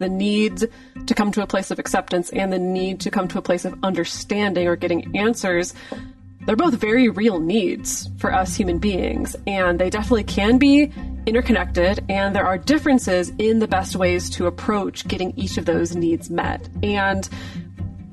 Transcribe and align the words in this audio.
the 0.00 0.08
need 0.08 0.68
to 1.06 1.14
come 1.14 1.30
to 1.30 1.40
a 1.40 1.46
place 1.46 1.70
of 1.70 1.78
acceptance 1.78 2.28
and 2.30 2.52
the 2.52 2.58
need 2.58 2.98
to 2.98 3.12
come 3.12 3.28
to 3.28 3.38
a 3.38 3.42
place 3.42 3.64
of 3.64 3.78
understanding 3.84 4.66
or 4.66 4.74
getting 4.74 5.16
answers, 5.16 5.72
they're 6.40 6.56
both 6.56 6.74
very 6.74 7.08
real 7.08 7.38
needs 7.38 8.10
for 8.18 8.34
us 8.34 8.56
human 8.56 8.78
beings. 8.78 9.36
And 9.46 9.78
they 9.78 9.90
definitely 9.90 10.24
can 10.24 10.58
be 10.58 10.92
interconnected. 11.26 12.04
And 12.08 12.34
there 12.34 12.44
are 12.44 12.58
differences 12.58 13.32
in 13.38 13.60
the 13.60 13.68
best 13.68 13.94
ways 13.94 14.28
to 14.30 14.46
approach 14.46 15.06
getting 15.06 15.32
each 15.36 15.58
of 15.58 15.64
those 15.64 15.94
needs 15.94 16.28
met. 16.28 16.68
And 16.82 17.28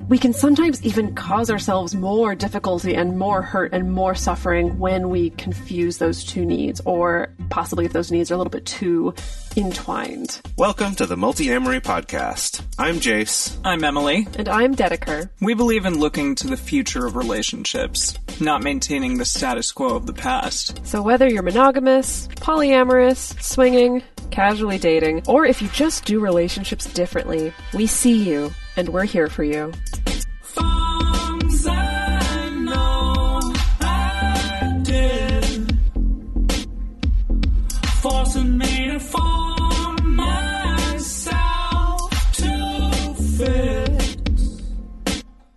we 0.08 0.18
can 0.18 0.32
sometimes 0.32 0.82
even 0.84 1.14
cause 1.14 1.50
ourselves 1.50 1.94
more 1.94 2.34
difficulty 2.34 2.94
and 2.94 3.18
more 3.18 3.40
hurt 3.40 3.72
and 3.72 3.92
more 3.92 4.14
suffering 4.14 4.78
when 4.78 5.10
we 5.10 5.30
confuse 5.30 5.98
those 5.98 6.24
two 6.24 6.44
needs, 6.44 6.80
or 6.84 7.32
possibly 7.50 7.84
if 7.84 7.92
those 7.92 8.10
needs 8.10 8.30
are 8.30 8.34
a 8.34 8.36
little 8.36 8.50
bit 8.50 8.66
too 8.66 9.14
entwined. 9.56 10.40
Welcome 10.56 10.96
to 10.96 11.06
the 11.06 11.16
Multiamory 11.16 11.80
Podcast. 11.80 12.62
I'm 12.78 12.98
Jase. 12.98 13.56
I'm 13.64 13.84
Emily. 13.84 14.26
And 14.36 14.48
I'm 14.48 14.74
Dedeker. 14.74 15.30
We 15.40 15.54
believe 15.54 15.86
in 15.86 15.98
looking 15.98 16.34
to 16.36 16.48
the 16.48 16.56
future 16.56 17.06
of 17.06 17.14
relationships, 17.14 18.18
not 18.40 18.62
maintaining 18.62 19.18
the 19.18 19.24
status 19.24 19.70
quo 19.70 19.94
of 19.94 20.06
the 20.06 20.12
past. 20.12 20.84
So 20.84 21.00
whether 21.00 21.28
you're 21.28 21.42
monogamous, 21.42 22.26
polyamorous, 22.36 23.40
swinging, 23.40 24.02
casually 24.30 24.78
dating, 24.78 25.22
or 25.28 25.46
if 25.46 25.62
you 25.62 25.68
just 25.68 26.04
do 26.04 26.18
relationships 26.18 26.92
differently, 26.92 27.52
we 27.74 27.86
see 27.86 28.28
you 28.28 28.50
and 28.76 28.88
we're 28.88 29.04
here 29.04 29.28
for 29.28 29.44
you. 29.44 29.72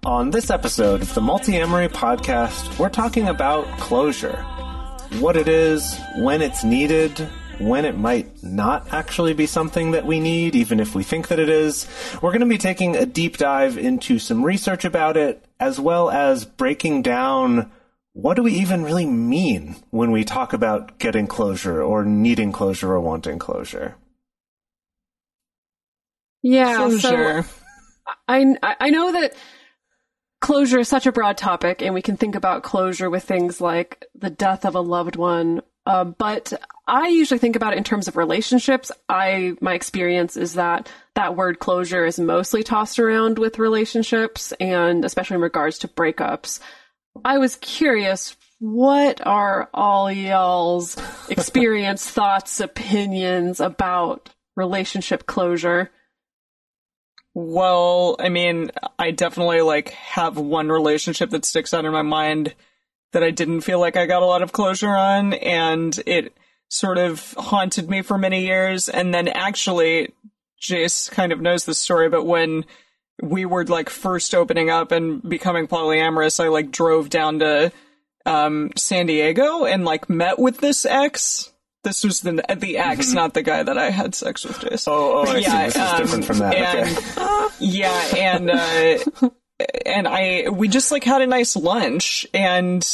On 0.05 0.29
this 0.29 0.49
episode 0.49 1.01
of 1.01 1.13
the 1.13 1.21
Multiamory 1.21 1.89
Podcast, 1.89 2.79
we're 2.79 2.89
talking 2.89 3.27
about 3.27 3.65
closure. 3.79 4.37
What 5.19 5.35
it 5.35 5.47
is, 5.47 5.99
when 6.17 6.41
it's 6.41 6.63
needed, 6.63 7.27
when 7.59 7.85
it 7.85 7.97
might 7.97 8.43
not 8.43 8.93
actually 8.93 9.33
be 9.33 9.45
something 9.45 9.91
that 9.91 10.05
we 10.05 10.19
need, 10.19 10.55
even 10.55 10.79
if 10.79 10.95
we 10.95 11.03
think 11.03 11.27
that 11.29 11.39
it 11.39 11.49
is. 11.49 11.87
We're 12.21 12.31
going 12.31 12.41
to 12.41 12.45
be 12.45 12.57
taking 12.57 12.95
a 12.95 13.05
deep 13.05 13.37
dive 13.37 13.77
into 13.77 14.19
some 14.19 14.43
research 14.43 14.85
about 14.85 15.17
it, 15.17 15.43
as 15.59 15.79
well 15.79 16.09
as 16.09 16.45
breaking 16.45 17.01
down 17.01 17.71
what 18.15 18.35
do 18.35 18.43
we 18.43 18.53
even 18.53 18.85
really 18.85 19.05
mean 19.05 19.75
when 19.89 20.09
we 20.09 20.23
talk 20.23 20.53
about 20.53 20.99
getting 20.99 21.27
closure 21.27 21.83
or 21.83 22.05
needing 22.05 22.53
closure 22.53 22.93
or 22.93 23.01
wanting 23.01 23.39
closure? 23.39 23.95
Yeah, 26.41 26.77
Closure. 26.77 27.43
so 27.43 27.49
I 28.29 28.55
I 28.61 28.89
know 28.89 29.11
that 29.11 29.35
closure 30.39 30.79
is 30.79 30.87
such 30.87 31.05
a 31.05 31.11
broad 31.11 31.37
topic, 31.37 31.81
and 31.81 31.93
we 31.93 32.01
can 32.01 32.15
think 32.15 32.35
about 32.35 32.63
closure 32.63 33.09
with 33.09 33.25
things 33.25 33.59
like 33.59 34.05
the 34.15 34.29
death 34.29 34.63
of 34.63 34.75
a 34.75 34.79
loved 34.79 35.17
one. 35.17 35.61
Uh, 35.85 36.03
but 36.03 36.51
I 36.87 37.09
usually 37.09 37.37
think 37.37 37.55
about 37.55 37.73
it 37.73 37.77
in 37.77 37.83
terms 37.83 38.07
of 38.07 38.17
relationships. 38.17 38.91
I 39.07 39.55
my 39.61 39.73
experience 39.73 40.35
is 40.35 40.55
that 40.55 40.91
that 41.15 41.35
word 41.35 41.59
closure 41.59 42.05
is 42.05 42.19
mostly 42.19 42.63
tossed 42.63 42.99
around 42.99 43.37
with 43.37 43.59
relationships, 43.59 44.51
and 44.59 45.05
especially 45.05 45.35
in 45.35 45.41
regards 45.41 45.79
to 45.79 45.87
breakups. 45.87 46.59
I 47.23 47.37
was 47.37 47.55
curious, 47.57 48.35
what 48.59 49.25
are 49.25 49.69
all 49.73 50.11
y'all's 50.11 50.97
experience, 51.29 52.09
thoughts, 52.09 52.59
opinions 52.59 53.59
about 53.59 54.29
relationship 54.55 55.25
closure? 55.25 55.91
Well, 57.33 58.15
I 58.17 58.29
mean, 58.29 58.71
I 58.97 59.11
definitely 59.11 59.61
like 59.61 59.89
have 59.89 60.37
one 60.37 60.69
relationship 60.69 61.31
that 61.31 61.45
sticks 61.45 61.73
out 61.73 61.85
in 61.85 61.91
my 61.91 62.01
mind 62.01 62.55
that 63.13 63.23
I 63.23 63.31
didn't 63.31 63.61
feel 63.61 63.79
like 63.79 63.95
I 63.97 64.05
got 64.05 64.23
a 64.23 64.25
lot 64.25 64.41
of 64.41 64.51
closure 64.51 64.89
on, 64.95 65.33
and 65.33 65.97
it 66.05 66.33
sort 66.69 66.97
of 66.97 67.33
haunted 67.37 67.89
me 67.89 68.01
for 68.01 68.17
many 68.17 68.45
years. 68.45 68.89
And 68.89 69.13
then 69.13 69.27
actually, 69.27 70.13
Jase 70.59 71.09
kind 71.09 71.31
of 71.31 71.39
knows 71.41 71.65
the 71.65 71.73
story, 71.75 72.09
but 72.09 72.25
when 72.25 72.65
we 73.21 73.45
were 73.45 73.63
like 73.65 73.89
first 73.89 74.35
opening 74.35 74.69
up 74.69 74.91
and 74.91 75.21
becoming 75.27 75.67
polyamorous, 75.67 76.43
I 76.43 76.49
like 76.49 76.71
drove 76.71 77.09
down 77.09 77.39
to 77.39 77.71
um, 78.25 78.71
San 78.75 79.05
Diego 79.05 79.63
and 79.65 79.85
like 79.85 80.09
met 80.09 80.37
with 80.39 80.57
this 80.57 80.85
ex. 80.85 81.51
This 81.83 82.03
was 82.03 82.21
the 82.21 82.43
the 82.57 82.79
ex, 82.79 83.13
not 83.13 83.35
the 83.35 83.43
guy 83.43 83.61
that 83.61 83.77
I 83.77 83.91
had 83.91 84.15
sex 84.15 84.43
with. 84.43 84.59
Jase. 84.59 84.87
Oh, 84.87 85.19
oh, 85.19 85.31
I 85.31 85.37
Yeah, 85.37 85.49
see. 85.51 85.65
This 85.65 85.75
is 85.75 85.81
um, 85.93 85.97
different 86.01 86.25
from 86.25 86.39
that. 86.39 86.55
and- 86.55 86.97
okay. 86.97 87.55
yeah, 87.59 88.15
and 88.17 88.49
uh, 88.49 89.29
and 89.85 90.07
I 90.07 90.49
we 90.49 90.67
just 90.67 90.91
like 90.91 91.03
had 91.03 91.21
a 91.21 91.27
nice 91.27 91.55
lunch, 91.55 92.25
and 92.33 92.85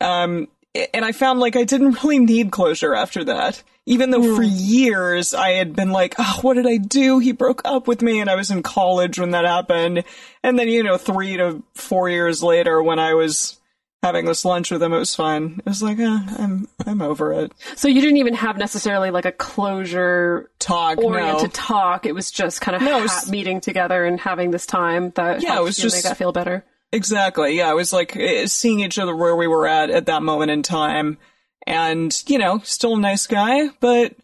um, 0.00 0.48
and 0.74 1.04
I 1.04 1.12
found 1.12 1.40
like 1.40 1.56
I 1.56 1.64
didn't 1.64 2.02
really 2.02 2.18
need 2.18 2.50
closure 2.50 2.94
after 2.94 3.24
that. 3.24 3.62
Even 3.86 4.10
though 4.10 4.36
for 4.36 4.42
years 4.42 5.32
I 5.32 5.52
had 5.52 5.74
been 5.74 5.92
like, 5.92 6.14
oh, 6.18 6.40
what 6.42 6.54
did 6.54 6.66
I 6.66 6.76
do? 6.76 7.20
He 7.20 7.32
broke 7.32 7.62
up 7.64 7.88
with 7.88 8.02
me, 8.02 8.20
and 8.20 8.28
I 8.28 8.34
was 8.34 8.50
in 8.50 8.62
college 8.62 9.18
when 9.18 9.30
that 9.30 9.46
happened. 9.46 10.04
And 10.42 10.58
then 10.58 10.68
you 10.68 10.82
know, 10.82 10.98
three 10.98 11.38
to 11.38 11.62
four 11.74 12.10
years 12.10 12.42
later, 12.42 12.82
when 12.82 12.98
I 12.98 13.14
was 13.14 13.57
having 14.02 14.24
this 14.26 14.44
lunch 14.44 14.70
with 14.70 14.82
him, 14.82 14.92
it 14.92 14.98
was 14.98 15.14
fine. 15.14 15.56
It 15.58 15.68
was 15.68 15.82
like, 15.82 15.98
eh, 15.98 16.20
I'm 16.38 16.68
I'm 16.86 17.02
over 17.02 17.32
it. 17.32 17.52
So 17.76 17.88
you 17.88 18.00
didn't 18.00 18.18
even 18.18 18.34
have 18.34 18.56
necessarily 18.56 19.10
like 19.10 19.24
a 19.24 19.32
closure 19.32 20.50
Talk, 20.58 20.98
oriented 20.98 21.42
no. 21.44 21.48
talk. 21.52 22.06
It 22.06 22.14
was 22.14 22.30
just 22.30 22.60
kind 22.60 22.76
of 22.76 22.82
No, 22.82 23.00
was- 23.02 23.30
meeting 23.30 23.60
together 23.60 24.04
and 24.04 24.18
having 24.20 24.50
this 24.50 24.66
time 24.66 25.10
that 25.16 25.42
Yeah, 25.42 25.58
it 25.58 25.62
was 25.62 25.76
just- 25.76 25.96
make 25.96 26.04
that 26.04 26.16
feel 26.16 26.32
better. 26.32 26.64
Exactly. 26.92 27.56
Yeah, 27.56 27.70
it 27.70 27.74
was 27.76 27.92
like 27.92 28.16
eh, 28.16 28.46
seeing 28.46 28.80
each 28.80 28.98
other 28.98 29.14
where 29.14 29.36
we 29.36 29.46
were 29.46 29.66
at 29.66 29.90
at 29.90 30.06
that 30.06 30.22
moment 30.22 30.50
in 30.50 30.62
time, 30.62 31.18
and 31.66 32.22
you 32.26 32.38
know, 32.38 32.60
still 32.64 32.96
a 32.96 33.00
nice 33.00 33.26
guy, 33.26 33.68
but 33.80 34.14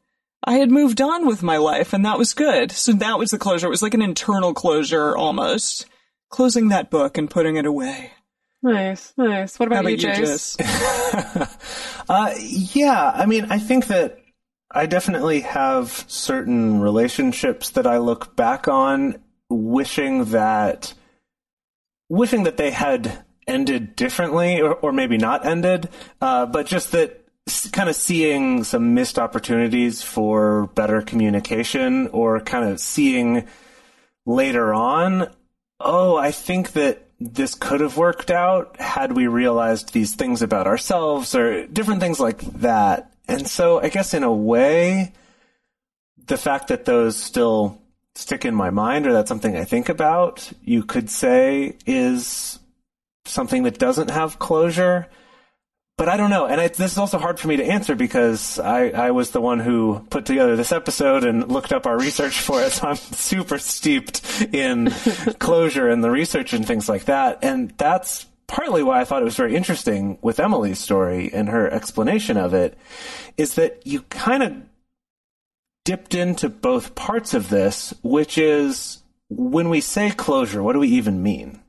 I 0.43 0.55
had 0.55 0.71
moved 0.71 1.01
on 1.01 1.27
with 1.27 1.43
my 1.43 1.57
life, 1.59 1.93
and 1.93 2.05
that 2.07 2.17
was 2.19 2.33
good. 2.33 2.73
So 2.73 2.93
that 2.93 3.19
was 3.19 3.31
the 3.33 3.39
closure. 3.39 3.67
It 3.67 3.71
was 3.71 3.83
like 3.83 3.93
an 3.95 4.01
internal 4.03 4.55
closure 4.55 5.15
almost, 5.17 5.87
closing 6.31 6.69
that 6.69 6.91
book 6.91 7.19
and 7.19 7.31
putting 7.31 7.57
it 7.57 7.67
away. 7.67 8.13
Nice, 8.65 9.13
nice. 9.19 9.59
What 9.61 9.67
about, 9.67 9.81
about 9.81 9.91
you, 9.91 10.09
you, 10.09 10.15
Jase? 10.15 10.57
Jase? 10.57 11.59
Uh, 12.07 12.35
yeah, 12.39 13.13
I 13.15 13.25
mean, 13.25 13.47
I 13.49 13.59
think 13.59 13.87
that 13.87 14.19
I 14.71 14.85
definitely 14.85 15.41
have 15.41 16.05
certain 16.07 16.81
relationships 16.81 17.71
that 17.71 17.87
I 17.87 17.97
look 17.97 18.37
back 18.37 18.69
on 18.69 19.23
wishing 19.49 20.27
that, 20.27 20.93
wishing 22.11 22.43
that 22.43 22.59
they 22.59 22.73
had 22.73 23.25
ended 23.47 23.97
differently 23.97 24.61
or, 24.61 24.75
or 24.75 24.93
maybe 24.93 25.17
not 25.17 25.47
ended, 25.47 25.89
uh, 26.21 26.45
but 26.45 26.67
just 26.67 26.93
that 26.93 27.25
kind 27.73 27.89
of 27.89 27.97
seeing 27.97 28.65
some 28.65 28.93
missed 28.93 29.19
opportunities 29.19 30.03
for 30.03 30.67
better 30.75 31.01
communication 31.01 32.09
or 32.09 32.41
kind 32.41 32.69
of 32.69 32.81
seeing 32.81 33.47
later 34.27 34.75
on, 34.75 35.31
oh, 35.81 36.17
I 36.17 36.33
think 36.33 36.73
that 36.73 37.04
this 37.21 37.55
could 37.55 37.81
have 37.81 37.97
worked 37.97 38.31
out 38.31 38.79
had 38.81 39.13
we 39.13 39.27
realized 39.27 39.93
these 39.93 40.15
things 40.15 40.43
about 40.43 40.67
ourselves 40.67 41.35
or 41.35 41.67
different 41.67 42.01
things 42.01 42.21
like 42.21 42.41
that. 42.61 43.13
And 43.29 43.47
so 43.47 43.81
I 43.81 43.89
guess 43.89 44.15
in 44.15 44.23
a 44.23 44.33
way, 44.33 45.13
the 46.27 46.37
fact 46.37 46.69
that 46.69 46.85
those 46.85 47.17
still 47.17 47.81
stick 48.15 48.45
in 48.45 48.55
my 48.55 48.71
mind 48.71 49.07
or 49.07 49.13
that's 49.13 49.29
something 49.29 49.57
I 49.57 49.65
think 49.65 49.89
about, 49.89 50.53
you 50.63 50.83
could 50.83 51.11
say 51.11 51.77
is 51.87 52.59
something 53.25 53.65
that 53.65 53.79
doesn't 53.79 54.11
have 54.11 54.39
closure. 54.39 55.09
But 55.97 56.09
I 56.09 56.17
don't 56.17 56.31
know. 56.31 56.47
And 56.47 56.61
it, 56.61 56.75
this 56.75 56.93
is 56.93 56.99
also 56.99 57.19
hard 57.19 57.39
for 57.39 57.47
me 57.47 57.57
to 57.57 57.65
answer 57.65 57.95
because 57.95 58.59
I, 58.59 58.89
I 58.89 59.11
was 59.13 59.31
the 59.31 59.41
one 59.41 59.61
who 59.61 60.05
put 60.11 60.27
together 60.27 60.57
this 60.57 60.73
episode 60.73 61.23
and 61.25 61.49
looked 61.49 61.73
up 61.73 61.87
our 61.87 61.97
research 61.97 62.41
for 62.41 62.63
it. 62.63 62.73
So 62.73 62.89
I'm 62.89 62.97
super 62.97 63.59
steeped 63.59 64.43
in 64.53 64.91
closure 65.39 65.89
and 65.89 66.03
the 66.03 66.11
research 66.11 66.53
and 66.53 66.67
things 66.67 66.89
like 66.89 67.05
that. 67.05 67.39
And 67.43 67.71
that's 67.77 68.27
partly 68.49 68.83
why 68.83 69.01
I 69.01 69.05
thought 69.05 69.23
it 69.23 69.27
was 69.27 69.37
very 69.37 69.55
interesting 69.55 70.19
with 70.21 70.41
Emily's 70.41 70.81
story 70.81 71.33
and 71.33 71.49
her 71.49 71.71
explanation 71.71 72.37
of 72.37 72.55
it 72.55 72.77
is 73.37 73.55
that 73.55 73.87
you 73.87 74.03
kind 74.03 74.43
of 74.43 74.57
dipped 75.85 76.15
into 76.15 76.49
both 76.49 76.95
parts 76.95 77.35
of 77.35 77.51
this, 77.51 77.95
which 78.03 78.37
is 78.39 79.03
when 79.29 79.69
we 79.69 79.81
say 79.81 80.11
closure, 80.11 80.63
what 80.63 80.73
do 80.73 80.81
we 80.81 80.89
even 80.89 81.23
mean? 81.23 81.61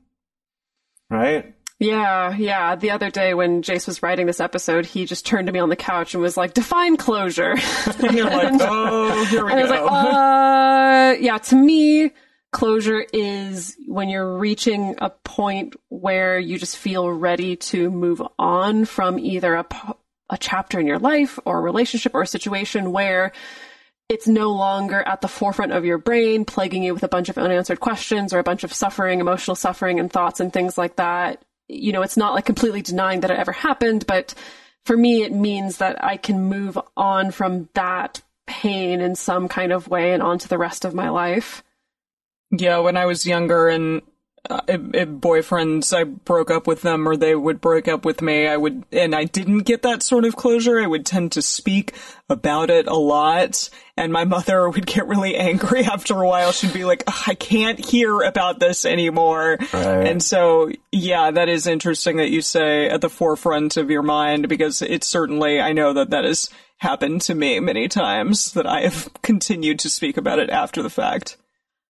Right? 1.10 1.55
Yeah, 1.78 2.34
yeah. 2.36 2.74
The 2.74 2.90
other 2.92 3.10
day 3.10 3.34
when 3.34 3.60
Jase 3.62 3.86
was 3.86 4.02
writing 4.02 4.26
this 4.26 4.40
episode, 4.40 4.86
he 4.86 5.04
just 5.04 5.26
turned 5.26 5.46
to 5.48 5.52
me 5.52 5.58
on 5.58 5.68
the 5.68 5.76
couch 5.76 6.14
and 6.14 6.22
was 6.22 6.36
like, 6.36 6.54
"Define 6.54 6.96
closure." 6.96 7.54
And 8.02 8.16
you're 8.16 8.30
like, 8.30 8.54
oh, 8.60 9.24
here 9.26 9.44
we 9.44 9.50
And 9.52 9.60
I 9.60 9.62
was 9.62 9.70
go. 9.70 9.84
like, 9.84 9.92
uh, 9.92 11.20
yeah, 11.20 11.38
to 11.38 11.56
me, 11.56 12.12
closure 12.52 13.04
is 13.12 13.76
when 13.86 14.08
you're 14.08 14.38
reaching 14.38 14.94
a 14.98 15.10
point 15.10 15.76
where 15.88 16.38
you 16.38 16.58
just 16.58 16.76
feel 16.78 17.10
ready 17.10 17.56
to 17.56 17.90
move 17.90 18.22
on 18.38 18.84
from 18.86 19.18
either 19.18 19.54
a 19.54 19.66
a 20.30 20.38
chapter 20.38 20.80
in 20.80 20.86
your 20.86 20.98
life 20.98 21.38
or 21.44 21.58
a 21.58 21.60
relationship 21.60 22.14
or 22.14 22.22
a 22.22 22.26
situation 22.26 22.90
where 22.90 23.32
it's 24.08 24.26
no 24.26 24.50
longer 24.52 25.00
at 25.00 25.20
the 25.20 25.28
forefront 25.28 25.72
of 25.72 25.84
your 25.84 25.98
brain, 25.98 26.44
plaguing 26.44 26.82
you 26.82 26.94
with 26.94 27.02
a 27.02 27.08
bunch 27.08 27.28
of 27.28 27.38
unanswered 27.38 27.80
questions 27.80 28.32
or 28.32 28.38
a 28.38 28.44
bunch 28.44 28.64
of 28.64 28.72
suffering, 28.72 29.20
emotional 29.20 29.54
suffering 29.54 30.00
and 30.00 30.12
thoughts 30.12 30.40
and 30.40 30.52
things 30.52 30.78
like 30.78 30.96
that. 30.96 31.42
You 31.68 31.92
know, 31.92 32.02
it's 32.02 32.16
not 32.16 32.34
like 32.34 32.46
completely 32.46 32.82
denying 32.82 33.20
that 33.20 33.30
it 33.30 33.38
ever 33.38 33.52
happened, 33.52 34.06
but 34.06 34.34
for 34.84 34.96
me, 34.96 35.22
it 35.22 35.32
means 35.32 35.78
that 35.78 36.02
I 36.02 36.16
can 36.16 36.44
move 36.44 36.78
on 36.96 37.32
from 37.32 37.68
that 37.74 38.22
pain 38.46 39.00
in 39.00 39.16
some 39.16 39.48
kind 39.48 39.72
of 39.72 39.88
way 39.88 40.12
and 40.12 40.22
onto 40.22 40.46
the 40.46 40.58
rest 40.58 40.84
of 40.84 40.94
my 40.94 41.08
life. 41.08 41.64
Yeah, 42.50 42.78
when 42.78 42.96
I 42.96 43.06
was 43.06 43.26
younger 43.26 43.68
and 43.68 44.02
uh, 44.48 44.60
boyfriends, 44.66 45.96
I 45.96 46.04
broke 46.04 46.50
up 46.50 46.66
with 46.66 46.82
them 46.82 47.08
or 47.08 47.16
they 47.16 47.34
would 47.34 47.60
break 47.60 47.88
up 47.88 48.04
with 48.04 48.22
me, 48.22 48.46
I 48.46 48.56
would, 48.56 48.84
and 48.92 49.14
I 49.14 49.24
didn't 49.24 49.60
get 49.60 49.82
that 49.82 50.02
sort 50.02 50.24
of 50.24 50.36
closure, 50.36 50.80
I 50.80 50.86
would 50.86 51.06
tend 51.06 51.32
to 51.32 51.42
speak 51.42 51.94
about 52.28 52.70
it 52.70 52.86
a 52.86 52.94
lot. 52.94 53.68
And 53.96 54.12
my 54.12 54.24
mother 54.24 54.68
would 54.70 54.86
get 54.86 55.06
really 55.06 55.36
angry 55.36 55.84
after 55.84 56.20
a 56.20 56.26
while. 56.26 56.52
She'd 56.52 56.72
be 56.72 56.84
like, 56.84 57.04
I 57.28 57.34
can't 57.34 57.84
hear 57.84 58.22
about 58.22 58.60
this 58.60 58.84
anymore. 58.84 59.58
Right. 59.72 60.06
And 60.06 60.22
so, 60.22 60.70
yeah, 60.92 61.30
that 61.30 61.48
is 61.48 61.66
interesting 61.66 62.16
that 62.16 62.30
you 62.30 62.42
say 62.42 62.88
at 62.88 63.00
the 63.00 63.10
forefront 63.10 63.76
of 63.76 63.90
your 63.90 64.02
mind 64.02 64.48
because 64.48 64.82
it 64.82 65.04
certainly, 65.04 65.60
I 65.60 65.72
know 65.72 65.92
that 65.92 66.10
that 66.10 66.24
has 66.24 66.50
happened 66.78 67.22
to 67.22 67.34
me 67.34 67.58
many 67.60 67.88
times 67.88 68.52
that 68.52 68.66
I 68.66 68.82
have 68.82 69.08
continued 69.22 69.78
to 69.80 69.90
speak 69.90 70.16
about 70.16 70.38
it 70.38 70.50
after 70.50 70.82
the 70.82 70.90
fact. 70.90 71.36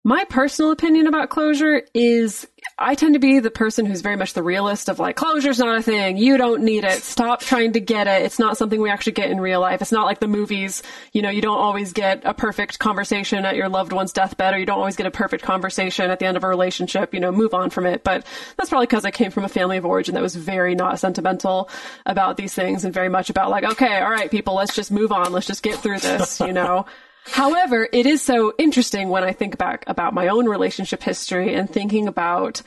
My 0.05 0.25
personal 0.25 0.71
opinion 0.71 1.07
about 1.09 1.29
closure 1.29 1.83
is 1.93 2.47
I 2.79 2.95
tend 2.95 3.15
to 3.15 3.19
be 3.19 3.41
the 3.41 3.51
person 3.51 3.85
who's 3.85 4.01
very 4.01 4.15
much 4.17 4.33
the 4.33 4.45
realist 4.45 4.89
of 4.89 5.01
like, 5.01 5.17
closure's 5.17 5.59
not 5.59 5.77
a 5.77 5.83
thing. 5.83 6.17
You 6.17 6.37
don't 6.37 6.63
need 6.63 6.85
it. 6.85 7.03
Stop 7.03 7.41
trying 7.41 7.73
to 7.73 7.81
get 7.81 8.07
it. 8.07 8.23
It's 8.23 8.39
not 8.39 8.57
something 8.57 8.81
we 8.81 8.91
actually 8.91 9.13
get 9.13 9.31
in 9.31 9.41
real 9.41 9.61
life. 9.61 9.83
It's 9.83 9.91
not 9.91 10.07
like 10.07 10.21
the 10.21 10.29
movies. 10.29 10.85
You 11.13 11.23
know, 11.23 11.31
you 11.31 11.43
don't 11.43 11.59
always 11.59 11.93
get 11.93 12.23
a 12.25 12.33
perfect 12.33 12.79
conversation 12.79 13.45
at 13.45 13.57
your 13.57 13.69
loved 13.69 13.93
one's 13.93 14.13
deathbed 14.13 14.55
or 14.55 14.59
you 14.59 14.67
don't 14.67 14.79
always 14.79 14.97
get 14.97 15.07
a 15.07 15.11
perfect 15.11 15.43
conversation 15.43 16.11
at 16.11 16.21
the 16.21 16.27
end 16.27 16.37
of 16.37 16.45
a 16.45 16.49
relationship. 16.49 17.13
You 17.13 17.21
know, 17.21 17.33
move 17.33 17.53
on 17.53 17.69
from 17.69 17.85
it. 17.85 18.05
But 18.05 18.25
that's 18.57 18.71
probably 18.71 18.87
because 18.87 19.05
I 19.05 19.11
came 19.11 19.33
from 19.33 19.45
a 19.45 19.49
family 19.49 19.79
of 19.79 19.85
origin 19.85 20.15
that 20.15 20.23
was 20.23 20.37
very 20.37 20.77
not 20.77 21.01
sentimental 21.01 21.69
about 22.07 22.37
these 22.37 22.55
things 22.55 22.85
and 22.85 22.95
very 22.95 23.09
much 23.09 23.31
about 23.31 23.51
like, 23.51 23.65
okay, 23.65 23.99
all 24.01 24.11
right, 24.11 24.31
people, 24.31 24.55
let's 24.55 24.77
just 24.77 24.93
move 24.93 25.11
on. 25.11 25.33
Let's 25.33 25.47
just 25.47 25.65
get 25.65 25.81
through 25.81 25.99
this, 25.99 26.39
you 26.39 26.53
know? 26.53 26.87
However, 27.27 27.89
it 27.93 28.07
is 28.07 28.23
so 28.23 28.53
interesting 28.59 29.09
when 29.09 29.25
I 29.25 29.33
think 29.33 29.59
back 29.59 29.85
about 29.87 30.15
my 30.15 30.29
own 30.29 30.47
relationship 30.47 31.03
history 31.03 31.55
and 31.55 31.71
thinking 31.71 32.09
about, 32.09 32.63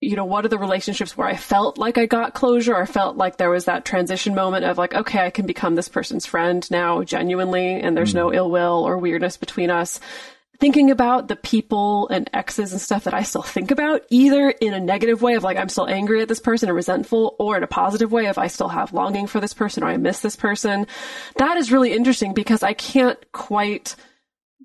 you 0.00 0.16
know, 0.16 0.24
what 0.24 0.44
are 0.44 0.48
the 0.48 0.58
relationships 0.58 1.16
where 1.16 1.26
I 1.26 1.36
felt 1.36 1.76
like 1.76 1.98
I 1.98 2.06
got 2.06 2.34
closure 2.34 2.74
or 2.74 2.86
felt 2.86 3.16
like 3.16 3.36
there 3.36 3.50
was 3.50 3.64
that 3.64 3.84
transition 3.84 4.34
moment 4.34 4.64
of 4.64 4.78
like, 4.78 4.94
okay, 4.94 5.24
I 5.26 5.30
can 5.30 5.46
become 5.46 5.74
this 5.74 5.88
person's 5.88 6.26
friend 6.26 6.68
now 6.70 7.02
genuinely 7.02 7.80
and 7.80 7.96
there's 7.96 8.14
no 8.14 8.28
mm. 8.28 8.36
ill 8.36 8.50
will 8.50 8.84
or 8.86 8.98
weirdness 8.98 9.36
between 9.36 9.70
us. 9.70 10.00
Thinking 10.60 10.90
about 10.90 11.28
the 11.28 11.36
people 11.36 12.08
and 12.08 12.30
exes 12.32 12.72
and 12.72 12.80
stuff 12.80 13.04
that 13.04 13.14
I 13.14 13.22
still 13.22 13.42
think 13.42 13.70
about, 13.70 14.02
either 14.08 14.50
in 14.50 14.72
a 14.72 14.80
negative 14.80 15.20
way 15.20 15.34
of 15.34 15.42
like 15.42 15.56
I'm 15.56 15.68
still 15.68 15.88
angry 15.88 16.22
at 16.22 16.28
this 16.28 16.40
person 16.40 16.70
or 16.70 16.74
resentful, 16.74 17.34
or 17.38 17.56
in 17.56 17.62
a 17.62 17.68
positive 17.68 18.12
way 18.12 18.26
of 18.26 18.38
I 18.38 18.46
still 18.46 18.68
have 18.68 18.92
longing 18.92 19.26
for 19.26 19.40
this 19.40 19.54
person 19.54 19.82
or 19.82 19.88
I 19.88 19.96
miss 19.96 20.20
this 20.20 20.36
person. 20.36 20.86
That 21.36 21.56
is 21.56 21.72
really 21.72 21.92
interesting 21.92 22.34
because 22.34 22.62
I 22.62 22.72
can't 22.72 23.18
quite 23.32 23.96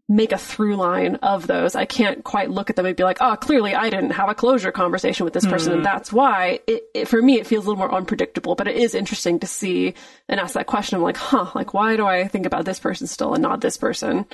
make 0.09 0.31
a 0.31 0.37
through 0.37 0.75
line 0.75 1.15
of 1.17 1.45
those. 1.45 1.75
I 1.75 1.85
can't 1.85 2.23
quite 2.23 2.49
look 2.49 2.71
at 2.71 2.75
them 2.75 2.87
and 2.87 2.95
be 2.95 3.03
like, 3.03 3.19
oh, 3.21 3.35
clearly 3.35 3.75
I 3.75 3.91
didn't 3.91 4.09
have 4.11 4.27
a 4.27 4.33
closure 4.33 4.71
conversation 4.71 5.23
with 5.23 5.33
this 5.33 5.45
person, 5.45 5.71
and 5.71 5.85
that's 5.85 6.11
why. 6.11 6.59
It, 6.65 6.83
it, 6.95 7.07
for 7.07 7.21
me, 7.21 7.39
it 7.39 7.45
feels 7.45 7.65
a 7.65 7.69
little 7.69 7.87
more 7.87 7.93
unpredictable, 7.93 8.55
but 8.55 8.67
it 8.67 8.75
is 8.75 8.95
interesting 8.95 9.39
to 9.39 9.47
see 9.47 9.93
and 10.27 10.39
ask 10.39 10.55
that 10.55 10.65
question 10.65 10.97
of 10.97 11.03
like, 11.03 11.15
huh, 11.17 11.51
like 11.53 11.75
why 11.75 11.95
do 11.95 12.07
I 12.07 12.27
think 12.27 12.47
about 12.47 12.65
this 12.65 12.79
person 12.79 13.05
still 13.05 13.35
and 13.35 13.43
not 13.43 13.61
this 13.61 13.77
person? 13.77 14.25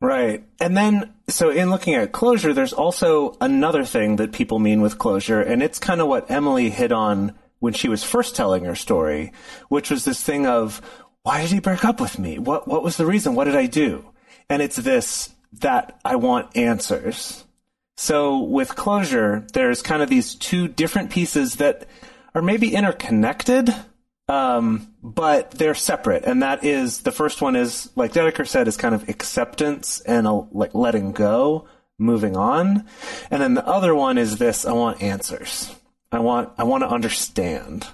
Right. 0.00 0.44
And 0.60 0.76
then, 0.76 1.12
so 1.28 1.50
in 1.50 1.70
looking 1.70 1.94
at 1.94 2.12
closure, 2.12 2.54
there's 2.54 2.72
also 2.72 3.36
another 3.40 3.84
thing 3.84 4.16
that 4.16 4.32
people 4.32 4.60
mean 4.60 4.80
with 4.80 4.98
closure, 4.98 5.40
and 5.40 5.62
it's 5.62 5.80
kind 5.80 6.00
of 6.00 6.06
what 6.06 6.30
Emily 6.30 6.70
hit 6.70 6.92
on 6.92 7.34
when 7.58 7.72
she 7.72 7.88
was 7.88 8.04
first 8.04 8.36
telling 8.36 8.64
her 8.64 8.76
story, 8.76 9.32
which 9.68 9.90
was 9.90 10.04
this 10.04 10.22
thing 10.22 10.46
of, 10.46 10.80
why 11.22 11.42
did 11.42 11.50
he 11.50 11.58
break 11.58 11.84
up 11.84 12.00
with 12.00 12.18
me? 12.18 12.38
What, 12.38 12.68
what 12.68 12.84
was 12.84 12.96
the 12.96 13.06
reason? 13.06 13.34
What 13.34 13.44
did 13.44 13.56
I 13.56 13.66
do? 13.66 14.04
And 14.48 14.62
it's 14.62 14.76
this, 14.76 15.30
that 15.54 15.98
I 16.04 16.14
want 16.16 16.56
answers. 16.56 17.44
So 17.96 18.38
with 18.38 18.76
closure, 18.76 19.44
there's 19.52 19.82
kind 19.82 20.02
of 20.02 20.08
these 20.08 20.36
two 20.36 20.68
different 20.68 21.10
pieces 21.10 21.56
that 21.56 21.88
are 22.34 22.42
maybe 22.42 22.72
interconnected, 22.72 23.74
um, 24.28 24.94
but 25.02 25.52
they're 25.52 25.74
separate. 25.74 26.24
And 26.24 26.42
that 26.42 26.64
is 26.64 27.02
the 27.02 27.12
first 27.12 27.40
one 27.40 27.56
is 27.56 27.90
like 27.96 28.12
Dedeker 28.12 28.46
said 28.46 28.68
is 28.68 28.76
kind 28.76 28.94
of 28.94 29.08
acceptance 29.08 30.00
and 30.00 30.26
uh, 30.26 30.42
like 30.52 30.74
letting 30.74 31.12
go, 31.12 31.66
moving 31.98 32.36
on. 32.36 32.86
And 33.30 33.42
then 33.42 33.54
the 33.54 33.66
other 33.66 33.94
one 33.94 34.18
is 34.18 34.38
this: 34.38 34.64
I 34.64 34.72
want 34.72 35.02
answers. 35.02 35.74
I 36.12 36.18
want 36.20 36.52
I 36.58 36.64
want 36.64 36.82
to 36.82 36.88
understand. 36.88 37.86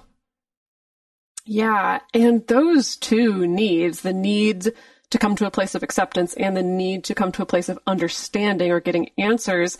Yeah, 1.46 2.00
and 2.14 2.46
those 2.46 2.96
two 2.96 3.46
needs, 3.46 4.00
the 4.00 4.14
need 4.14 4.72
to 5.10 5.18
come 5.18 5.36
to 5.36 5.46
a 5.46 5.50
place 5.50 5.74
of 5.74 5.82
acceptance 5.82 6.34
and 6.34 6.56
the 6.56 6.62
need 6.62 7.04
to 7.04 7.14
come 7.14 7.30
to 7.32 7.42
a 7.42 7.46
place 7.46 7.68
of 7.68 7.78
understanding 7.86 8.72
or 8.72 8.80
getting 8.80 9.10
answers, 9.18 9.78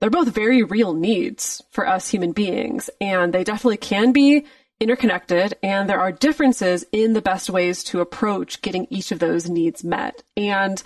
they're 0.00 0.08
both 0.08 0.28
very 0.28 0.62
real 0.62 0.94
needs 0.94 1.62
for 1.70 1.86
us 1.86 2.08
human 2.08 2.32
beings. 2.32 2.88
And 3.00 3.32
they 3.32 3.44
definitely 3.44 3.76
can 3.76 4.12
be 4.12 4.46
interconnected. 4.80 5.54
And 5.62 5.88
there 5.88 6.00
are 6.00 6.12
differences 6.12 6.84
in 6.92 7.12
the 7.12 7.22
best 7.22 7.50
ways 7.50 7.84
to 7.84 8.00
approach 8.00 8.62
getting 8.62 8.86
each 8.90 9.12
of 9.12 9.18
those 9.18 9.48
needs 9.48 9.84
met. 9.84 10.22
And 10.36 10.82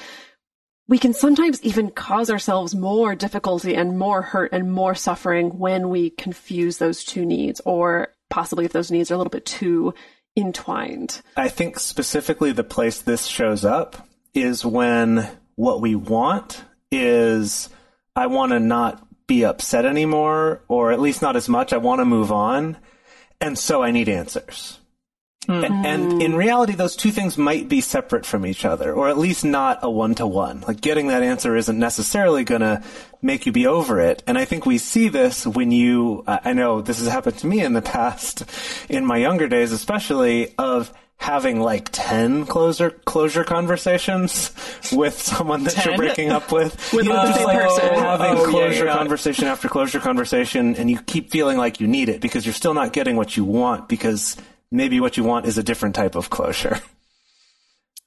we 0.89 0.99
can 0.99 1.13
sometimes 1.13 1.63
even 1.63 1.91
cause 1.91 2.31
ourselves 2.31 2.75
more 2.75 3.15
difficulty 3.15 3.75
and 3.75 3.99
more 3.99 4.23
hurt 4.23 4.53
and 4.53 4.73
more 4.73 4.95
suffering 4.95 5.59
when 5.59 5.91
we 5.91 6.11
confuse 6.11 6.79
those 6.79 7.05
two 7.05 7.27
needs 7.27 7.61
or 7.65 8.09
possibly 8.31 8.65
if 8.65 8.73
those 8.73 8.91
needs 8.91 9.11
are 9.11 9.15
a 9.15 9.19
little 9.19 9.31
bit 9.31 9.45
too 9.45 9.93
entwined. 10.37 11.21
I 11.37 11.49
think 11.49 11.79
specifically 11.79 12.53
the 12.53 12.65
place 12.65 13.03
this 13.03 13.27
shows 13.27 13.65
up 13.65 14.07
is 14.33 14.65
when 14.65 15.29
what 15.57 15.81
we 15.81 15.95
want 15.95 16.63
is 16.91 17.69
I 18.15 18.27
want 18.27 18.53
to 18.53 18.61
not 18.61 19.05
be 19.27 19.45
upset 19.45 19.85
anymore, 19.85 20.63
or 20.69 20.91
at 20.91 21.01
least 21.01 21.21
not 21.21 21.37
as 21.37 21.49
much. 21.49 21.73
I 21.73 21.77
want 21.77 22.01
to 22.01 22.05
move 22.05 22.33
on. 22.33 22.79
And 23.41 23.59
so 23.59 23.83
I 23.83 23.91
need 23.91 24.09
answers. 24.09 24.79
Hmm. 25.47 25.65
And, 25.65 25.87
and 25.87 26.23
in 26.23 26.37
reality, 26.37 26.75
those 26.75 26.95
two 26.95 27.11
things 27.11 27.39
might 27.39 27.69
be 27.69 27.81
separate 27.81 28.27
from 28.27 28.45
each 28.45 28.67
other, 28.67 28.93
or 28.93 29.09
at 29.09 29.17
least 29.17 29.45
not 29.45 29.79
a 29.83 29.91
one 29.91 30.15
to 30.17 30.27
one. 30.27 30.61
Like 30.61 30.81
getting 30.81 31.07
that 31.07 31.23
answer 31.23 31.57
isn't 31.57 31.79
necessarily 31.79 32.45
going 32.45 32.61
to 32.61 32.83
make 33.23 33.47
you 33.47 33.53
be 33.53 33.67
over 33.67 33.99
it. 33.99 34.23
And 34.27 34.37
I 34.37 34.45
think 34.45 34.67
we 34.67 34.77
see 34.77 35.09
this 35.09 35.47
when 35.47 35.73
you, 35.73 36.23
I 36.27 36.41
I 36.45 36.53
know 36.53 36.83
this 36.83 36.99
has 36.99 37.09
happened 37.09 37.39
to 37.39 37.47
me 37.47 37.61
in 37.61 37.73
the 37.73 37.83
past, 37.97 38.45
in 38.91 39.07
my 39.07 39.17
younger 39.17 39.49
days 39.49 39.73
especially, 39.73 40.55
of 40.59 40.93
having 41.19 41.61
like 41.61 41.89
10 41.93 42.47
closure 42.47 42.91
closure 42.91 43.45
conversations 43.45 44.53
with 44.93 45.21
someone 45.21 45.65
that 45.65 45.85
you're 45.85 45.97
breaking 45.97 46.31
up 46.31 46.51
with 46.53 46.75
With 46.93 47.07
You 47.07 47.13
know, 47.13 47.23
the 47.23 47.27
just 47.29 47.39
same 47.39 47.47
like 47.47 47.59
person. 47.59 47.89
having 47.99 48.39
Oh, 48.39 48.47
closure 48.49 48.85
yeah. 48.87 48.97
conversation 48.97 49.45
after 49.47 49.69
closure 49.69 49.99
conversation 50.01 50.77
and 50.77 50.89
you 50.91 51.01
keep 51.03 51.31
feeling 51.31 51.59
like 51.59 51.81
you 51.81 51.87
need 51.89 52.09
it 52.09 52.21
because 52.21 52.47
you're 52.47 52.55
still 52.55 52.75
not 52.75 52.93
getting 52.93 53.17
what 53.17 53.37
you 53.37 53.45
want 53.45 53.89
because 53.89 54.37
maybe 54.71 55.01
what 55.01 55.17
you 55.17 55.25
want 55.25 55.47
is 55.47 55.59
a 55.59 55.63
different 55.63 55.95
type 55.97 56.15
of 56.15 56.31
closure 56.31 56.81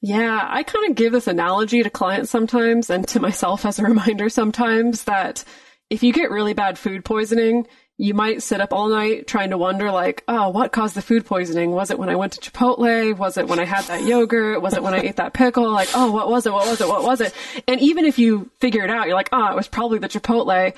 Yeah, 0.01 0.39
I 0.49 0.63
kind 0.63 0.89
of 0.89 0.95
give 0.95 1.11
this 1.11 1.27
analogy 1.27 1.83
to 1.83 1.89
clients 1.89 2.31
sometimes 2.31 2.89
and 2.89 3.07
to 3.09 3.19
myself 3.19 3.65
as 3.65 3.77
a 3.77 3.83
reminder 3.83 4.29
sometimes 4.29 5.03
that 5.03 5.43
if 5.89 6.01
you 6.01 6.13
get 6.13 6.31
really 6.31 6.53
bad 6.53 6.79
food 6.79 7.03
poisoning, 7.03 7.67
you 8.01 8.15
might 8.15 8.41
sit 8.41 8.59
up 8.59 8.73
all 8.73 8.89
night 8.89 9.27
trying 9.27 9.51
to 9.51 9.59
wonder 9.59 9.91
like, 9.91 10.23
oh, 10.27 10.49
what 10.49 10.71
caused 10.71 10.95
the 10.95 11.03
food 11.03 11.23
poisoning? 11.23 11.69
Was 11.69 11.91
it 11.91 11.99
when 11.99 12.09
I 12.09 12.15
went 12.15 12.33
to 12.33 12.51
Chipotle? 12.51 13.15
Was 13.15 13.37
it 13.37 13.47
when 13.47 13.59
I 13.59 13.65
had 13.65 13.83
that 13.85 14.01
yogurt? 14.03 14.59
Was 14.59 14.73
it 14.73 14.81
when 14.81 14.95
I 14.95 15.01
ate 15.01 15.17
that 15.17 15.33
pickle? 15.33 15.69
Like, 15.69 15.89
oh, 15.93 16.11
what 16.11 16.27
was 16.27 16.47
it? 16.47 16.51
What 16.51 16.65
was 16.65 16.81
it? 16.81 16.87
What 16.87 17.03
was 17.03 17.21
it? 17.21 17.31
And 17.67 17.79
even 17.79 18.05
if 18.05 18.17
you 18.17 18.49
figure 18.59 18.83
it 18.83 18.89
out, 18.89 19.05
you're 19.05 19.15
like, 19.15 19.29
oh, 19.31 19.51
it 19.51 19.55
was 19.55 19.67
probably 19.67 19.99
the 19.99 20.09
Chipotle. 20.09 20.73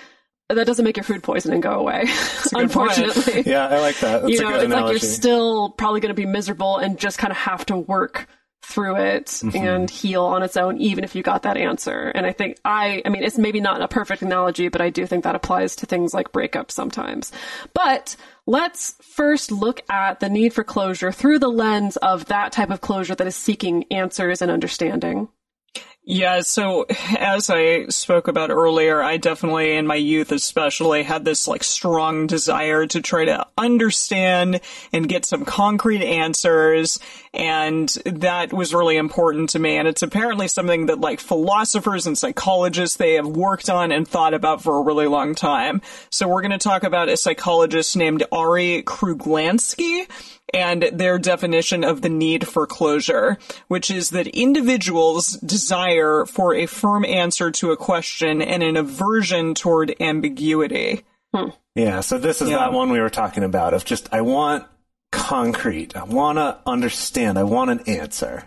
That 0.49 0.67
doesn't 0.67 0.83
make 0.83 0.97
your 0.97 1.05
food 1.05 1.23
poisoning 1.23 1.61
go 1.61 1.79
away, 1.79 2.01
good 2.43 2.51
point. 2.51 2.63
unfortunately. 2.63 3.43
yeah 3.49 3.69
i 3.69 3.79
like 3.79 3.97
that 4.01 4.21
that's 4.21 4.31
you 4.31 4.41
know, 4.41 4.51
good 4.51 4.65
it's 4.65 4.73
like 4.73 4.91
you're 4.91 4.99
still 4.99 5.69
probably 5.71 5.99
going 6.01 6.13
to 6.13 6.21
be 6.21 6.27
miserable 6.27 6.77
and 6.77 6.99
just 6.99 7.17
kind 7.17 7.31
of 7.31 7.37
have 7.37 7.65
to 7.67 7.77
work 7.77 8.27
through 8.63 8.95
it 8.95 9.25
Mm-hmm. 9.27 9.57
and 9.57 9.89
heal 9.89 10.23
on 10.23 10.41
its 10.41 10.55
own, 10.57 10.79
even 10.79 11.03
if 11.03 11.15
you 11.15 11.21
got 11.23 11.43
that 11.43 11.57
answer. 11.57 12.11
And 12.15 12.25
I 12.25 12.31
think 12.31 12.57
I, 12.63 13.01
I 13.05 13.09
mean, 13.09 13.23
it's 13.23 13.37
maybe 13.37 13.59
not 13.59 13.81
a 13.81 13.87
perfect 13.87 14.21
analogy, 14.21 14.69
but 14.69 14.81
I 14.81 14.89
do 14.89 15.05
think 15.05 15.23
that 15.25 15.35
applies 15.35 15.75
to 15.77 15.85
things 15.85 16.13
like 16.13 16.31
breakups 16.31 16.71
sometimes. 16.71 17.31
But 17.73 18.15
let's 18.45 18.95
first 19.01 19.51
look 19.51 19.81
at 19.89 20.19
the 20.19 20.29
need 20.29 20.53
for 20.53 20.63
closure 20.63 21.11
through 21.11 21.39
the 21.39 21.49
lens 21.49 21.97
of 21.97 22.25
that 22.25 22.51
type 22.51 22.69
of 22.69 22.81
closure 22.81 23.15
that 23.15 23.27
is 23.27 23.35
seeking 23.35 23.85
answers 23.91 24.41
and 24.41 24.49
understanding. 24.49 25.27
Yeah, 26.05 26.41
so 26.41 26.85
as 27.17 27.49
I 27.49 27.87
spoke 27.87 28.27
about 28.27 28.49
earlier, 28.49 29.01
I 29.01 29.15
definitely 29.15 29.77
in 29.77 29.87
my 29.87 29.95
youth 29.95 30.33
especially 30.33 31.03
had 31.03 31.23
this 31.23 31.47
like 31.47 31.63
strong 31.63 32.27
desire 32.27 32.85
to 32.87 33.01
try 33.01 33.23
to 33.23 33.47
understand 33.57 34.59
and 34.91 35.07
get 35.07 35.25
some 35.25 35.45
concrete 35.45 36.03
answers 36.03 36.99
and 37.33 37.87
that 38.05 38.51
was 38.51 38.73
really 38.73 38.97
important 38.97 39.51
to 39.51 39.59
me 39.59 39.77
and 39.77 39.87
it's 39.87 40.01
apparently 40.01 40.49
something 40.49 40.87
that 40.87 40.99
like 40.99 41.21
philosophers 41.21 42.05
and 42.05 42.17
psychologists 42.17 42.97
they 42.97 43.13
have 43.13 43.25
worked 43.25 43.69
on 43.69 43.93
and 43.93 44.05
thought 44.05 44.33
about 44.33 44.61
for 44.61 44.77
a 44.77 44.83
really 44.83 45.07
long 45.07 45.33
time. 45.33 45.81
So 46.09 46.27
we're 46.27 46.41
going 46.41 46.51
to 46.51 46.57
talk 46.57 46.83
about 46.83 47.07
a 47.07 47.15
psychologist 47.15 47.95
named 47.95 48.23
Arie 48.33 48.83
Kruglanski 48.83 50.05
and 50.53 50.83
their 50.93 51.17
definition 51.17 51.83
of 51.83 52.01
the 52.01 52.09
need 52.09 52.47
for 52.47 52.67
closure, 52.67 53.37
which 53.67 53.89
is 53.89 54.11
that 54.11 54.27
individuals 54.27 55.33
desire 55.37 55.92
for 56.25 56.53
a 56.55 56.65
firm 56.65 57.05
answer 57.05 57.51
to 57.51 57.71
a 57.71 57.77
question 57.77 58.41
and 58.41 58.61
an 58.63 58.77
aversion 58.77 59.53
toward 59.55 59.95
ambiguity. 59.99 61.03
Yeah, 61.75 62.01
so 62.01 62.17
this 62.19 62.41
is 62.41 62.49
Yeah. 62.49 62.57
that 62.57 62.73
one 62.73 62.91
we 62.91 62.99
were 62.99 63.09
talking 63.09 63.43
about 63.43 63.73
of 63.73 63.83
just 63.85 64.07
I 64.13 64.21
want 64.21 64.65
concrete. 65.11 65.95
I 65.95 66.03
want 66.03 66.37
to 66.37 66.57
understand. 66.65 67.37
I 67.39 67.43
want 67.43 67.71
an 67.71 67.79
answer. 67.87 68.43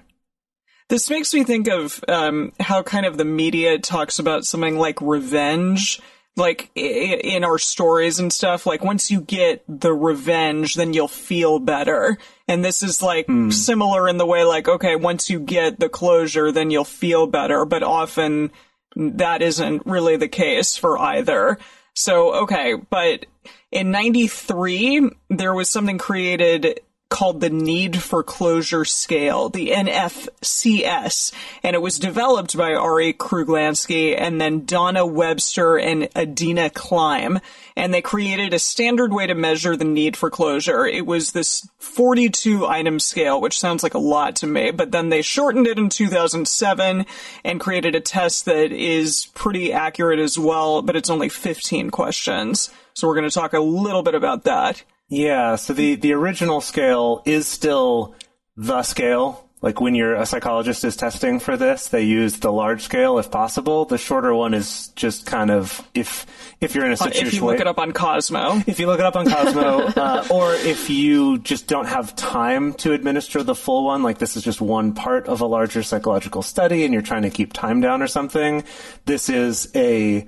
This 0.88 1.10
makes 1.10 1.34
me 1.34 1.42
think 1.42 1.66
of 1.68 2.02
um, 2.06 2.52
how 2.60 2.82
kind 2.84 3.06
of 3.06 3.16
the 3.16 3.24
media 3.24 3.78
talks 3.80 4.20
about 4.20 4.44
something 4.44 4.78
like 4.78 5.00
revenge. 5.00 6.00
Like 6.36 6.70
in 6.74 7.44
our 7.44 7.58
stories 7.58 8.18
and 8.18 8.30
stuff, 8.32 8.66
like 8.66 8.84
once 8.84 9.10
you 9.10 9.22
get 9.22 9.64
the 9.68 9.92
revenge, 9.92 10.74
then 10.74 10.92
you'll 10.92 11.08
feel 11.08 11.58
better. 11.58 12.18
And 12.46 12.64
this 12.64 12.82
is 12.82 13.02
like 13.02 13.26
hmm. 13.26 13.50
similar 13.50 14.08
in 14.08 14.18
the 14.18 14.26
way, 14.26 14.44
like, 14.44 14.68
okay, 14.68 14.96
once 14.96 15.30
you 15.30 15.40
get 15.40 15.80
the 15.80 15.88
closure, 15.88 16.52
then 16.52 16.70
you'll 16.70 16.84
feel 16.84 17.26
better. 17.26 17.64
But 17.64 17.82
often 17.82 18.50
that 18.96 19.42
isn't 19.42 19.86
really 19.86 20.16
the 20.16 20.28
case 20.28 20.76
for 20.76 20.98
either. 20.98 21.58
So, 21.94 22.42
okay, 22.42 22.74
but 22.74 23.24
in 23.72 23.90
93, 23.90 25.10
there 25.30 25.54
was 25.54 25.70
something 25.70 25.98
created 25.98 26.80
called 27.16 27.40
the 27.40 27.48
Need 27.48 28.02
for 28.02 28.22
Closure 28.22 28.84
Scale, 28.84 29.48
the 29.48 29.68
NFCS, 29.68 31.32
and 31.62 31.74
it 31.74 31.80
was 31.80 31.98
developed 31.98 32.54
by 32.54 32.72
Arie 32.72 33.14
Kruglanski 33.14 34.14
and 34.14 34.38
then 34.38 34.66
Donna 34.66 35.06
Webster 35.06 35.78
and 35.78 36.10
Adina 36.14 36.68
Klein. 36.68 37.40
And 37.74 37.94
they 37.94 38.02
created 38.02 38.52
a 38.52 38.58
standard 38.58 39.14
way 39.14 39.26
to 39.26 39.34
measure 39.34 39.76
the 39.76 39.86
need 39.86 40.14
for 40.14 40.28
closure. 40.28 40.84
It 40.84 41.06
was 41.06 41.32
this 41.32 41.66
42 41.78 42.66
item 42.66 43.00
scale, 43.00 43.40
which 43.40 43.58
sounds 43.58 43.82
like 43.82 43.94
a 43.94 43.98
lot 43.98 44.36
to 44.36 44.46
me, 44.46 44.70
but 44.70 44.92
then 44.92 45.08
they 45.08 45.22
shortened 45.22 45.66
it 45.66 45.78
in 45.78 45.88
2007 45.88 47.06
and 47.44 47.60
created 47.60 47.94
a 47.94 48.00
test 48.00 48.44
that 48.44 48.72
is 48.72 49.28
pretty 49.34 49.72
accurate 49.72 50.18
as 50.18 50.38
well, 50.38 50.82
but 50.82 50.96
it's 50.96 51.08
only 51.08 51.30
15 51.30 51.88
questions. 51.88 52.68
So 52.92 53.08
we're 53.08 53.14
going 53.14 53.28
to 53.28 53.34
talk 53.34 53.54
a 53.54 53.60
little 53.60 54.02
bit 54.02 54.14
about 54.14 54.44
that. 54.44 54.84
Yeah, 55.08 55.56
so 55.56 55.72
the, 55.72 55.94
the 55.94 56.12
original 56.12 56.60
scale 56.60 57.22
is 57.24 57.46
still 57.46 58.14
the 58.56 58.82
scale. 58.82 59.42
Like 59.62 59.80
when 59.80 59.94
you're 59.94 60.14
a 60.14 60.26
psychologist 60.26 60.84
is 60.84 60.96
testing 60.96 61.40
for 61.40 61.56
this, 61.56 61.88
they 61.88 62.02
use 62.02 62.40
the 62.40 62.52
large 62.52 62.82
scale 62.82 63.18
if 63.18 63.30
possible. 63.30 63.86
The 63.86 63.96
shorter 63.96 64.34
one 64.34 64.52
is 64.52 64.88
just 64.88 65.24
kind 65.24 65.50
of 65.50 65.80
if 65.94 66.26
if 66.60 66.74
you're 66.74 66.84
in 66.84 66.92
a 66.92 66.96
situation 66.96 67.24
Uh, 67.24 67.28
If 67.28 67.34
you 67.34 67.44
look 67.46 67.60
it 67.60 67.66
up 67.66 67.78
on 67.78 67.92
Cosmo. 67.92 68.62
if 68.66 68.78
you 68.78 68.86
look 68.86 69.00
it 69.00 69.06
up 69.06 69.16
on 69.16 69.28
Cosmo, 69.28 69.86
uh, 69.96 70.26
or 70.30 70.52
if 70.54 70.90
you 70.90 71.38
just 71.38 71.68
don't 71.68 71.86
have 71.86 72.14
time 72.16 72.74
to 72.74 72.92
administer 72.92 73.42
the 73.42 73.54
full 73.54 73.84
one, 73.84 74.02
like 74.02 74.18
this 74.18 74.36
is 74.36 74.42
just 74.42 74.60
one 74.60 74.92
part 74.92 75.26
of 75.26 75.40
a 75.40 75.46
larger 75.46 75.82
psychological 75.82 76.42
study 76.42 76.84
and 76.84 76.92
you're 76.92 77.02
trying 77.02 77.22
to 77.22 77.30
keep 77.30 77.52
time 77.54 77.80
down 77.80 78.02
or 78.02 78.08
something, 78.08 78.62
this 79.06 79.28
is 79.30 79.70
a, 79.74 80.26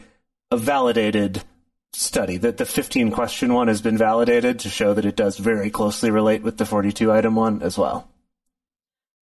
a 0.51 0.57
validated 0.57 1.43
study. 1.93 2.37
That 2.37 2.57
the 2.57 2.67
15 2.67 3.11
question 3.11 3.55
one 3.55 3.69
has 3.69 3.83
been 3.83 3.99
validated 3.99 4.61
to 4.61 4.69
show 4.69 4.95
that 4.95 5.05
it 5.05 5.17
does 5.17 5.39
very 5.39 5.71
closely 5.71 6.11
relate 6.11 6.43
with 6.43 6.59
the 6.59 6.67
42 6.67 7.13
item 7.13 7.35
one 7.35 7.63
as 7.63 7.79
well. 7.79 8.09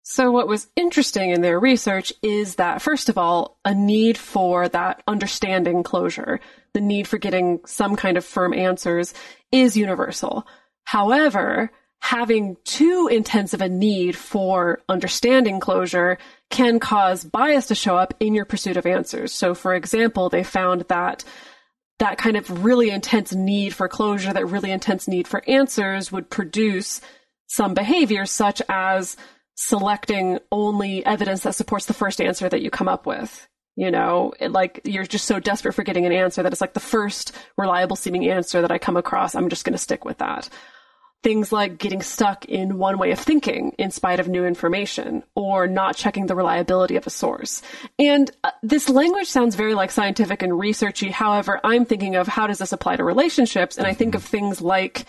So 0.03 0.33
what 0.33 0.49
was 0.49 0.67
interesting 0.77 1.31
in 1.31 1.41
their 1.41 1.61
research 1.61 2.13
is 2.23 2.57
that, 2.57 2.83
first 2.83 3.09
of 3.09 3.17
all, 3.19 3.59
a 3.65 3.75
need 3.75 4.19
for 4.19 4.69
that 4.69 5.03
understanding 5.07 5.83
closure, 5.83 6.41
the 6.73 6.81
need 6.81 7.07
for 7.07 7.19
getting 7.19 7.61
some 7.65 7.97
kind 7.97 8.17
of 8.17 8.25
firm 8.25 8.53
answers 8.53 9.15
is 9.53 9.77
universal. 9.77 10.47
However, 10.85 11.71
having 12.01 12.57
too 12.65 13.09
intense 13.13 13.55
of 13.55 13.61
a 13.61 13.69
need 13.69 14.17
for 14.17 14.81
understanding 14.89 15.61
closure 15.61 16.19
can 16.49 16.81
cause 16.81 17.23
bias 17.23 17.67
to 17.67 17.75
show 17.75 17.97
up 17.97 18.15
in 18.19 18.35
your 18.35 18.47
pursuit 18.47 18.77
of 18.77 18.87
answers. 18.87 19.33
So 19.33 19.55
for 19.55 19.75
example, 19.75 20.29
they 20.29 20.43
found 20.43 20.83
that 20.89 21.25
that 22.01 22.19
kind 22.19 22.37
of 22.37 22.65
really 22.65 22.91
intense 22.91 23.33
need 23.33 23.75
for 23.75 23.87
closure, 23.89 24.33
that 24.33 24.47
really 24.47 24.71
intense 24.71 25.07
need 25.07 25.29
for 25.29 25.43
answers 25.47 26.11
would 26.11 26.31
produce 26.31 27.01
some 27.47 27.75
behaviors 27.75 28.31
such 28.31 28.63
as 28.69 29.17
selecting 29.55 30.39
only 30.51 31.05
evidence 31.05 31.43
that 31.43 31.55
supports 31.55 31.85
the 31.85 31.95
first 31.95 32.21
answer 32.21 32.49
that 32.49 32.63
you 32.63 32.71
come 32.71 32.89
up 32.89 33.05
with. 33.05 33.47
You 33.77 33.91
know, 33.91 34.33
it, 34.41 34.51
like 34.51 34.81
you're 34.85 35.05
just 35.05 35.27
so 35.27 35.39
desperate 35.39 35.75
for 35.75 35.85
getting 35.85 36.07
an 36.07 36.13
answer 36.13 36.43
that 36.43 36.53
it's 36.53 36.61
like 36.61 36.73
the 36.73 36.81
first 36.81 37.33
reliable 37.59 37.97
seeming 37.97 38.29
answer 38.29 38.63
that 38.63 38.73
I 38.73 38.79
come 38.79 38.97
across, 38.97 39.35
I'm 39.35 39.51
just 39.51 39.65
going 39.65 39.75
to 39.75 39.79
stick 39.79 40.05
with 40.05 40.19
that. 40.19 40.49
Things 41.23 41.53
like 41.53 41.79
getting 41.79 42.01
stuck 42.01 42.47
in 42.47 42.79
one 42.79 42.97
way 42.97 43.11
of 43.11 43.19
thinking 43.19 43.75
in 43.79 43.91
spite 43.91 44.21
of 44.21 44.29
new 44.29 44.45
information 44.45 45.23
or 45.35 45.67
not 45.67 45.97
checking 45.97 46.27
the 46.27 46.35
reliability 46.35 46.97
of 46.97 47.07
a 47.07 47.11
source. 47.11 47.61
And 47.99 48.31
uh, 48.43 48.51
this 48.63 48.89
language 48.89 49.27
sounds 49.27 49.55
very 49.55 49.75
like 49.75 49.91
scientific 49.91 50.43
and 50.43 50.53
researchy. 50.53 51.11
However, 51.11 51.61
I'm 51.63 51.85
thinking 51.85 52.17
of 52.17 52.27
how 52.27 52.47
does 52.47 52.59
this 52.59 52.73
apply 52.73 52.97
to 52.97 53.05
relationships? 53.05 53.77
And 53.77 53.87
I 53.87 53.93
think 53.93 54.15
of 54.15 54.25
things 54.25 54.63
like, 54.63 55.05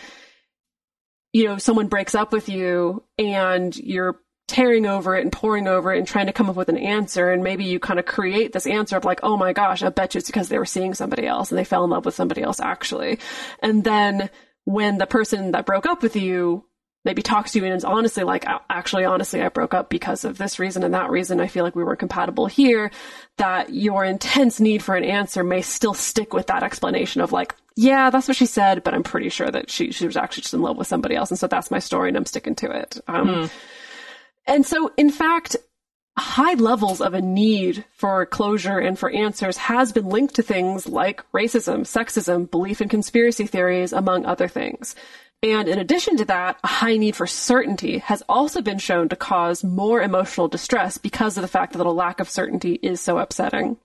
you 1.32 1.46
know, 1.46 1.58
someone 1.58 1.88
breaks 1.88 2.14
up 2.14 2.34
with 2.34 2.50
you 2.50 3.04
and 3.18 3.76
you're 3.78 4.20
tearing 4.52 4.86
over 4.86 5.16
it 5.16 5.22
and 5.22 5.32
poring 5.32 5.66
over 5.66 5.94
it 5.94 5.98
and 5.98 6.06
trying 6.06 6.26
to 6.26 6.34
come 6.34 6.50
up 6.50 6.58
with 6.58 6.68
an 6.68 6.78
answer. 6.78 7.32
And 7.32 7.42
maybe 7.42 7.64
you 7.64 7.80
kind 7.80 8.00
of 8.00 8.06
create 8.06 8.52
this 8.52 8.68
answer 8.68 8.98
of 8.98 9.06
like, 9.06 9.22
oh 9.24 9.38
my 9.38 9.54
gosh, 9.54 9.82
I 9.82 9.88
bet 9.90 10.14
you 10.14 10.20
it's 10.20 10.28
because 10.28 10.50
they 10.50 10.60
were 10.60 10.66
seeing 10.66 10.94
somebody 10.94 11.26
else 11.26 11.52
and 11.52 11.58
they 11.58 11.64
fell 11.64 11.86
in 11.86 11.90
love 11.90 12.06
with 12.06 12.16
somebody 12.16 12.42
else 12.42 12.60
actually. 12.60 13.20
And 13.62 13.86
then 13.86 14.30
when 14.66 14.98
the 14.98 15.08
person 15.08 15.52
that 15.52 15.66
broke 15.66 15.86
up 15.86 16.02
with 16.02 16.16
you 16.16 16.66
maybe 17.04 17.22
talks 17.22 17.52
to 17.52 17.60
you 17.60 17.66
and 17.66 17.74
is 17.74 17.84
honestly 17.84 18.24
like, 18.24 18.46
actually, 18.70 19.06
honestly, 19.06 19.42
I 19.42 19.50
broke 19.50 19.74
up 19.74 19.90
because 19.90 20.24
of 20.24 20.38
this 20.38 20.60
reason 20.60 20.84
and 20.84 20.94
that 20.94 21.10
reason. 21.10 21.40
I 21.40 21.48
feel 21.48 21.64
like 21.64 21.76
we 21.76 21.84
were 21.84 21.96
compatible 21.96 22.46
here. 22.46 22.92
That 23.38 23.74
your 23.74 24.06
intense 24.06 24.60
need 24.60 24.84
for 24.84 24.96
an 24.96 25.04
answer 25.04 25.44
may 25.44 25.62
still 25.62 25.96
stick 25.96 26.34
with 26.34 26.48
that 26.48 26.64
explanation 26.64 27.22
of 27.22 27.32
like, 27.32 27.56
yeah, 27.76 28.12
that's 28.12 28.28
what 28.28 28.38
she 28.38 28.46
said, 28.46 28.84
but 28.84 28.94
I'm 28.94 29.04
pretty 29.04 29.30
sure 29.30 29.50
that 29.50 29.72
she, 29.72 29.92
she 29.92 30.06
was 30.06 30.18
actually 30.18 30.44
just 30.44 30.54
in 30.54 30.62
love 30.62 30.78
with 30.78 30.88
somebody 30.88 31.16
else. 31.16 31.32
And 31.32 31.40
so 31.40 31.48
that's 31.48 31.72
my 31.72 31.80
story 31.80 32.10
and 32.10 32.18
I'm 32.18 32.26
sticking 32.26 32.56
to 32.56 32.70
it. 32.70 33.00
Um, 33.08 33.50
and 34.46 34.66
so, 34.66 34.92
in 34.98 35.10
fact, 35.10 35.56
high 36.18 36.54
levels 36.56 37.02
of 37.02 37.14
a 37.14 37.22
need 37.22 37.86
for 37.94 38.26
closure 38.26 38.78
and 38.80 39.00
for 39.00 39.10
answers 39.10 39.58
has 39.58 39.92
been 39.92 40.10
linked 40.10 40.36
to 40.36 40.44
things 40.44 40.88
like 40.88 41.24
racism, 41.32 41.82
sexism, 41.82 42.50
belief 42.52 42.82
in 42.82 42.90
conspiracy 42.90 43.48
theories, 43.48 43.94
among 43.94 44.26
other 44.26 44.48
things. 44.48 44.96
And 45.44 45.68
in 45.68 45.80
addition 45.80 46.18
to 46.18 46.26
that, 46.26 46.60
a 46.64 46.68
high 46.68 46.98
need 46.98 47.16
for 47.16 47.26
certainty 47.26 47.98
has 48.00 48.22
also 48.30 48.62
been 48.62 48.78
shown 48.78 49.10
to 49.10 49.16
cause 49.16 49.64
more 49.64 50.02
emotional 50.02 50.48
distress 50.48 50.98
because 51.00 51.38
of 51.38 51.42
the 51.42 51.48
fact 51.48 51.74
that 51.74 51.86
a 51.86 51.92
lack 51.92 52.20
of 52.20 52.30
certainty 52.30 52.74
is 52.84 53.02
so 53.02 53.18
upsetting. 53.18 53.78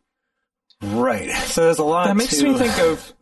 Right. 0.83 1.31
So 1.31 1.65
there's 1.65 1.79
a 1.79 1.85
lot 1.85 2.09
That 2.09 2.17
makes 2.17 2.37
to- 2.37 2.45
me 2.45 2.59
think 2.59 2.79
of, 2.79 3.13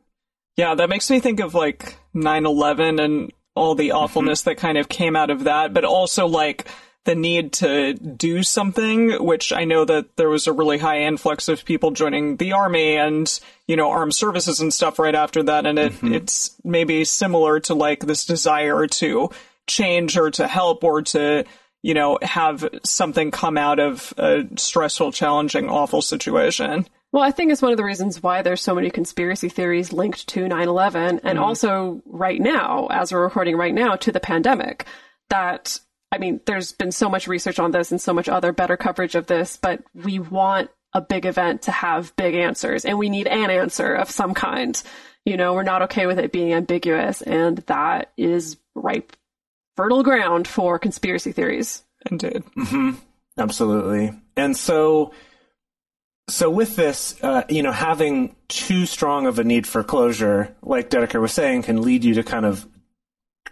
yeah, 0.57 0.75
that 0.75 0.89
makes 0.89 1.09
me 1.11 1.21
think 1.21 1.39
of 1.41 1.55
like 1.55 1.97
9-11 2.15 3.01
and 3.01 3.33
all 3.55 3.77
the 3.77 3.93
awfulness 3.93 4.43
that 4.43 4.57
kind 4.57 4.79
of 4.79 4.89
came 4.89 5.15
out 5.15 5.31
of 5.31 5.45
that, 5.45 5.73
but 5.73 5.85
also 5.85 6.27
like 6.27 6.67
the 7.05 7.15
need 7.15 7.53
to 7.55 7.95
do 7.95 8.43
something, 8.43 9.13
which 9.23 9.53
I 9.53 9.65
know 9.65 9.85
that 9.85 10.17
there 10.17 10.29
was 10.29 10.47
a 10.47 10.53
really 10.53 10.79
high 10.79 11.03
influx 11.03 11.49
of 11.49 11.65
people 11.65 11.91
joining 11.91 12.37
the 12.37 12.53
army 12.53 12.97
and, 12.97 13.29
you 13.67 13.77
know, 13.77 13.91
armed 13.91 14.15
services 14.15 14.61
and 14.61 14.73
stuff 14.73 14.99
right 14.99 15.15
after 15.15 15.43
that. 15.45 15.67
And 15.67 15.79
it, 15.79 15.93
mm-hmm. 15.93 16.15
it's 16.15 16.57
maybe 16.65 17.05
similar 17.05 17.61
to 17.61 17.75
like 17.75 18.01
this 18.01 18.25
desire 18.25 18.87
to 18.87 19.31
change 19.67 20.17
or 20.17 20.31
to 20.33 20.47
help 20.47 20.83
or 20.83 21.03
to, 21.03 21.45
you 21.83 21.93
know, 21.93 22.19
have 22.23 22.67
something 22.85 23.31
come 23.31 23.59
out 23.59 23.79
of 23.79 24.15
a 24.17 24.45
stressful, 24.57 25.13
challenging, 25.13 25.69
awful 25.69 26.01
situation. 26.01 26.87
Well, 27.13 27.23
I 27.23 27.31
think 27.31 27.53
it's 27.53 27.63
one 27.63 27.71
of 27.71 27.77
the 27.77 27.85
reasons 27.85 28.23
why 28.23 28.43
there's 28.43 28.63
so 28.63 28.75
many 28.75 28.91
conspiracy 28.91 29.49
theories 29.49 29.93
linked 29.93 30.27
to 30.29 30.47
9-11 30.47 30.95
and 30.95 31.21
mm-hmm. 31.21 31.39
also 31.39 32.03
right 32.07 32.41
now, 32.41 32.89
as 32.91 33.13
we're 33.13 33.23
recording 33.23 33.57
right 33.57 33.75
now, 33.75 33.95
to 33.97 34.11
the 34.11 34.21
pandemic. 34.21 34.87
That, 35.31 35.79
I 36.15 36.19
mean, 36.19 36.41
there's 36.47 36.71
been 36.71 36.93
so 36.93 37.09
much 37.09 37.27
research 37.27 37.59
on 37.59 37.73
this 37.73 37.91
and 37.91 38.01
so 38.01 38.15
much 38.15 38.29
other 38.29 38.53
better 38.53 38.77
coverage 38.77 39.17
of 39.17 39.27
this, 39.27 39.57
but 39.57 39.83
we 39.95 40.21
want 40.21 40.71
a 40.93 41.01
big 41.01 41.27
event 41.27 41.63
to 41.63 41.73
have 41.73 42.15
big 42.15 42.37
answers 42.37 42.85
and 42.85 42.99
we 42.99 43.09
need 43.09 43.27
an 43.27 43.51
answer 43.51 43.93
of 43.95 44.09
some 44.09 44.33
kind. 44.33 44.81
You 45.25 45.37
know, 45.37 45.55
we're 45.55 45.65
not 45.65 45.83
okay 45.83 46.07
with 46.07 46.21
it 46.21 46.31
being 46.31 46.53
ambiguous 46.53 47.21
and 47.21 47.59
that 47.67 48.13
is 48.17 48.59
ripe, 48.77 49.17
fertile 49.77 50.05
ground 50.05 50.47
for 50.47 50.79
conspiracy 50.79 51.33
theories. 51.33 51.83
Indeed. 52.09 52.45
Absolutely. 53.37 54.13
And 54.37 54.57
so 54.57 55.13
so 56.29 56.49
with 56.49 56.77
this, 56.77 57.21
uh, 57.23 57.43
you 57.49 57.65
know, 57.65 57.73
having 57.73 58.37
too 58.47 58.87
strong 58.87 59.27
of 59.27 59.41
a 59.41 59.45
need 59.45 59.67
for 59.67 59.83
closure, 59.83 60.55
like 60.63 60.91
Dedeker 60.91 61.21
was 61.21 61.33
saying, 61.33 61.63
can 61.63 61.83
lead 61.83 62.05
you 62.05 62.15
to 62.15 62.23
kind 62.23 62.47
of 62.47 62.67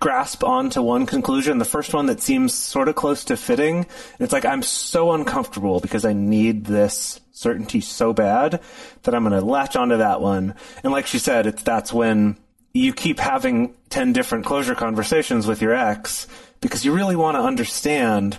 grasp 0.00 0.42
onto 0.42 0.82
one 0.82 1.06
conclusion, 1.06 1.58
the 1.58 1.64
first 1.64 1.94
one 1.94 2.06
that 2.06 2.20
seems 2.20 2.52
sort 2.52 2.88
of 2.88 2.94
close 2.94 3.24
to 3.24 3.36
fitting. 3.36 3.86
It's 4.18 4.32
like, 4.32 4.44
I'm 4.44 4.62
so 4.62 5.12
uncomfortable 5.12 5.80
because 5.80 6.04
I 6.04 6.12
need 6.12 6.64
this 6.64 7.20
certainty 7.32 7.80
so 7.80 8.12
bad 8.12 8.60
that 9.02 9.14
I'm 9.14 9.24
going 9.24 9.38
to 9.38 9.46
latch 9.46 9.76
onto 9.76 9.98
that 9.98 10.20
one. 10.20 10.54
And 10.82 10.92
like 10.92 11.06
she 11.06 11.18
said, 11.18 11.46
it's, 11.46 11.62
that's 11.62 11.92
when 11.92 12.36
you 12.74 12.92
keep 12.92 13.18
having 13.18 13.74
10 13.90 14.12
different 14.12 14.44
closure 14.44 14.74
conversations 14.74 15.46
with 15.46 15.60
your 15.60 15.74
ex 15.74 16.26
because 16.60 16.84
you 16.84 16.92
really 16.92 17.16
want 17.16 17.36
to 17.36 17.42
understand, 17.42 18.38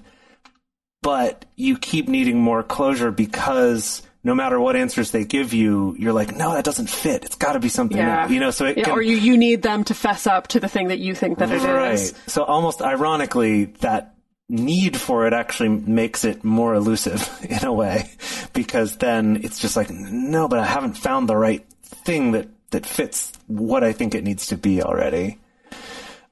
but 1.02 1.46
you 1.56 1.78
keep 1.78 2.08
needing 2.08 2.40
more 2.40 2.64
closure 2.64 3.12
because 3.12 4.02
no 4.24 4.34
matter 4.34 4.60
what 4.60 4.76
answers 4.76 5.12
they 5.12 5.26
give 5.26 5.54
you, 5.54 5.96
you're 6.00 6.14
like, 6.14 6.34
no, 6.36 6.54
that 6.54 6.64
doesn't 6.64 6.90
fit. 6.90 7.26
It's 7.26 7.36
got 7.36 7.54
to 7.54 7.60
be 7.60 7.70
something 7.70 7.98
Yeah. 7.98 8.24
else. 8.24 8.32
You 8.32 8.40
know, 8.40 8.52
so 8.52 8.66
it 8.66 8.78
Yeah, 8.78 8.86
can, 8.86 8.94
or 8.94 9.02
you, 9.02 9.18
you 9.18 9.38
need 9.38 9.62
them 9.62 9.84
to 9.86 9.94
fess 9.94 10.26
up 10.28 10.48
to 10.50 10.60
the 10.60 10.70
thing 10.70 10.88
that 10.88 11.00
you 11.00 11.14
think 11.14 11.40
that 11.40 11.50
it 11.52 11.56
is. 11.58 11.64
Right. 11.64 12.14
So 12.28 12.44
almost 12.44 12.82
ironically, 12.82 13.66
that 13.82 14.16
need 14.50 14.96
for 14.98 15.26
it 15.28 15.34
actually 15.34 15.70
makes 15.70 16.24
it 16.26 16.44
more 16.44 16.74
elusive 16.74 17.28
in 17.50 17.66
a 17.66 17.74
way, 17.74 18.10
because 18.54 18.98
then 18.98 19.42
it's 19.44 19.60
just 19.60 19.76
like, 19.76 19.90
no, 19.90 20.48
but 20.48 20.60
I 20.60 20.66
haven't 20.66 20.94
found 20.98 21.28
the 21.28 21.36
right 21.38 21.66
thing 21.84 22.32
that, 22.32 22.48
that 22.72 22.86
fits 22.86 23.32
what 23.48 23.84
I 23.84 23.92
think 23.94 24.16
it 24.16 24.24
needs 24.24 24.48
to 24.48 24.58
be 24.58 24.82
already. 24.82 25.40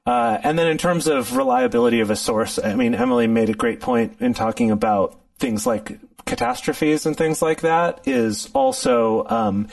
Uh, 0.04 0.38
and 0.42 0.58
then 0.58 0.66
in 0.66 0.78
terms 0.78 1.06
of 1.06 1.36
reliability 1.36 2.00
of 2.00 2.10
a 2.10 2.16
source, 2.16 2.58
I 2.62 2.74
mean, 2.74 2.94
Emily 2.94 3.26
made 3.28 3.50
a 3.50 3.54
great 3.54 3.80
point 3.80 4.16
in 4.20 4.34
talking 4.34 4.70
about 4.72 5.18
things 5.38 5.66
like 5.66 5.98
catastrophes 6.24 7.06
and 7.06 7.16
things 7.16 7.42
like 7.42 7.62
that 7.62 8.06
is 8.06 8.48
also, 8.54 9.26
um, 9.28 9.68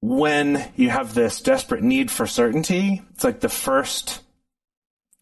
when 0.00 0.70
you 0.76 0.88
have 0.88 1.14
this 1.14 1.40
desperate 1.40 1.82
need 1.82 2.10
for 2.10 2.26
certainty, 2.26 3.02
it's 3.14 3.24
like 3.24 3.40
the 3.40 3.48
first 3.48 4.22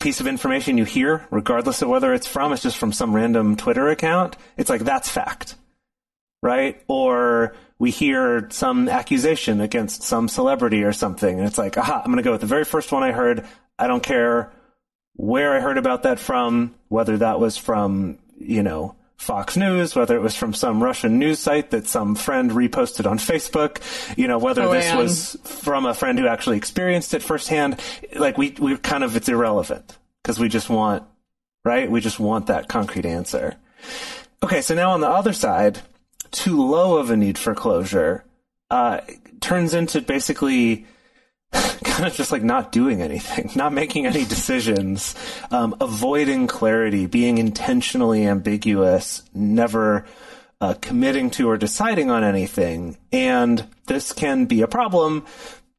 piece 0.00 0.20
of 0.20 0.26
information 0.26 0.78
you 0.78 0.84
hear, 0.84 1.26
regardless 1.30 1.82
of 1.82 1.88
whether 1.88 2.14
it's 2.14 2.26
from, 2.26 2.52
it's 2.52 2.62
just 2.62 2.76
from 2.76 2.92
some 2.92 3.14
random 3.14 3.56
Twitter 3.56 3.88
account. 3.88 4.36
It's 4.56 4.70
like, 4.70 4.82
that's 4.82 5.08
fact. 5.08 5.56
Right? 6.40 6.80
Or 6.86 7.56
we 7.80 7.90
hear 7.90 8.48
some 8.50 8.88
accusation 8.88 9.60
against 9.60 10.04
some 10.04 10.28
celebrity 10.28 10.84
or 10.84 10.92
something, 10.92 11.38
and 11.38 11.48
it's 11.48 11.58
like, 11.58 11.76
aha, 11.76 11.98
I'm 11.98 12.12
going 12.12 12.18
to 12.18 12.22
go 12.22 12.30
with 12.30 12.40
the 12.40 12.46
very 12.46 12.64
first 12.64 12.92
one 12.92 13.02
I 13.02 13.10
heard. 13.10 13.44
I 13.76 13.88
don't 13.88 14.02
care 14.02 14.52
where 15.14 15.52
I 15.52 15.60
heard 15.60 15.78
about 15.78 16.04
that 16.04 16.20
from, 16.20 16.76
whether 16.86 17.18
that 17.18 17.40
was 17.40 17.56
from, 17.56 18.18
you 18.38 18.62
know, 18.62 18.94
Fox 19.18 19.56
News, 19.56 19.94
whether 19.96 20.16
it 20.16 20.22
was 20.22 20.34
from 20.36 20.54
some 20.54 20.82
Russian 20.82 21.18
news 21.18 21.40
site 21.40 21.70
that 21.72 21.86
some 21.86 22.14
friend 22.14 22.50
reposted 22.52 23.04
on 23.10 23.18
Facebook, 23.18 23.80
you 24.16 24.28
know, 24.28 24.38
whether 24.38 24.62
Oh, 24.62 24.72
this 24.72 24.86
and- 24.86 24.98
was 24.98 25.36
from 25.44 25.84
a 25.86 25.92
friend 25.92 26.18
who 26.18 26.26
actually 26.28 26.56
experienced 26.56 27.12
it 27.14 27.22
firsthand. 27.22 27.80
Like 28.16 28.38
we, 28.38 28.54
we 28.60 28.76
kind 28.78 29.02
of, 29.04 29.16
it's 29.16 29.28
irrelevant 29.28 29.98
because 30.22 30.38
we 30.38 30.48
just 30.48 30.70
want, 30.70 31.02
right? 31.64 31.90
We 31.90 32.00
just 32.00 32.20
want 32.20 32.46
that 32.46 32.68
concrete 32.68 33.04
answer. 33.04 33.56
Okay. 34.42 34.62
So 34.62 34.74
now 34.74 34.92
on 34.92 35.00
the 35.00 35.08
other 35.08 35.32
side, 35.32 35.80
too 36.30 36.64
low 36.64 36.96
of 36.98 37.10
a 37.10 37.16
need 37.16 37.38
for 37.38 37.54
closure, 37.56 38.24
uh, 38.70 39.00
turns 39.40 39.74
into 39.74 40.00
basically 40.00 40.86
just 42.12 42.32
like 42.32 42.42
not 42.42 42.72
doing 42.72 43.02
anything, 43.02 43.50
not 43.56 43.72
making 43.72 44.06
any 44.06 44.24
decisions, 44.24 45.14
um, 45.50 45.74
avoiding 45.80 46.46
clarity, 46.46 47.06
being 47.06 47.38
intentionally 47.38 48.26
ambiguous, 48.26 49.22
never 49.34 50.04
uh, 50.60 50.74
committing 50.80 51.30
to 51.30 51.48
or 51.48 51.56
deciding 51.56 52.10
on 52.10 52.24
anything. 52.24 52.96
And 53.12 53.64
this 53.86 54.12
can 54.12 54.46
be 54.46 54.62
a 54.62 54.68
problem 54.68 55.24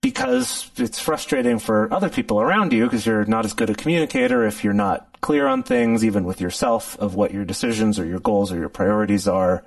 because 0.02 0.72
it's 0.78 1.00
frustrating 1.00 1.60
for 1.60 1.94
other 1.94 2.10
people 2.10 2.40
around 2.40 2.72
you 2.72 2.86
because 2.86 3.06
you're 3.06 3.26
not 3.26 3.46
as 3.46 3.54
good 3.54 3.70
a 3.70 3.76
communicator 3.76 4.46
if 4.46 4.64
you're 4.64 4.74
not 4.74 5.08
clear 5.22 5.48
on 5.48 5.64
things, 5.64 6.06
even 6.06 6.24
with 6.24 6.40
yourself, 6.40 6.98
of 7.00 7.16
what 7.16 7.34
your 7.34 7.44
decisions 7.44 8.00
or 8.00 8.06
your 8.06 8.20
goals 8.20 8.52
or 8.52 8.58
your 8.58 8.70
priorities 8.70 9.28
are. 9.28 9.64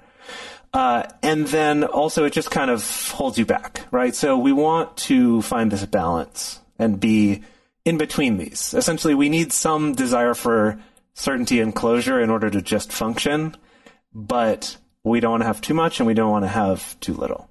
Uh, 0.73 1.05
and 1.23 1.47
then 1.49 1.85
also 1.85 2.25
it 2.25 2.33
just 2.33 2.50
kind 2.50 2.71
of 2.71 3.11
holds 3.11 3.38
you 3.38 3.45
back, 3.45 3.87
right? 3.91 4.14
So 4.14 4.38
we 4.38 4.52
want 4.52 4.97
to 4.99 5.43
find 5.43 5.71
this 5.71 5.85
balance 5.85 6.61
and 6.79 6.99
be 6.99 7.42
in 7.85 7.99
between 7.99 8.38
these. 8.38 8.73
Essentially, 8.73 9.14
we 9.14 9.29
need 9.29 9.53
some 9.53 9.94
desire 9.94 10.35
for 10.35 10.81
certainty 11.14 11.61
and 11.61 11.75
closure 11.75 12.20
in 12.20 12.31
order 12.31 12.49
to 12.49 12.62
just 12.62 12.90
function, 12.90 13.55
but 14.14 14.77
we 15.05 15.20
don't 15.20 15.33
want 15.33 15.42
to 15.42 15.47
have 15.47 15.61
too 15.61 15.75
much 15.75 16.01
and 16.01 16.07
we 16.07 16.14
don't 16.14 16.31
want 16.31 16.44
to 16.44 16.49
have 16.49 16.99
too 17.01 17.14
little. 17.14 17.51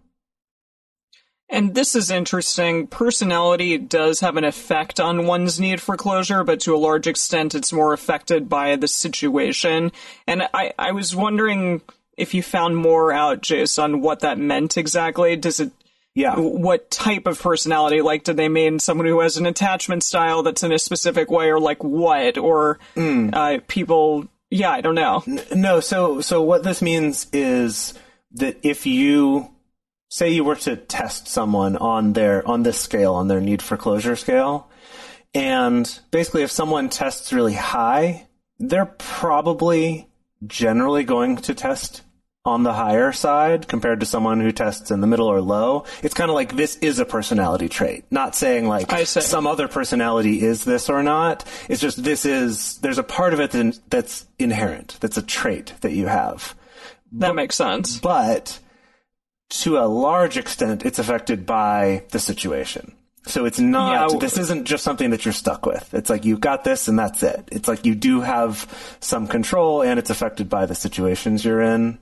And 1.47 1.75
this 1.75 1.95
is 1.95 2.09
interesting. 2.09 2.87
Personality 2.87 3.77
does 3.77 4.21
have 4.21 4.37
an 4.37 4.45
effect 4.45 5.01
on 5.01 5.27
one's 5.27 5.59
need 5.59 5.81
for 5.81 5.97
closure, 5.97 6.45
but 6.45 6.61
to 6.61 6.73
a 6.73 6.77
large 6.77 7.07
extent, 7.07 7.53
it's 7.53 7.73
more 7.73 7.91
affected 7.91 8.47
by 8.47 8.77
the 8.77 8.87
situation. 8.87 9.91
And 10.25 10.47
I, 10.53 10.71
I 10.79 10.93
was 10.93 11.13
wondering 11.13 11.81
if 12.17 12.33
you 12.33 12.43
found 12.43 12.77
more 12.77 13.11
out, 13.11 13.41
Jase, 13.41 13.79
on 13.79 14.01
what 14.01 14.19
that 14.21 14.37
meant 14.37 14.77
exactly. 14.77 15.35
Does 15.35 15.59
it, 15.59 15.71
Yeah. 16.13 16.35
what 16.35 16.91
type 16.91 17.25
of 17.27 17.41
personality? 17.41 18.01
Like, 18.01 18.23
do 18.25 18.33
they 18.33 18.49
mean 18.49 18.79
someone 18.79 19.07
who 19.07 19.21
has 19.21 19.37
an 19.37 19.45
attachment 19.45 20.03
style 20.03 20.43
that's 20.43 20.63
in 20.63 20.71
a 20.71 20.79
specific 20.79 21.31
way, 21.31 21.49
or 21.49 21.59
like 21.59 21.83
what? 21.83 22.37
Or 22.37 22.79
uh, 22.97 23.59
people? 23.67 24.27
Yeah, 24.49 24.71
I 24.71 24.81
don't 24.81 24.95
know. 24.95 25.23
No, 25.55 25.79
so 25.79 26.19
so 26.21 26.41
what 26.41 26.63
this 26.63 26.81
means 26.81 27.27
is 27.31 27.93
that 28.33 28.57
if 28.63 28.85
you 28.85 29.49
say 30.09 30.29
you 30.29 30.43
were 30.43 30.57
to 30.57 30.75
test 30.75 31.29
someone 31.29 31.77
on 31.77 32.11
their 32.13 32.45
on 32.45 32.63
this 32.63 32.77
scale, 32.77 33.13
on 33.15 33.29
their 33.29 33.39
need 33.39 33.61
for 33.61 33.77
closure 33.77 34.17
scale, 34.17 34.67
and 35.33 35.99
basically 36.11 36.43
if 36.43 36.51
someone 36.51 36.89
tests 36.89 37.31
really 37.31 37.53
high, 37.53 38.27
they're 38.59 38.93
probably 38.97 40.09
generally 40.45 41.03
going 41.03 41.37
to 41.37 41.53
test 41.53 42.01
on 42.43 42.63
the 42.63 42.73
higher 42.73 43.11
side 43.11 43.67
compared 43.67 43.99
to 43.99 44.05
someone 44.05 44.39
who 44.39 44.51
tests 44.51 44.89
in 44.89 44.99
the 44.99 45.07
middle 45.07 45.27
or 45.27 45.41
low. 45.41 45.85
It's 46.01 46.15
kind 46.15 46.29
of 46.29 46.35
like 46.35 46.55
this 46.55 46.75
is 46.77 46.97
a 46.97 47.05
personality 47.05 47.69
trait. 47.69 48.05
Not 48.09 48.35
saying 48.35 48.67
like 48.67 48.89
some 49.07 49.45
other 49.45 49.67
personality 49.67 50.41
is 50.41 50.65
this 50.65 50.89
or 50.89 51.03
not. 51.03 51.45
It's 51.69 51.81
just 51.81 52.03
this 52.03 52.25
is 52.25 52.79
there's 52.79 52.97
a 52.97 53.03
part 53.03 53.33
of 53.33 53.39
it 53.39 53.79
that's 53.89 54.25
inherent. 54.39 54.97
That's 54.99 55.17
a 55.17 55.21
trait 55.21 55.73
that 55.81 55.91
you 55.91 56.07
have. 56.07 56.55
That 57.11 57.35
makes 57.35 57.55
sense. 57.55 57.99
But 57.99 58.59
to 59.49 59.77
a 59.77 59.85
large 59.85 60.37
extent 60.37 60.83
it's 60.85 60.97
affected 60.97 61.45
by 61.45 62.05
the 62.09 62.19
situation. 62.19 62.95
So 63.25 63.45
it's 63.45 63.59
not, 63.59 64.11
Yeah, 64.11 64.19
this 64.19 64.37
isn't 64.37 64.65
just 64.65 64.83
something 64.83 65.11
that 65.11 65.25
you're 65.25 65.33
stuck 65.33 65.65
with. 65.65 65.93
It's 65.93 66.09
like 66.09 66.25
you've 66.25 66.41
got 66.41 66.63
this 66.63 66.87
and 66.87 66.97
that's 66.97 67.21
it. 67.21 67.49
It's 67.51 67.67
like 67.67 67.85
you 67.85 67.93
do 67.93 68.21
have 68.21 68.97
some 68.99 69.27
control 69.27 69.83
and 69.83 69.99
it's 69.99 70.09
affected 70.09 70.49
by 70.49 70.65
the 70.65 70.75
situations 70.75 71.45
you're 71.45 71.61
in 71.61 71.99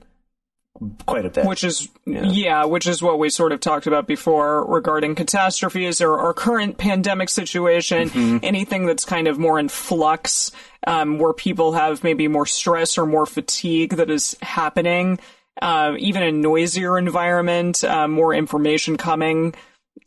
quite 1.06 1.26
a 1.26 1.30
bit. 1.30 1.44
Which 1.44 1.62
is, 1.62 1.88
yeah. 2.06 2.64
which 2.64 2.86
is 2.86 3.02
what 3.02 3.18
we 3.18 3.28
sort 3.28 3.52
of 3.52 3.60
talked 3.60 3.86
about 3.86 4.06
before 4.06 4.64
regarding 4.64 5.14
catastrophes 5.14 6.00
or 6.00 6.18
our 6.18 6.32
current 6.32 6.78
pandemic 6.78 7.28
situation, 7.28 8.40
anything 8.42 8.86
that's 8.86 9.04
kind 9.04 9.28
of 9.28 9.38
more 9.38 9.58
in 9.58 9.68
flux, 9.68 10.52
um, 10.86 11.18
where 11.18 11.34
people 11.34 11.72
have 11.72 12.02
maybe 12.02 12.28
more 12.28 12.46
stress 12.46 12.96
or 12.96 13.04
more 13.04 13.26
fatigue 13.26 13.96
that 13.96 14.08
is 14.08 14.36
happening, 14.40 15.18
uh, 15.60 15.92
even 15.98 16.22
a 16.22 16.32
noisier 16.32 16.96
environment, 16.96 17.84
uh, 17.84 18.08
more 18.08 18.32
information 18.32 18.96
coming 18.96 19.54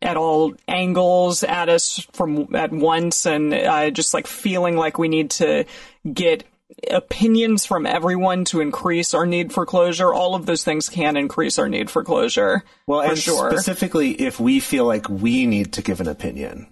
at 0.01 0.17
all 0.17 0.53
angles 0.67 1.43
at 1.43 1.69
us 1.69 1.99
from 2.11 2.53
at 2.55 2.71
once 2.71 3.25
and 3.25 3.53
uh, 3.53 3.89
just 3.89 4.13
like 4.13 4.27
feeling 4.27 4.75
like 4.75 4.97
we 4.97 5.07
need 5.07 5.31
to 5.31 5.65
get 6.11 6.43
opinions 6.89 7.65
from 7.65 7.85
everyone 7.85 8.43
to 8.45 8.59
increase 8.59 9.13
our 9.13 9.25
need 9.25 9.53
for 9.53 9.65
closure 9.65 10.13
all 10.13 10.35
of 10.35 10.45
those 10.45 10.63
things 10.63 10.89
can 10.89 11.15
increase 11.15 11.57
our 11.59 11.69
need 11.69 11.89
for 11.89 12.03
closure 12.03 12.63
Well, 12.87 13.01
for 13.03 13.09
and 13.09 13.17
sure 13.17 13.51
specifically 13.51 14.11
if 14.11 14.39
we 14.39 14.59
feel 14.59 14.85
like 14.85 15.07
we 15.07 15.45
need 15.45 15.73
to 15.73 15.81
give 15.81 16.01
an 16.01 16.07
opinion. 16.07 16.67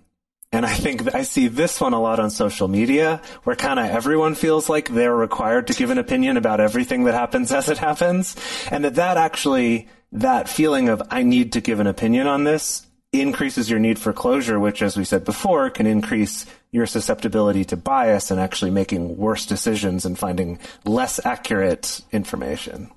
And 0.53 0.65
I 0.65 0.73
think 0.73 1.15
I 1.15 1.23
see 1.23 1.47
this 1.47 1.79
one 1.79 1.93
a 1.93 2.01
lot 2.01 2.19
on 2.19 2.29
social 2.29 2.67
media 2.67 3.21
where 3.43 3.55
kind 3.55 3.79
of 3.79 3.85
everyone 3.85 4.35
feels 4.35 4.67
like 4.67 4.89
they're 4.89 5.15
required 5.15 5.67
to 5.67 5.73
give 5.73 5.91
an 5.91 5.97
opinion 5.97 6.35
about 6.35 6.59
everything 6.59 7.05
that 7.05 7.13
happens 7.13 7.53
as 7.53 7.69
it 7.69 7.77
happens. 7.77 8.35
And 8.69 8.83
that 8.83 8.95
that 8.95 9.15
actually, 9.15 9.87
that 10.11 10.49
feeling 10.49 10.89
of 10.89 11.01
I 11.09 11.23
need 11.23 11.53
to 11.53 11.61
give 11.61 11.79
an 11.79 11.87
opinion 11.87 12.27
on 12.27 12.43
this 12.43 12.85
increases 13.13 13.69
your 13.69 13.79
need 13.79 13.99
for 13.99 14.13
closure, 14.13 14.59
which 14.59 14.81
as 14.81 14.95
we 14.95 15.03
said 15.03 15.25
before 15.25 15.69
can 15.69 15.85
increase 15.85 16.45
your 16.71 16.85
susceptibility 16.85 17.65
to 17.65 17.75
bias 17.75 18.31
and 18.31 18.39
actually 18.39 18.71
making 18.71 19.17
worse 19.17 19.45
decisions 19.45 20.05
and 20.05 20.17
finding 20.17 20.59
less 20.85 21.23
accurate 21.25 22.01
information. 22.11 22.89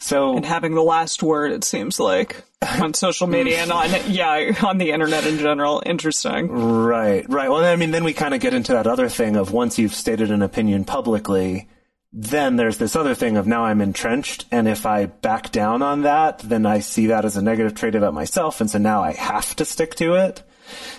So 0.00 0.36
and 0.36 0.44
having 0.44 0.74
the 0.74 0.82
last 0.82 1.22
word 1.22 1.52
it 1.52 1.62
seems 1.62 2.00
like 2.00 2.42
on 2.80 2.92
social 2.92 3.28
media 3.28 3.58
and 3.58 3.70
on 3.70 3.88
yeah 4.08 4.52
on 4.64 4.78
the 4.78 4.90
internet 4.90 5.24
in 5.26 5.38
general 5.38 5.80
interesting 5.86 6.48
Right, 6.48 7.24
right. 7.28 7.48
Well, 7.48 7.64
I 7.64 7.76
mean, 7.76 7.92
then 7.92 8.02
we 8.02 8.12
kind 8.12 8.34
of 8.34 8.40
get 8.40 8.52
into 8.52 8.72
that 8.72 8.88
other 8.88 9.08
thing 9.08 9.36
of 9.36 9.52
once 9.52 9.78
you've 9.78 9.94
stated 9.94 10.32
an 10.32 10.42
opinion 10.42 10.84
publicly, 10.84 11.68
then 12.12 12.56
there's 12.56 12.78
this 12.78 12.94
other 12.94 13.14
thing 13.14 13.36
of 13.36 13.46
now 13.46 13.64
I'm 13.64 13.80
entrenched, 13.80 14.44
and 14.50 14.68
if 14.68 14.84
I 14.84 15.06
back 15.06 15.50
down 15.50 15.82
on 15.82 16.02
that, 16.02 16.40
then 16.40 16.66
I 16.66 16.80
see 16.80 17.06
that 17.06 17.24
as 17.24 17.36
a 17.36 17.42
negative 17.42 17.74
trait 17.74 17.94
about 17.94 18.12
myself, 18.12 18.60
and 18.60 18.70
so 18.70 18.78
now 18.78 19.02
I 19.02 19.12
have 19.12 19.56
to 19.56 19.64
stick 19.64 19.94
to 19.96 20.14
it. 20.14 20.42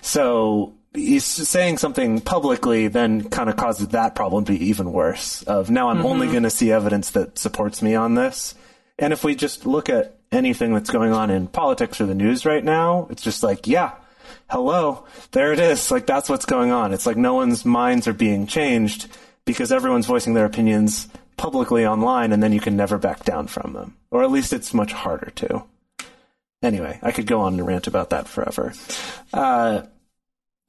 So 0.01 0.73
he's 0.93 1.25
saying 1.25 1.77
something 1.77 2.21
publicly 2.21 2.87
then 2.87 3.29
kind 3.29 3.49
of 3.49 3.57
causes 3.57 3.89
that 3.89 4.15
problem 4.15 4.45
to 4.45 4.51
be 4.53 4.69
even 4.69 4.91
worse. 4.91 5.43
Of 5.43 5.69
now 5.69 5.89
I'm 5.89 6.05
only 6.05 6.25
mm-hmm. 6.25 6.33
going 6.33 6.43
to 6.43 6.49
see 6.49 6.71
evidence 6.71 7.11
that 7.11 7.37
supports 7.37 7.81
me 7.81 7.95
on 7.95 8.15
this. 8.15 8.55
And 8.99 9.11
if 9.11 9.23
we 9.23 9.35
just 9.35 9.65
look 9.65 9.89
at 9.89 10.17
anything 10.31 10.73
that's 10.73 10.89
going 10.89 11.13
on 11.13 11.29
in 11.29 11.47
politics 11.47 11.99
or 11.99 12.05
the 12.05 12.15
news 12.15 12.45
right 12.45 12.63
now, 12.63 13.07
it's 13.09 13.23
just 13.23 13.43
like, 13.43 13.67
yeah, 13.67 13.93
hello, 14.49 15.05
there 15.31 15.51
it 15.51 15.59
is. 15.59 15.89
Like 15.89 16.05
that's 16.05 16.29
what's 16.29 16.45
going 16.45 16.71
on. 16.71 16.93
It's 16.93 17.05
like 17.05 17.17
no 17.17 17.33
one's 17.33 17.65
minds 17.65 18.07
are 18.07 18.13
being 18.13 18.45
changed 18.45 19.07
because 19.45 19.71
everyone's 19.71 20.05
voicing 20.05 20.33
their 20.33 20.45
opinions 20.45 21.07
publicly 21.37 21.85
online 21.85 22.31
and 22.31 22.41
then 22.41 22.53
you 22.53 22.59
can 22.59 22.75
never 22.75 22.97
back 22.97 23.23
down 23.23 23.47
from 23.47 23.73
them. 23.73 23.97
Or 24.11 24.23
at 24.23 24.31
least 24.31 24.53
it's 24.53 24.73
much 24.73 24.93
harder 24.93 25.31
to. 25.35 25.63
Anyway, 26.61 26.99
I 27.01 27.11
could 27.11 27.27
go 27.27 27.41
on 27.41 27.55
and 27.55 27.67
rant 27.67 27.87
about 27.87 28.11
that 28.11 28.27
forever. 28.27 28.73
Uh, 29.33 29.83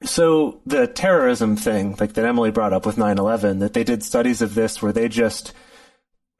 so 0.03 0.61
the 0.67 0.87
terrorism 0.87 1.57
thing, 1.57 1.97
like 2.01 2.15
that 2.15 2.25
Emily 2.25 2.51
brought 2.51 2.73
up 2.73 2.85
with 2.85 2.97
9/11, 2.97 3.61
that 3.61 3.75
they 3.75 3.85
did 3.85 4.03
studies 4.03 4.43
of 4.43 4.55
this 4.55 4.83
where 4.83 4.93
they 4.93 5.09
just 5.09 5.53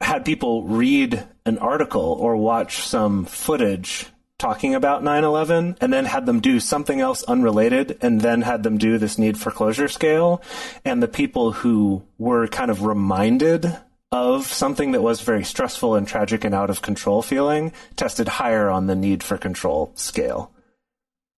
had 0.01 0.25
people 0.25 0.63
read 0.63 1.25
an 1.45 1.57
article 1.57 2.17
or 2.19 2.35
watch 2.35 2.79
some 2.81 3.25
footage 3.25 4.07
talking 4.37 4.75
about 4.75 5.01
9/11 5.03 5.77
and 5.79 5.93
then 5.93 6.05
had 6.05 6.25
them 6.25 6.39
do 6.41 6.59
something 6.59 6.99
else 6.99 7.23
unrelated 7.23 7.97
and 8.01 8.19
then 8.21 8.41
had 8.41 8.63
them 8.63 8.77
do 8.77 8.97
this 8.97 9.17
need 9.17 9.37
for 9.37 9.49
closure 9.51 9.87
scale 9.87 10.41
and 10.83 11.01
the 11.01 11.07
people 11.07 11.51
who 11.53 12.03
were 12.17 12.47
kind 12.47 12.69
of 12.69 12.83
reminded 12.83 13.77
of 14.11 14.45
something 14.47 14.91
that 14.91 15.01
was 15.01 15.21
very 15.21 15.43
stressful 15.43 15.95
and 15.95 16.07
tragic 16.07 16.43
and 16.43 16.53
out 16.53 16.69
of 16.69 16.81
control 16.81 17.21
feeling 17.21 17.71
tested 17.95 18.27
higher 18.27 18.69
on 18.69 18.87
the 18.87 18.95
need 18.95 19.23
for 19.23 19.37
control 19.37 19.91
scale 19.95 20.51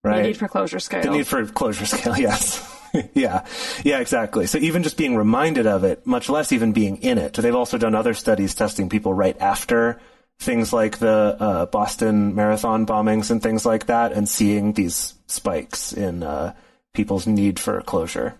right 0.03 0.21
The 0.23 0.27
need 0.29 0.37
for 0.37 0.47
closure 0.47 0.79
scale. 0.79 1.01
the 1.03 1.09
need 1.11 1.27
for 1.27 1.45
closure 1.45 1.85
scale, 1.85 2.17
yes. 2.29 2.63
yeah. 3.13 3.45
Yeah, 3.83 3.99
exactly. 3.99 4.47
So 4.47 4.57
even 4.57 4.81
just 4.81 4.97
being 4.97 5.15
reminded 5.15 5.67
of 5.67 5.83
it, 5.83 6.05
much 6.07 6.29
less 6.29 6.51
even 6.51 6.71
being 6.71 6.97
in 6.97 7.17
it. 7.17 7.33
They've 7.33 7.53
also 7.53 7.77
done 7.77 7.93
other 7.93 8.13
studies 8.15 8.55
testing 8.55 8.89
people 8.89 9.13
right 9.13 9.35
after 9.39 9.99
things 10.39 10.71
like 10.71 10.99
the 10.99 11.37
uh, 11.39 11.65
Boston 11.67 12.35
Marathon 12.35 12.85
bombings 12.85 13.31
and 13.31 13.41
things 13.41 13.65
like 13.65 13.87
that 13.87 14.11
and 14.13 14.29
seeing 14.29 14.73
these 14.73 15.15
spikes 15.27 15.93
in 15.93 16.23
uh, 16.23 16.53
people's 16.93 17.27
need 17.27 17.59
for 17.59 17.81
closure. 17.81 18.35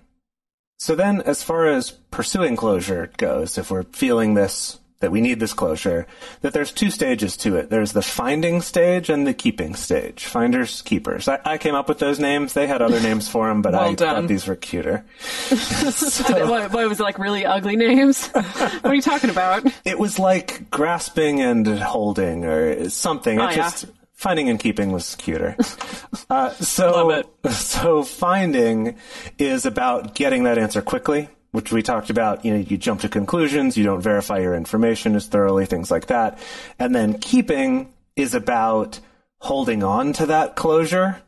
So 0.79 0.95
then, 0.95 1.21
as 1.21 1.41
far 1.41 1.67
as 1.67 1.91
pursuing 2.12 2.55
closure 2.55 3.12
goes, 3.17 3.57
if 3.57 3.71
we're 3.71 3.83
feeling 3.83 4.36
this, 4.36 4.79
that 4.99 5.12
we 5.12 5.21
need 5.21 5.39
this 5.39 5.53
closure, 5.53 6.07
that 6.41 6.53
there's 6.53 6.71
two 6.71 6.89
stages 6.89 7.38
to 7.38 7.55
it. 7.55 7.69
There's 7.69 7.93
the 7.93 8.01
finding 8.01 8.62
stage 8.62 9.10
and 9.10 9.27
the 9.27 9.33
keeping 9.33 9.75
stage. 9.75 10.25
Finders, 10.25 10.81
keepers. 10.81 11.27
I, 11.27 11.39
I 11.45 11.57
came 11.57 11.75
up 11.75 11.88
with 11.88 11.99
those 11.99 12.19
names. 12.19 12.53
They 12.53 12.67
had 12.67 12.81
other 12.81 12.99
names 12.99 13.27
for 13.27 13.47
them, 13.47 13.62
but 13.62 13.73
Well 13.73 13.81
I 13.81 13.93
done. 13.93 14.21
thought 14.21 14.27
these 14.27 14.47
were 14.47 14.55
cuter. 14.55 15.05
what, 15.49 16.73
what 16.73 16.89
was 16.89 16.99
it 16.99 17.03
like 17.03 17.19
really 17.19 17.45
ugly 17.45 17.75
names? 17.75 18.27
what 18.31 18.86
are 18.86 18.95
you 18.95 19.01
talking 19.01 19.29
about? 19.29 19.65
It 19.86 19.99
was 19.99 20.17
like 20.17 20.69
grasping 20.71 21.41
and 21.41 21.67
holding 21.67 22.45
or 22.45 22.89
something. 22.89 23.39
Oh, 23.39 23.45
it 23.45 23.51
yeah. 23.51 23.55
just 23.55 23.86
finding 24.17 24.49
and 24.49 24.60
keeping 24.60 24.91
was 24.91 25.15
cuter. 25.15 25.55
uh, 26.29 26.49
so 26.55 27.23
so 27.49 28.03
finding 28.03 28.97
is 29.38 29.65
about 29.65 30.15
getting 30.15 30.43
that 30.43 30.57
answer 30.57 30.81
quickly, 30.81 31.29
which 31.51 31.71
we 31.71 31.81
talked 31.81 32.10
about. 32.10 32.45
You 32.45 32.53
know, 32.53 32.60
you 32.60 32.77
jump 32.77 33.01
to 33.01 33.10
conclusions, 33.10 33.77
you 33.77 33.83
don't 33.83 34.01
verify 34.01 34.39
your 34.39 34.55
information 34.55 35.15
as 35.15 35.27
thoroughly, 35.27 35.65
things 35.65 35.91
like 35.91 36.07
that. 36.07 36.39
And 36.79 36.93
then 36.93 37.19
keeping 37.19 37.93
is 38.15 38.33
about 38.33 38.99
holding 39.39 39.83
on 39.83 40.13
to 40.13 40.25
that 40.27 40.55
closure 40.55 41.21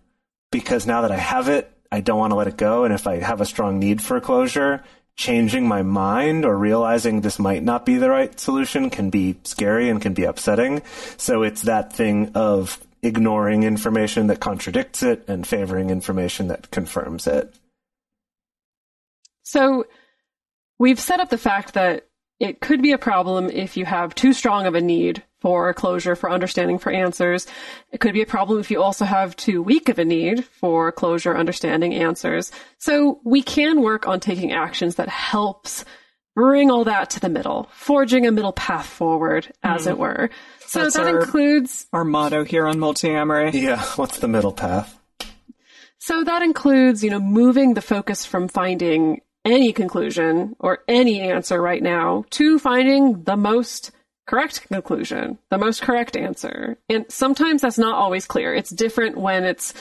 because 0.51 0.86
now 0.88 1.01
that 1.01 1.12
I 1.12 1.17
have 1.17 1.47
it, 1.47 1.71
I 1.91 2.01
don't 2.01 2.19
want 2.19 2.32
to 2.32 2.36
let 2.36 2.47
it 2.47 2.58
go. 2.58 2.84
And 2.84 2.93
if 2.93 3.08
I 3.08 3.17
have 3.17 3.41
a 3.41 3.45
strong 3.45 3.79
need 3.79 4.01
for 4.01 4.19
closure, 4.19 4.84
changing 5.15 5.67
my 5.67 5.84
mind 5.84 6.45
or 6.45 6.58
realizing 6.58 7.21
this 7.21 7.39
might 7.39 7.63
not 7.63 7.86
be 7.86 7.97
the 7.97 8.10
right 8.10 8.39
solution 8.39 8.89
can 8.89 9.10
be 9.10 9.36
scary 9.43 9.89
and 9.89 10.01
can 10.01 10.13
be 10.13 10.23
upsetting. 10.23 10.82
So 11.17 11.43
it's 11.43 11.63
that 11.63 11.93
thing 11.93 12.32
of 12.36 12.79
ignoring 13.01 13.63
information 13.63 14.27
that 14.27 14.39
contradicts 14.39 15.03
it 15.03 15.25
and 15.27 15.45
favoring 15.45 15.89
information 15.89 16.47
that 16.47 16.71
confirms 16.71 17.27
it. 17.27 17.53
So 19.43 19.86
we've 20.80 21.00
set 21.00 21.20
up 21.20 21.30
the 21.30 21.38
fact 21.38 21.76
that 21.76 22.08
it 22.39 22.62
could 22.62 22.82
be 22.82 22.94
a 22.94 22.98
problem 22.98 23.50
if 23.50 23.76
you 23.78 23.86
have 23.86 24.15
too 24.15 24.34
strong 24.34 24.65
of 24.65 24.74
a 24.74 24.82
need 24.82 25.24
for 25.42 25.74
closure, 25.74 26.15
for 26.15 26.32
understanding, 26.32 26.80
for 26.80 26.92
answers. 26.92 27.48
It 27.92 28.00
could 28.00 28.13
be 28.13 28.22
a 28.22 28.26
problem 28.26 28.60
if 28.60 28.72
you 28.72 28.82
also 28.82 29.06
have 29.06 29.36
too 29.36 29.62
weak 29.62 29.89
of 29.89 30.00
a 30.00 30.06
need 30.06 30.46
for 30.46 30.92
closure, 30.92 31.38
understanding, 31.38 31.94
answers. 31.94 32.52
So 32.78 33.20
we 33.24 33.42
can 33.42 33.82
work 33.82 34.08
on 34.08 34.20
taking 34.20 34.52
actions 34.52 34.96
that 34.96 35.10
helps 35.10 35.86
bring 36.36 36.72
all 36.72 36.86
that 36.86 37.10
to 37.12 37.20
the 37.20 37.30
middle, 37.30 37.70
forging 37.74 38.26
a 38.26 38.32
middle 38.32 38.54
path 38.54 38.86
forward, 38.86 39.52
as 39.63 39.84
hmm. 39.84 39.89
it 39.89 39.98
were. 39.98 40.30
So 40.65 40.84
That's 40.84 40.96
that 40.96 41.08
our- 41.08 41.20
includes 41.20 41.88
Our 41.92 42.06
motto 42.06 42.44
here 42.44 42.68
on 42.68 42.78
Multiamory. 42.78 43.54
Yeah, 43.54 43.84
what's 43.96 44.20
the 44.20 44.28
middle 44.28 44.54
path? 44.54 44.98
So 45.98 46.24
that 46.24 46.42
includes, 46.42 47.04
you 47.04 47.10
know, 47.10 47.20
moving 47.20 47.74
the 47.74 47.82
focus 47.82 48.26
from 48.26 48.48
finding 48.48 49.22
any 49.45 49.73
conclusion 49.73 50.56
or 50.60 50.80
any 50.88 51.21
answer 51.21 51.62
right 51.62 51.82
now 51.82 52.25
to 52.32 52.60
finding 52.60 53.23
the 53.23 53.38
most 53.38 53.91
correct 54.28 54.67
conclusion, 54.67 55.39
the 55.49 55.58
most 55.58 55.82
correct 55.82 56.15
answer. 56.15 56.78
And 56.88 57.06
sometimes 57.10 57.62
that's 57.62 57.80
not 57.80 57.95
always 57.95 58.28
clear. 58.28 58.54
It's 58.54 58.69
different 58.69 59.17
when 59.17 59.43
it's 59.43 59.73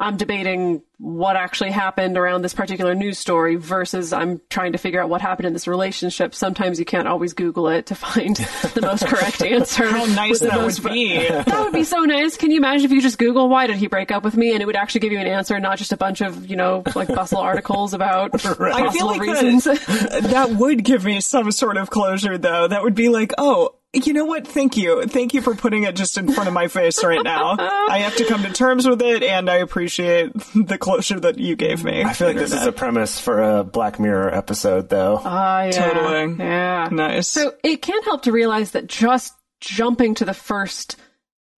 I'm 0.00 0.16
debating 0.16 0.82
what 0.96 1.36
actually 1.36 1.70
happened 1.70 2.16
around 2.16 2.40
this 2.40 2.54
particular 2.54 2.94
news 2.94 3.18
story 3.18 3.56
versus 3.56 4.14
I'm 4.14 4.40
trying 4.48 4.72
to 4.72 4.78
figure 4.78 5.02
out 5.02 5.10
what 5.10 5.20
happened 5.20 5.46
in 5.46 5.52
this 5.52 5.68
relationship. 5.68 6.34
Sometimes 6.34 6.78
you 6.78 6.86
can't 6.86 7.06
always 7.06 7.34
Google 7.34 7.68
it 7.68 7.86
to 7.86 7.94
find 7.94 8.36
the 8.74 8.80
most 8.80 9.06
correct 9.06 9.42
answer. 9.42 9.86
How 9.86 10.06
nice 10.06 10.40
that 10.40 10.54
most 10.54 10.82
would 10.82 10.92
be. 10.92 11.28
that 11.28 11.60
would 11.60 11.74
be 11.74 11.84
so 11.84 12.00
nice. 12.04 12.38
Can 12.38 12.50
you 12.50 12.56
imagine 12.56 12.86
if 12.86 12.92
you 12.92 13.02
just 13.02 13.18
Google 13.18 13.50
why 13.50 13.66
did 13.66 13.76
he 13.76 13.88
break 13.88 14.10
up 14.10 14.24
with 14.24 14.36
me 14.38 14.54
and 14.54 14.62
it 14.62 14.66
would 14.66 14.76
actually 14.76 15.02
give 15.02 15.12
you 15.12 15.18
an 15.18 15.26
answer, 15.26 15.60
not 15.60 15.76
just 15.76 15.92
a 15.92 15.98
bunch 15.98 16.22
of 16.22 16.48
you 16.48 16.56
know 16.56 16.82
like 16.94 17.08
bustle 17.08 17.38
articles 17.38 17.92
about 17.92 18.34
I 18.34 18.38
feel 18.38 18.56
possible 18.56 19.06
like 19.06 19.20
reasons. 19.20 19.64
that, 19.64 20.20
that 20.30 20.50
would 20.50 20.82
give 20.82 21.04
me 21.04 21.20
some 21.20 21.52
sort 21.52 21.76
of 21.76 21.90
closure, 21.90 22.38
though. 22.38 22.68
That 22.68 22.82
would 22.82 22.94
be 22.94 23.10
like, 23.10 23.32
oh, 23.36 23.74
you 23.92 24.12
know 24.12 24.24
what? 24.24 24.46
Thank 24.46 24.76
you. 24.76 25.06
Thank 25.06 25.34
you 25.34 25.42
for 25.42 25.54
putting 25.54 25.82
it 25.82 25.96
just 25.96 26.16
in 26.16 26.32
front 26.32 26.48
of 26.48 26.54
my 26.54 26.68
face 26.68 27.02
right 27.02 27.22
now. 27.22 27.56
I 27.58 27.98
have 27.98 28.16
to 28.16 28.24
come 28.24 28.42
to 28.42 28.52
terms 28.52 28.86
with 28.86 29.02
it, 29.02 29.22
and 29.22 29.50
I 29.50 29.56
appreciate 29.56 30.32
the 30.54 30.78
closure 30.78 31.18
that 31.20 31.38
you 31.38 31.56
gave 31.56 31.82
me. 31.82 32.04
I 32.04 32.12
feel 32.12 32.28
like 32.28 32.36
this 32.36 32.52
is 32.52 32.66
a 32.66 32.72
premise 32.72 33.20
for 33.20 33.42
a 33.42 33.64
Black 33.64 33.98
Mirror 33.98 34.34
episode, 34.34 34.88
though. 34.88 35.20
Ah, 35.24 35.64
yeah. 35.64 35.70
Totally. 35.70 36.36
Yeah. 36.38 36.88
nice. 36.92 37.28
So 37.28 37.54
it 37.64 37.82
can't 37.82 38.04
help 38.04 38.22
to 38.22 38.32
realize 38.32 38.72
that 38.72 38.86
just 38.86 39.34
jumping 39.60 40.14
to 40.16 40.24
the 40.24 40.34
first 40.34 40.96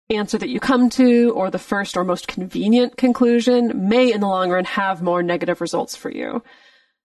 answer 0.10 0.38
that 0.38 0.50
you 0.50 0.60
come 0.60 0.90
to 0.92 1.32
or 1.36 1.50
the 1.50 1.60
first 1.60 1.96
or 1.96 2.04
most 2.04 2.28
convenient 2.28 2.98
conclusion 2.98 3.88
may 3.90 4.12
in 4.12 4.22
the 4.22 4.28
long 4.28 4.50
run 4.50 4.66
have 4.66 5.02
more 5.02 5.24
negative 5.24 5.62
results 5.62 5.96
for 5.96 6.12
you. 6.12 6.44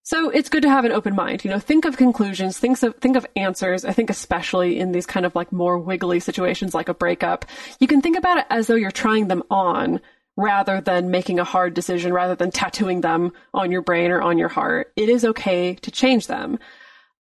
So 0.06 0.30
it's 0.30 0.48
good 0.48 0.62
to 0.62 0.70
have 0.70 0.84
an 0.84 0.92
open 0.92 1.16
mind. 1.16 1.44
You 1.44 1.50
know, 1.50 1.58
think 1.58 1.84
of 1.84 1.96
conclusions, 1.96 2.60
think 2.60 2.80
of 2.80 2.94
think 2.98 3.16
of 3.16 3.26
answers. 3.34 3.84
I 3.84 3.90
think 3.90 4.08
especially 4.08 4.78
in 4.78 4.92
these 4.92 5.04
kind 5.04 5.26
of 5.26 5.34
like 5.34 5.50
more 5.50 5.78
wiggly 5.78 6.20
situations 6.20 6.74
like 6.74 6.88
a 6.88 6.94
breakup, 6.94 7.44
you 7.80 7.88
can 7.88 8.00
think 8.00 8.16
about 8.16 8.38
it 8.38 8.46
as 8.48 8.68
though 8.68 8.76
you're 8.76 8.92
trying 8.92 9.26
them 9.26 9.42
on 9.50 10.00
rather 10.36 10.80
than 10.80 11.10
making 11.10 11.40
a 11.40 11.44
hard 11.44 11.74
decision, 11.74 12.12
rather 12.12 12.36
than 12.36 12.52
tattooing 12.52 13.00
them 13.00 13.32
on 13.52 13.72
your 13.72 13.82
brain 13.82 14.12
or 14.12 14.22
on 14.22 14.38
your 14.38 14.48
heart. 14.48 14.92
It 14.94 15.08
is 15.08 15.24
okay 15.24 15.74
to 15.74 15.90
change 15.90 16.28
them. 16.28 16.60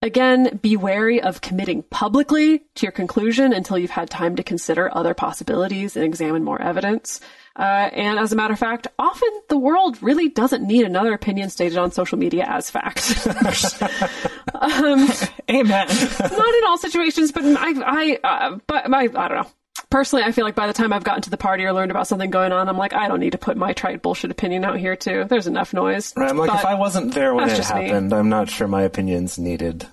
Again, 0.03 0.59
be 0.61 0.77
wary 0.77 1.23
of 1.23 1.41
committing 1.41 1.85
publicly 1.85 2.65
to 2.75 2.85
your 2.85 2.93
conclusion 2.93 3.55
until 3.55 3.79
you've 3.79 3.93
had 3.93 4.11
time 4.11 4.37
to 4.37 4.43
consider 4.43 4.95
other 4.95 5.15
possibilities 5.15 5.97
and 5.97 6.05
examine 6.05 6.45
more 6.45 6.61
evidence. 6.61 7.19
Uh, 7.57 7.89
and 7.93 8.19
as 8.19 8.33
a 8.33 8.37
matter 8.37 8.53
of 8.53 8.59
fact, 8.59 8.89
often 8.99 9.29
the 9.49 9.57
world 9.57 10.03
really 10.03 10.29
doesn't 10.29 10.67
need 10.67 10.85
another 10.85 11.13
opinion 11.13 11.51
stated 11.51 11.79
on 11.79 11.93
social 11.93 12.19
media 12.19 12.45
as 12.49 12.69
fact. 12.69 13.27
um, 14.55 15.09
Amen. 15.49 15.87
not 15.89 16.55
in 16.55 16.65
all 16.67 16.79
situations, 16.79 17.31
but 17.31 17.45
I, 17.45 17.75
I, 17.85 18.19
uh, 18.25 18.59
but 18.67 18.91
my, 18.91 19.03
I 19.03 19.29
don't 19.29 19.37
know. 19.43 19.47
Personally, 19.91 20.25
I 20.25 20.33
feel 20.33 20.45
like 20.45 20.57
by 20.57 20.67
the 20.67 20.73
time 20.73 20.93
I've 20.93 21.05
gotten 21.05 21.23
to 21.23 21.31
the 21.31 21.37
party 21.37 21.65
or 21.65 21.73
learned 21.73 21.93
about 21.93 22.09
something 22.09 22.31
going 22.31 22.51
on, 22.51 22.69
I'm 22.69 22.77
like, 22.79 22.93
I 22.95 23.07
don't 23.07 23.21
need 23.21 23.33
to 23.33 23.39
put 23.39 23.57
my 23.57 23.73
trite 23.73 24.03
bullshit 24.03 24.33
opinion 24.33 24.65
out 24.65 24.79
here 24.79 24.97
too. 24.97 25.25
There's 25.25 25.47
enough 25.47 25.73
noise. 25.73 26.13
Right, 26.17 26.31
I'm 26.31 26.37
like, 26.37 26.51
But- 26.51 26.59
if 26.61 26.65
I 26.65 26.75
wasn't 26.75 27.15
there 27.15 27.35
when 27.35 27.49
it 27.49 27.57
just 27.57 27.73
me. 27.73 27.85
happened, 27.85 28.13
I'm 28.13 28.29
not 28.29 28.51
sure 28.51 28.67
my 28.67 28.83
opinion's 28.83 29.39
needed. 29.39 29.87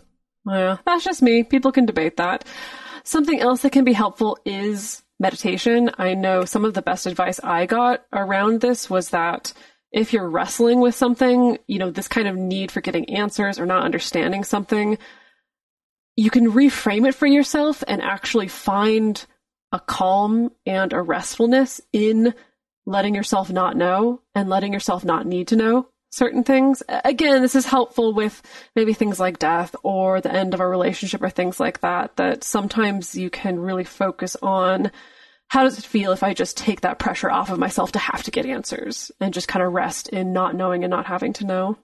Yeah, 0.48 0.78
that's 0.86 1.04
just 1.04 1.22
me. 1.22 1.44
People 1.44 1.72
can 1.72 1.86
debate 1.86 2.18
that. 2.18 2.46
Something 3.04 3.40
else 3.40 3.62
that 3.62 3.72
can 3.72 3.84
be 3.84 3.94
helpful 3.94 4.40
is 4.46 5.01
meditation. 5.22 5.92
I 5.98 6.16
know 6.16 6.44
some 6.44 6.66
of 6.66 6.74
the 6.74 6.82
best 6.82 7.06
advice 7.06 7.40
I 7.44 7.66
got 7.66 8.04
around 8.12 8.60
this 8.60 8.90
was 8.90 9.10
that 9.10 9.54
if 9.92 10.14
you're 10.14 10.30
wrestling 10.30 10.80
with 10.80 10.96
something, 10.96 11.58
you 11.68 11.80
know, 11.80 11.92
this 11.92 12.08
kind 12.08 12.28
of 12.28 12.36
need 12.36 12.72
for 12.72 12.82
getting 12.82 13.10
answers 13.10 13.60
or 13.60 13.66
not 13.66 13.84
understanding 13.84 14.44
something, 14.44 14.98
you 16.16 16.30
can 16.30 16.52
reframe 16.52 17.08
it 17.08 17.16
for 17.16 17.28
yourself 17.28 17.84
and 17.88 18.02
actually 18.02 18.48
find 18.48 19.26
a 19.72 19.80
calm 19.80 20.52
and 20.66 20.92
a 20.92 21.02
restfulness 21.02 21.80
in 21.94 22.34
letting 22.86 23.16
yourself 23.16 23.52
not 23.52 23.78
know 23.78 24.22
and 24.34 24.50
letting 24.50 24.74
yourself 24.74 25.06
not 25.06 25.26
need 25.26 25.48
to 25.50 25.56
know 25.56 25.88
certain 26.12 26.44
things. 26.44 26.84
Again, 26.90 27.42
this 27.42 27.56
is 27.56 27.66
helpful 27.66 28.14
with 28.14 28.42
maybe 28.76 28.94
things 28.94 29.20
like 29.20 29.40
death 29.40 29.76
or 29.82 30.22
the 30.22 30.32
end 30.32 30.54
of 30.54 30.60
a 30.60 30.68
relationship 30.68 31.22
or 31.22 31.30
things 31.30 31.60
like 31.60 31.82
that, 31.82 32.18
that 32.18 32.44
sometimes 32.44 33.16
you 33.16 33.30
can 33.30 33.60
really 33.60 33.86
focus 33.86 34.36
on 34.42 34.92
how 35.48 35.64
does 35.64 35.78
it 35.78 35.86
feel 35.86 36.12
if 36.12 36.24
I 36.24 36.34
just 36.34 36.58
take 36.58 36.82
that 36.82 37.00
pressure 37.00 37.30
off 37.30 37.50
of 37.50 37.60
myself 37.60 37.94
to 37.94 38.00
have 38.00 38.24
to 38.24 38.32
get 38.32 38.46
answers 38.46 39.12
and 39.20 39.34
just 39.34 39.48
kind 39.48 39.64
of 39.64 39.74
rest 39.74 40.10
in 40.10 40.34
not 40.34 40.56
knowing 40.56 40.84
and 40.84 40.92
not 40.92 41.06
having 41.06 41.34
to 41.34 41.46
know. 41.46 41.78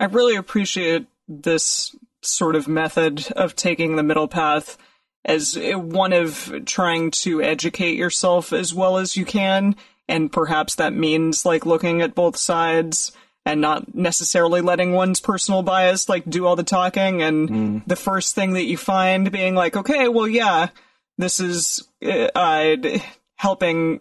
I 0.00 0.06
really 0.06 0.36
appreciate 0.36 1.06
this 1.28 1.94
sort 2.22 2.56
of 2.56 2.66
method 2.66 3.30
of 3.36 3.54
taking 3.54 3.96
the 3.96 4.02
middle 4.02 4.28
path 4.28 4.76
as 5.24 5.56
one 5.56 6.12
of 6.12 6.52
trying 6.66 7.10
to 7.10 7.40
educate 7.40 7.96
yourself 7.96 8.52
as 8.52 8.74
well 8.74 8.98
as 8.98 9.16
you 9.16 9.24
can. 9.24 9.76
And 10.08 10.30
perhaps 10.30 10.74
that 10.76 10.92
means 10.92 11.46
like 11.46 11.66
looking 11.66 12.02
at 12.02 12.14
both 12.14 12.36
sides 12.36 13.12
and 13.46 13.60
not 13.60 13.94
necessarily 13.94 14.60
letting 14.60 14.92
one's 14.92 15.20
personal 15.20 15.62
bias 15.62 16.08
like 16.08 16.28
do 16.28 16.46
all 16.46 16.56
the 16.56 16.62
talking. 16.62 17.22
And 17.22 17.82
the 17.86 17.96
first 17.96 18.34
thing 18.34 18.54
that 18.54 18.64
you 18.64 18.76
find 18.76 19.30
being 19.30 19.54
like, 19.54 19.76
okay, 19.76 20.08
well, 20.08 20.28
yeah, 20.28 20.68
this 21.18 21.40
is 21.40 21.86
uh, 22.04 22.76
helping 23.36 24.00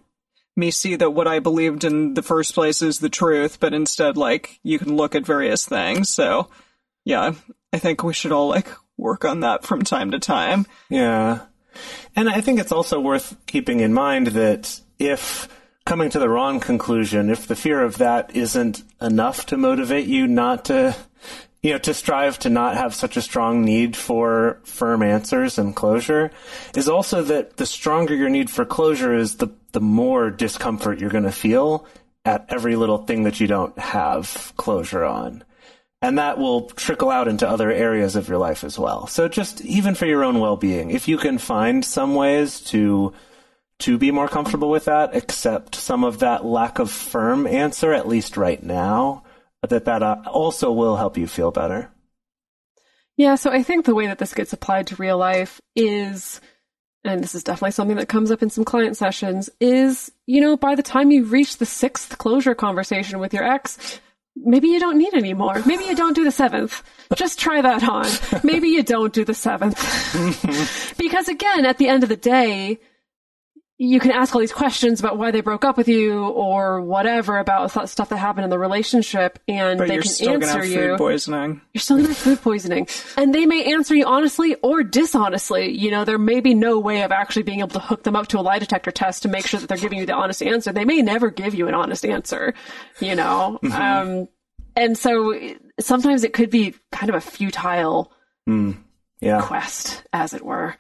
me 0.56 0.72
see 0.72 0.96
that 0.96 1.12
what 1.12 1.28
I 1.28 1.40
believed 1.40 1.84
in 1.84 2.14
the 2.14 2.22
first 2.22 2.54
place 2.54 2.82
is 2.82 3.00
the 3.00 3.10
truth, 3.10 3.60
but 3.60 3.74
instead, 3.74 4.18
like, 4.18 4.60
you 4.62 4.78
can 4.78 4.96
look 4.96 5.16
at 5.16 5.26
various 5.26 5.66
things. 5.66 6.10
So, 6.10 6.50
yeah, 7.06 7.34
I 7.72 7.80
think 7.80 8.04
we 8.04 8.14
should 8.14 8.32
all, 8.32 8.50
like, 8.50 8.68
work 8.98 9.26
on 9.26 9.40
that 9.40 9.64
from 9.64 9.82
time 9.82 10.12
to 10.12 10.20
time. 10.20 10.68
Yeah. 10.90 11.42
And 12.16 12.30
I 12.30 12.42
think 12.42 12.60
it's 12.60 12.72
also 12.72 13.00
worth 13.00 13.36
keeping 13.48 13.80
in 13.80 13.94
mind 13.94 14.28
that 14.28 14.80
if 15.00 15.50
coming 15.86 16.10
to 16.10 16.20
the 16.20 16.30
wrong 16.30 16.60
conclusion, 16.60 17.30
if 17.30 17.48
the 17.48 17.56
fear 17.56 17.82
of 17.82 17.98
that 17.98 18.36
isn't 18.36 18.84
enough 19.02 19.46
to 19.48 19.58
motivate 19.58 20.08
you 20.08 20.28
not 20.28 20.66
to, 20.66 20.96
you 21.62 21.72
know, 21.72 21.78
to 21.80 21.94
strive 21.94 22.40
to 22.40 22.50
not 22.50 22.76
have 22.76 22.96
such 22.96 23.18
a 23.18 23.22
strong 23.22 23.64
need 23.64 23.96
for 23.96 24.60
firm 24.64 25.02
answers 25.04 25.58
and 25.58 25.76
closure, 25.76 26.32
is 26.76 26.88
also 26.88 27.22
that 27.24 27.58
the 27.58 27.66
stronger 27.66 28.16
your 28.16 28.30
need 28.30 28.50
for 28.50 28.66
closure 28.66 29.14
is, 29.14 29.36
the, 29.36 29.50
the 29.72 29.82
more 29.82 30.30
discomfort 30.30 31.00
you're 31.00 31.10
going 31.10 31.24
to 31.24 31.32
feel 31.32 31.86
at 32.26 32.46
every 32.50 32.76
little 32.76 33.00
thing 33.00 33.24
that 33.24 33.40
you 33.40 33.48
don't 33.48 33.78
have 33.78 34.54
closure 34.56 35.04
on. 35.04 35.44
And 36.02 36.18
that 36.18 36.38
will 36.38 36.70
trickle 36.70 37.10
out 37.10 37.30
into 37.30 37.48
other 37.48 37.72
areas 37.72 38.18
of 38.18 38.28
your 38.28 38.38
life 38.38 38.66
as 38.66 38.78
well. 38.78 39.08
So 39.08 39.30
just 39.30 39.62
even 39.62 39.96
for 39.96 40.06
your 40.06 40.24
own 40.24 40.40
well-being, 40.40 40.92
if 40.92 41.08
you 41.08 41.18
can 41.18 41.38
find 41.38 41.84
some 41.84 42.14
ways 42.14 42.60
to 42.72 43.14
to 43.80 43.98
be 43.98 44.12
more 44.12 44.28
comfortable 44.28 44.70
with 44.70 44.86
that, 44.86 45.16
accept 45.16 45.76
some 45.76 46.04
of 46.04 46.20
that 46.20 46.46
lack 46.46 46.80
of 46.80 46.92
firm 46.92 47.48
answer 47.48 47.92
at 47.94 48.08
least 48.08 48.38
right 48.38 48.62
now, 48.62 49.24
that 49.68 49.86
that 49.86 50.04
uh, 50.04 50.18
also 50.28 50.72
will 50.72 50.96
help 50.96 51.18
you 51.18 51.28
feel 51.28 51.52
better. 51.52 51.92
Yeah, 53.16 53.36
so 53.36 53.52
I 53.52 53.62
think 53.62 53.86
the 53.86 53.96
way 53.96 54.08
that 54.08 54.18
this 54.18 54.34
gets 54.34 54.54
applied 54.54 54.88
to 54.88 54.96
real 54.96 55.18
life 55.18 55.62
is, 55.76 56.42
and 57.04 57.22
this 57.22 57.36
is 57.36 57.44
definitely 57.44 57.72
something 57.72 57.98
that 57.98 58.10
comes 58.10 58.32
up 58.32 58.42
in 58.42 58.50
some 58.50 58.66
client 58.66 58.98
sessions, 58.98 59.50
is, 59.60 60.12
you 60.26 60.42
know, 60.42 60.58
by 60.58 60.76
the 60.76 60.84
time 60.84 61.12
you 61.12 61.24
reach 61.26 61.58
the 61.58 61.66
sixth 61.66 62.18
closure 62.18 62.56
conversation 62.56 63.20
with 63.20 63.34
your 63.34 63.44
ex, 63.44 64.00
maybe 64.36 64.70
you 64.70 64.80
don't 64.80 64.98
need 64.98 65.14
any 65.14 65.34
more. 65.34 65.62
Maybe 65.66 65.84
you 65.84 65.96
don't 65.96 66.16
do 66.16 66.24
the 66.24 66.32
seventh. 66.32 66.82
Just 67.16 67.40
try 67.40 67.62
that 67.62 67.88
on. 67.88 68.08
Maybe 68.44 68.70
you 68.70 68.82
don't 68.82 69.14
do 69.14 69.24
the 69.24 69.36
seventh. 69.36 69.78
because 70.98 71.28
again, 71.28 71.66
at 71.66 71.78
the 71.78 71.90
end 71.90 72.02
of 72.02 72.10
the 72.10 72.18
day, 72.18 72.80
you 73.86 74.00
can 74.00 74.12
ask 74.12 74.34
all 74.34 74.40
these 74.40 74.54
questions 74.54 75.02
about 75.02 75.18
why 75.18 75.32
they 75.32 75.42
broke 75.42 75.66
up 75.66 75.76
with 75.76 75.90
you 75.90 76.24
or 76.26 76.80
whatever 76.80 77.38
about 77.38 77.72
th- 77.72 77.88
stuff 77.88 78.08
that 78.10 78.18
happened 78.18 78.46
in 78.46 78.50
the 78.50 78.58
relationship 78.58 79.40
and 79.48 79.78
But 79.78 79.88
they 79.90 79.96
you're 79.96 80.04
can 80.04 80.44
answer 80.44 80.64
you 80.64 80.76
food 80.92 80.98
poisoning. 80.98 81.62
you're 81.74 81.82
still 81.82 81.98
gonna 81.98 82.08
have 82.10 82.18
food 82.18 82.42
poisoning. 82.42 82.88
And 83.18 83.36
they 83.36 83.46
may 83.46 83.74
answer 83.74 83.94
you 83.94 84.06
honestly 84.06 84.56
or 84.64 84.84
dishonestly. 84.84 85.78
You 85.78 85.92
know, 85.92 86.06
there 86.06 86.18
may 86.18 86.40
be 86.40 86.54
no 86.54 86.80
way 86.80 87.02
of 87.04 87.12
actually 87.12 87.44
being 87.44 87.60
able 87.60 87.70
to 87.72 87.80
hook 87.80 88.04
them 88.04 88.16
up 88.16 88.28
to 88.28 88.40
a 88.40 88.42
lie 88.42 88.60
detector 88.60 88.92
test 88.92 89.24
to 89.24 89.28
make 89.28 89.46
sure 89.46 89.60
that 89.60 89.68
they're 89.68 89.78
giving 89.78 90.00
you 90.00 90.06
the 90.06 90.14
honest 90.14 90.42
answer. 90.42 90.72
They 90.72 90.86
may 90.86 91.02
never 91.02 91.30
give 91.30 91.54
you 91.54 91.68
an 91.68 91.74
honest 91.74 92.06
answer, 92.06 92.54
you 93.02 93.16
know? 93.16 93.60
Um, 93.74 94.30
and 94.78 94.98
so 94.98 95.38
sometimes 95.80 96.24
it 96.24 96.32
could 96.32 96.50
be 96.50 96.74
kind 96.94 97.10
of 97.10 97.16
a 97.16 97.22
futile 97.22 98.14
Yeah. 98.48 99.42
quest, 99.42 100.04
as 100.14 100.34
it 100.34 100.44
were. 100.46 100.76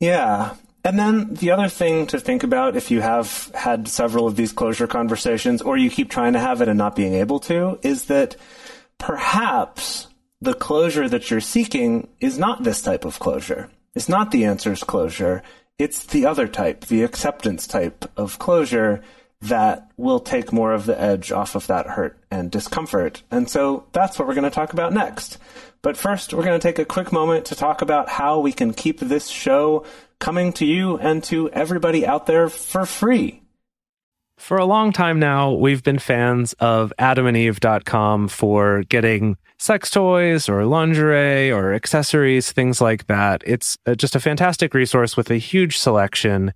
Yeah. 0.00 0.54
And 0.84 0.98
then 0.98 1.34
the 1.34 1.50
other 1.50 1.68
thing 1.68 2.06
to 2.08 2.20
think 2.20 2.44
about 2.44 2.76
if 2.76 2.90
you 2.90 3.00
have 3.00 3.50
had 3.54 3.88
several 3.88 4.26
of 4.26 4.36
these 4.36 4.52
closure 4.52 4.86
conversations 4.86 5.60
or 5.60 5.76
you 5.76 5.90
keep 5.90 6.10
trying 6.10 6.34
to 6.34 6.38
have 6.38 6.62
it 6.62 6.68
and 6.68 6.78
not 6.78 6.96
being 6.96 7.14
able 7.14 7.40
to 7.40 7.78
is 7.82 8.04
that 8.04 8.36
perhaps 8.96 10.06
the 10.40 10.54
closure 10.54 11.08
that 11.08 11.30
you're 11.30 11.40
seeking 11.40 12.08
is 12.20 12.38
not 12.38 12.62
this 12.62 12.80
type 12.80 13.04
of 13.04 13.18
closure. 13.18 13.70
It's 13.94 14.08
not 14.08 14.30
the 14.30 14.44
answers 14.44 14.84
closure. 14.84 15.42
It's 15.78 16.06
the 16.06 16.26
other 16.26 16.46
type, 16.46 16.86
the 16.86 17.02
acceptance 17.02 17.66
type 17.66 18.04
of 18.16 18.38
closure 18.38 19.02
that 19.40 19.90
will 19.96 20.20
take 20.20 20.52
more 20.52 20.72
of 20.72 20.86
the 20.86 21.00
edge 21.00 21.30
off 21.30 21.54
of 21.54 21.66
that 21.68 21.86
hurt 21.86 22.18
and 22.30 22.50
discomfort. 22.50 23.22
And 23.30 23.48
so 23.48 23.86
that's 23.92 24.18
what 24.18 24.26
we're 24.26 24.34
going 24.34 24.44
to 24.44 24.50
talk 24.50 24.72
about 24.72 24.92
next. 24.92 25.38
But 25.82 25.96
first, 25.96 26.34
we're 26.34 26.44
going 26.44 26.58
to 26.58 26.66
take 26.68 26.80
a 26.80 26.84
quick 26.84 27.12
moment 27.12 27.46
to 27.46 27.54
talk 27.54 27.82
about 27.82 28.08
how 28.08 28.40
we 28.40 28.52
can 28.52 28.72
keep 28.74 28.98
this 28.98 29.28
show 29.28 29.84
coming 30.18 30.52
to 30.54 30.66
you 30.66 30.98
and 30.98 31.22
to 31.24 31.50
everybody 31.50 32.06
out 32.06 32.26
there 32.26 32.48
for 32.48 32.86
free. 32.86 33.42
For 34.38 34.56
a 34.56 34.64
long 34.64 34.92
time 34.92 35.18
now, 35.18 35.52
we've 35.52 35.82
been 35.82 35.98
fans 35.98 36.52
of 36.54 36.92
adamandeve.com 36.98 38.28
for 38.28 38.84
getting 38.84 39.36
sex 39.58 39.90
toys 39.90 40.48
or 40.48 40.64
lingerie 40.64 41.50
or 41.50 41.74
accessories, 41.74 42.52
things 42.52 42.80
like 42.80 43.08
that. 43.08 43.42
It's 43.44 43.76
uh, 43.84 43.96
just 43.96 44.14
a 44.14 44.20
fantastic 44.20 44.74
resource 44.74 45.16
with 45.16 45.30
a 45.30 45.38
huge 45.38 45.76
selection. 45.76 46.52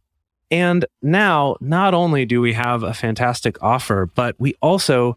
And 0.51 0.85
now, 1.03 1.57
not 1.61 1.93
only 1.93 2.25
do 2.25 2.41
we 2.41 2.53
have 2.53 2.85
a 2.85 2.95
fantastic 2.95 3.61
offer, 3.63 4.07
but 4.07 4.37
we 4.39 4.55
also 4.63 5.17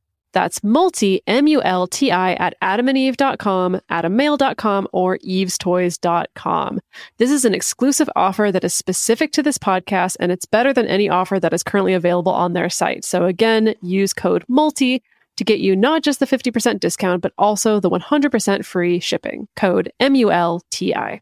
That's 0.33 0.63
multi, 0.63 1.21
M-U-L-T-I 1.27 2.33
at 2.33 2.55
adamandeve.com, 2.61 3.81
adammale.com, 3.89 4.87
or 4.91 5.17
evestoys.com. 5.17 6.79
This 7.17 7.31
is 7.31 7.45
an 7.45 7.53
exclusive 7.53 8.09
offer 8.15 8.51
that 8.51 8.63
is 8.63 8.73
specific 8.73 9.31
to 9.33 9.43
this 9.43 9.57
podcast 9.57 10.17
and 10.19 10.31
it's 10.31 10.45
better 10.45 10.73
than 10.73 10.87
any 10.87 11.09
offer 11.09 11.39
that 11.39 11.53
is 11.53 11.63
currently 11.63 11.93
available 11.93 12.31
on 12.31 12.53
their 12.53 12.69
site. 12.69 13.03
So 13.05 13.25
again, 13.25 13.75
use 13.81 14.13
code 14.13 14.45
MULTI 14.47 15.01
to 15.37 15.43
get 15.43 15.59
you 15.59 15.75
not 15.75 16.03
just 16.03 16.19
the 16.19 16.27
50% 16.27 16.79
discount, 16.79 17.21
but 17.21 17.33
also 17.37 17.79
the 17.79 17.89
100% 17.89 18.65
free 18.65 18.99
shipping. 18.99 19.47
Code 19.55 19.91
M-U-L-T-I. 19.99 21.21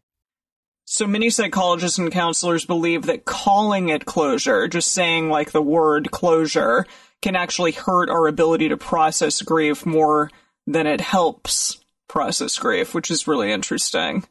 So 0.84 1.06
many 1.06 1.30
psychologists 1.30 1.98
and 1.98 2.10
counselors 2.10 2.64
believe 2.64 3.02
that 3.02 3.24
calling 3.24 3.90
it 3.90 4.06
closure, 4.06 4.66
just 4.66 4.92
saying 4.92 5.28
like 5.28 5.52
the 5.52 5.62
word 5.62 6.10
closure, 6.10 6.84
can 7.22 7.36
actually 7.36 7.72
hurt 7.72 8.08
our 8.08 8.26
ability 8.26 8.68
to 8.68 8.76
process 8.76 9.42
grief 9.42 9.84
more 9.84 10.30
than 10.66 10.86
it 10.86 11.00
helps 11.00 11.78
process 12.08 12.58
grief, 12.58 12.94
which 12.94 13.10
is 13.10 13.28
really 13.28 13.52
interesting. 13.52 14.24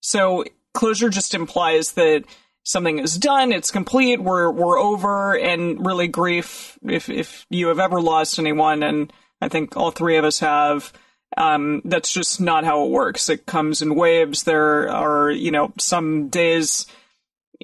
So 0.00 0.44
closure 0.74 1.08
just 1.08 1.34
implies 1.34 1.92
that 1.92 2.24
something 2.64 2.98
is 2.98 3.16
done, 3.16 3.52
it's 3.52 3.70
complete, 3.70 4.20
we're 4.20 4.50
we're 4.50 4.78
over, 4.78 5.36
and 5.36 5.84
really 5.84 6.08
grief. 6.08 6.78
If 6.82 7.08
if 7.08 7.46
you 7.50 7.68
have 7.68 7.78
ever 7.78 8.00
lost 8.00 8.38
anyone, 8.38 8.82
and 8.82 9.12
I 9.40 9.48
think 9.48 9.76
all 9.76 9.90
three 9.90 10.16
of 10.16 10.24
us 10.24 10.40
have, 10.40 10.92
um, 11.36 11.82
that's 11.84 12.12
just 12.12 12.40
not 12.40 12.64
how 12.64 12.84
it 12.84 12.90
works. 12.90 13.28
It 13.28 13.46
comes 13.46 13.82
in 13.82 13.94
waves. 13.94 14.44
There 14.44 14.88
are 14.90 15.30
you 15.30 15.50
know 15.50 15.72
some 15.78 16.28
days 16.28 16.86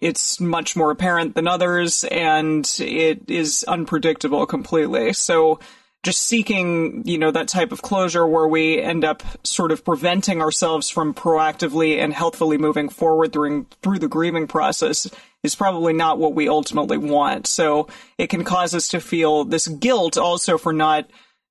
it's 0.01 0.41
much 0.41 0.77
more 0.77 0.91
apparent 0.91 1.35
than 1.35 1.49
others, 1.49 2.05
and 2.05 2.69
it 2.81 3.29
is 3.29 3.65
unpredictable 3.69 4.47
completely. 4.47 5.13
So 5.13 5.61
just 6.05 6.25
seeking, 6.25 7.03
you 7.05 7.19
know, 7.19 7.31
that 7.31 7.49
type 7.49 7.73
of 7.73 7.83
closure 7.83 8.27
where 8.27 8.47
we 8.47 8.81
end 8.81 9.05
up 9.05 9.23
sort 9.45 9.73
of 9.73 9.85
preventing 9.85 10.41
ourselves 10.41 10.89
from 10.89 11.13
proactively 11.13 11.99
and 11.99 12.13
healthfully 12.13 12.57
moving 12.57 12.89
forward 12.89 13.33
during 13.33 13.67
through 13.83 13.99
the 13.99 14.09
grieving 14.09 14.47
process 14.47 15.11
is 15.43 15.55
probably 15.55 15.93
not 15.93 16.19
what 16.19 16.35
we 16.35 16.49
ultimately 16.49 16.99
want. 16.99 17.47
So 17.47 17.89
it 18.17 18.29
can 18.29 18.45
cause 18.45 18.75
us 18.75 18.89
to 18.89 19.01
feel 19.01 19.45
this 19.45 19.67
guilt 19.67 20.17
also 20.17 20.57
for 20.57 20.73
not 20.73 21.11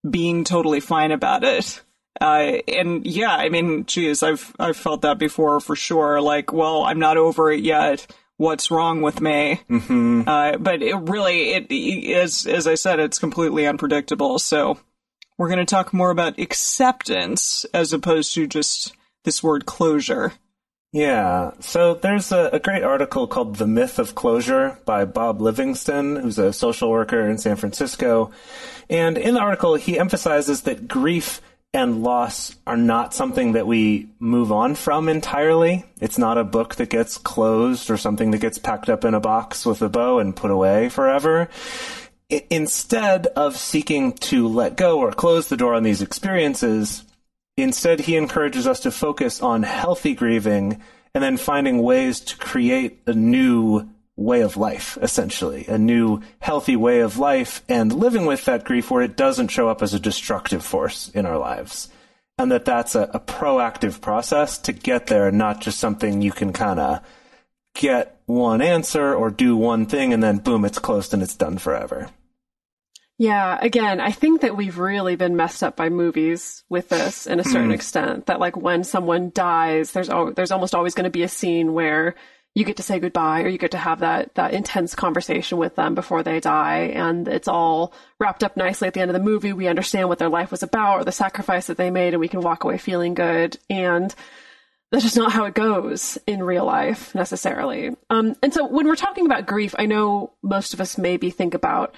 being 0.10 0.44
totally 0.44 0.80
fine 0.80 1.12
about 1.12 1.44
it. 1.44 1.82
Uh, 2.20 2.60
and 2.68 3.06
yeah, 3.06 3.36
I 3.36 3.50
mean, 3.50 3.86
geez, 3.86 4.24
I've 4.24 4.56
I've 4.58 4.78
felt 4.78 5.02
that 5.02 5.20
before 5.20 5.60
for 5.60 5.76
sure. 5.76 6.20
Like, 6.22 6.52
well, 6.52 6.84
I'm 6.84 7.00
not 7.00 7.18
over 7.18 7.52
it 7.52 7.64
yet. 7.64 8.08
What's 8.38 8.72
wrong 8.72 9.02
with 9.02 9.20
me? 9.20 9.62
Mm-hmm. 9.70 10.24
Uh, 10.28 10.58
but 10.58 10.82
it 10.82 10.96
really, 10.96 11.54
it, 11.54 12.12
as 12.12 12.46
as 12.46 12.68
I 12.68 12.76
said, 12.76 13.00
it's 13.00 13.20
completely 13.20 13.66
unpredictable. 13.66 14.38
So 14.40 14.80
we're 15.38 15.50
going 15.50 15.60
to 15.60 15.66
talk 15.66 15.94
more 15.94 16.12
about 16.12 16.40
acceptance 16.40 17.66
as 17.74 17.94
opposed 17.94 18.34
to 18.36 18.48
just 18.48 18.94
this 19.24 19.44
word 19.44 19.66
closure. 19.66 20.34
Yeah. 20.94 21.52
So 21.60 21.96
there's 21.96 22.32
a, 22.32 22.50
a 22.54 22.60
great 22.60 22.84
article 22.84 23.28
called 23.28 23.58
The 23.58 23.68
Myth 23.68 24.00
of 24.00 24.16
Closure 24.16 24.80
by 24.86 25.06
Bob 25.06 25.42
Livingston, 25.42 26.16
who's 26.16 26.40
a 26.40 26.54
social 26.54 26.90
worker 26.90 27.28
in 27.28 27.38
San 27.38 27.56
Francisco. 27.56 28.32
And 28.90 29.18
in 29.18 29.34
the 29.34 29.42
article, 29.42 29.76
he 29.76 30.00
emphasizes 30.00 30.62
that 30.62 30.88
grief 30.88 31.42
and 31.74 32.04
loss 32.04 32.56
are 32.66 32.78
not 32.78 33.14
something 33.14 33.52
that 33.54 33.68
we 33.68 34.10
move 34.20 34.52
on 34.52 34.76
from 34.76 35.10
entirely. 35.10 35.86
It's 36.02 36.18
not 36.18 36.38
a 36.38 36.44
book 36.44 36.76
that 36.76 36.90
gets 36.90 37.18
closed 37.18 37.90
or 37.90 37.98
something 37.98 38.32
that 38.32 38.42
gets 38.42 38.58
packed 38.58 38.90
up 38.90 39.06
in 39.06 39.14
a 39.14 39.20
box 39.20 39.66
with 39.66 39.82
a 39.82 39.90
bow 39.90 40.20
and 40.20 40.36
put 40.36 40.52
away 40.52 40.90
forever. 40.90 41.50
I- 42.32 42.46
instead 42.50 43.28
of 43.28 43.58
seeking 43.58 44.14
to 44.14 44.48
let 44.48 44.76
go 44.76 45.00
or 45.00 45.12
close 45.12 45.48
the 45.48 45.58
door 45.58 45.74
on 45.74 45.84
these 45.84 46.02
experiences, 46.02 47.04
Instead, 47.58 48.02
he 48.02 48.16
encourages 48.16 48.68
us 48.68 48.82
to 48.82 48.92
focus 48.92 49.42
on 49.42 49.64
healthy 49.64 50.14
grieving 50.14 50.80
and 51.16 51.24
then 51.24 51.38
finding 51.38 51.82
ways 51.82 52.20
to 52.20 52.38
create 52.38 53.02
a 53.08 53.14
new 53.14 53.90
way 54.18 54.42
of 54.42 54.58
life, 54.58 54.98
essentially, 55.02 55.66
a 55.68 55.78
new 55.78 56.22
healthy 56.40 56.76
way 56.76 57.00
of 57.00 57.18
life 57.18 57.64
and 57.70 57.94
living 57.94 58.26
with 58.26 58.44
that 58.46 58.66
grief 58.66 58.92
where 58.92 59.04
it 59.04 59.16
doesn't 59.16 59.50
show 59.50 59.70
up 59.70 59.82
as 59.82 59.94
a 59.94 60.00
destructive 60.00 60.66
force 60.66 61.10
in 61.10 61.26
our 61.26 61.38
lives. 61.38 61.88
And 62.40 62.52
that 62.52 62.66
that's 62.66 62.96
a, 62.96 63.04
a 63.14 63.20
proactive 63.20 64.02
process 64.02 64.58
to 64.60 64.74
get 64.74 65.08
there, 65.08 65.32
not 65.32 65.62
just 65.62 65.80
something 65.80 66.22
you 66.22 66.32
can 66.32 66.52
kind 66.52 66.80
of 66.80 67.02
get 67.76 68.20
one 68.26 68.62
answer 68.62 69.14
or 69.14 69.30
do 69.30 69.56
one 69.56 69.86
thing 69.86 70.14
and 70.14 70.22
then 70.22 70.38
boom, 70.38 70.66
it's 70.66 70.80
closed 70.80 71.14
and 71.14 71.24
it's 71.24 71.36
done 71.36 71.58
forever. 71.58 72.10
Yeah, 73.20 73.58
again, 73.60 74.00
I 74.00 74.12
think 74.12 74.42
that 74.42 74.56
we've 74.56 74.78
really 74.78 75.16
been 75.16 75.36
messed 75.36 75.64
up 75.64 75.76
by 75.76 75.90
movies 75.90 76.64
with 76.70 76.90
this 76.90 77.26
in 77.26 77.40
a 77.40 77.44
certain 77.44 77.70
hmm. 77.70 77.74
extent. 77.74 78.28
That 78.28 78.40
like 78.40 78.56
when 78.56 78.84
someone 78.84 79.32
dies, 79.34 79.92
there's 79.92 80.10
al- 80.10 80.34
there's 80.34 80.52
almost 80.52 80.76
always 80.76 80.94
going 80.94 81.06
to 81.06 81.10
be 81.10 81.24
a 81.24 81.28
scene 81.28 81.74
where 81.74 82.14
you 82.58 82.66
get 82.66 82.78
to 82.78 82.84
say 82.84 83.00
goodbye 83.00 83.44
or 83.44 83.50
you 83.50 83.60
get 83.60 83.70
to 83.70 83.78
have 83.78 84.00
that 84.00 84.34
that 84.34 84.52
intense 84.52 84.96
conversation 84.96 85.60
with 85.60 85.76
them 85.76 85.94
before 85.94 86.24
they 86.24 86.40
die, 86.40 86.92
and 86.96 87.28
it's 87.28 87.48
all 87.48 87.94
wrapped 88.20 88.44
up 88.44 88.58
nicely 88.58 88.88
at 88.88 88.96
the 88.96 89.00
end 89.00 89.12
of 89.12 89.14
the 89.14 89.20
movie. 89.20 89.54
We 89.54 89.68
understand 89.68 90.10
what 90.10 90.18
their 90.18 90.28
life 90.28 90.50
was 90.50 90.64
about 90.64 91.02
or 91.02 91.04
the 91.04 91.12
sacrifice 91.12 91.68
that 91.68 91.78
they 91.78 91.92
made, 91.92 92.16
and 92.16 92.20
we 92.20 92.28
can 92.28 92.42
walk 92.42 92.64
away 92.64 92.80
feeling 92.80 93.14
good. 93.14 93.60
And 93.70 94.14
that's 94.92 95.04
just 95.04 95.18
not 95.18 95.32
how 95.32 95.46
it 95.46 95.54
goes 95.54 96.18
in 96.26 96.42
real 96.42 96.66
life 96.66 97.14
necessarily. 97.14 97.96
Um, 98.10 98.36
and 98.42 98.52
so 98.52 98.66
when 98.66 98.88
we're 98.88 98.96
talking 98.96 99.28
about 99.28 99.46
grief, 99.46 99.76
I 99.78 99.86
know 99.86 100.34
most 100.42 100.74
of 100.74 100.82
us 100.82 100.98
maybe 100.98 101.30
think 101.30 101.54
about 101.54 101.94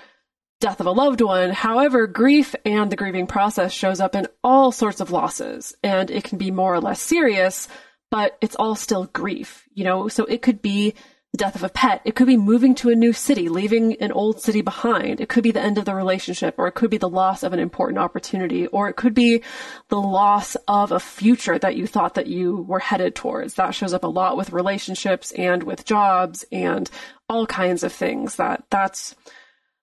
death 0.60 0.82
of 0.82 0.88
a 0.88 0.92
loved 0.92 1.22
one. 1.22 1.52
However, 1.52 2.06
grief 2.06 2.54
and 2.66 2.92
the 2.92 2.98
grieving 2.98 3.28
process 3.28 3.72
shows 3.72 4.02
up 4.02 4.14
in 4.14 4.28
all 4.44 4.74
sorts 4.74 5.00
of 5.00 5.12
losses, 5.12 5.74
and 5.84 6.12
it 6.12 6.26
can 6.26 6.38
be 6.38 6.52
more 6.52 6.74
or 6.74 6.82
less 6.82 7.02
serious, 7.02 7.70
but 8.12 8.38
it's 8.42 8.56
all 8.56 8.76
still 8.76 9.06
grief, 9.06 9.68
you 9.74 9.84
know? 9.84 10.08
So 10.08 10.26
it 10.26 10.42
could 10.42 10.62
be 10.62 10.96
the 11.32 11.38
death 11.38 11.56
of 11.56 11.64
a 11.64 11.70
pet. 11.70 12.02
It 12.06 12.16
could 12.16 12.26
be 12.26 12.38
moving 12.38 12.74
to 12.76 12.90
a 12.90 12.96
new 12.96 13.14
city, 13.14 13.50
leaving 13.50 13.96
an 14.02 14.12
old 14.12 14.42
city 14.42 14.62
behind. 14.62 15.22
It 15.22 15.30
could 15.30 15.44
be 15.44 15.52
the 15.52 15.62
end 15.62 15.78
of 15.78 15.86
the 15.86 15.94
relationship, 15.94 16.56
or 16.58 16.68
it 16.68 16.74
could 16.74 16.90
be 16.90 16.98
the 16.98 17.10
loss 17.10 17.44
of 17.44 17.54
an 17.54 17.60
important 17.60 18.00
opportunity, 18.00 18.66
or 18.68 18.90
it 18.90 18.96
could 18.96 19.14
be 19.14 19.44
the 19.90 20.02
loss 20.02 20.56
of 20.68 20.92
a 20.92 21.00
future 21.00 21.60
that 21.60 21.76
you 21.76 21.86
thought 21.86 22.16
that 22.16 22.28
you 22.28 22.64
were 22.68 22.80
headed 22.80 23.14
towards. 23.14 23.54
That 23.56 23.76
shows 23.76 23.94
up 23.94 24.04
a 24.04 24.08
lot 24.08 24.38
with 24.38 24.54
relationships 24.54 25.32
and 25.34 25.62
with 25.62 25.86
jobs 25.86 26.46
and 26.52 26.90
all 27.28 27.46
kinds 27.46 27.84
of 27.84 27.94
things 27.94 28.38
that 28.38 28.64
that's 28.72 29.16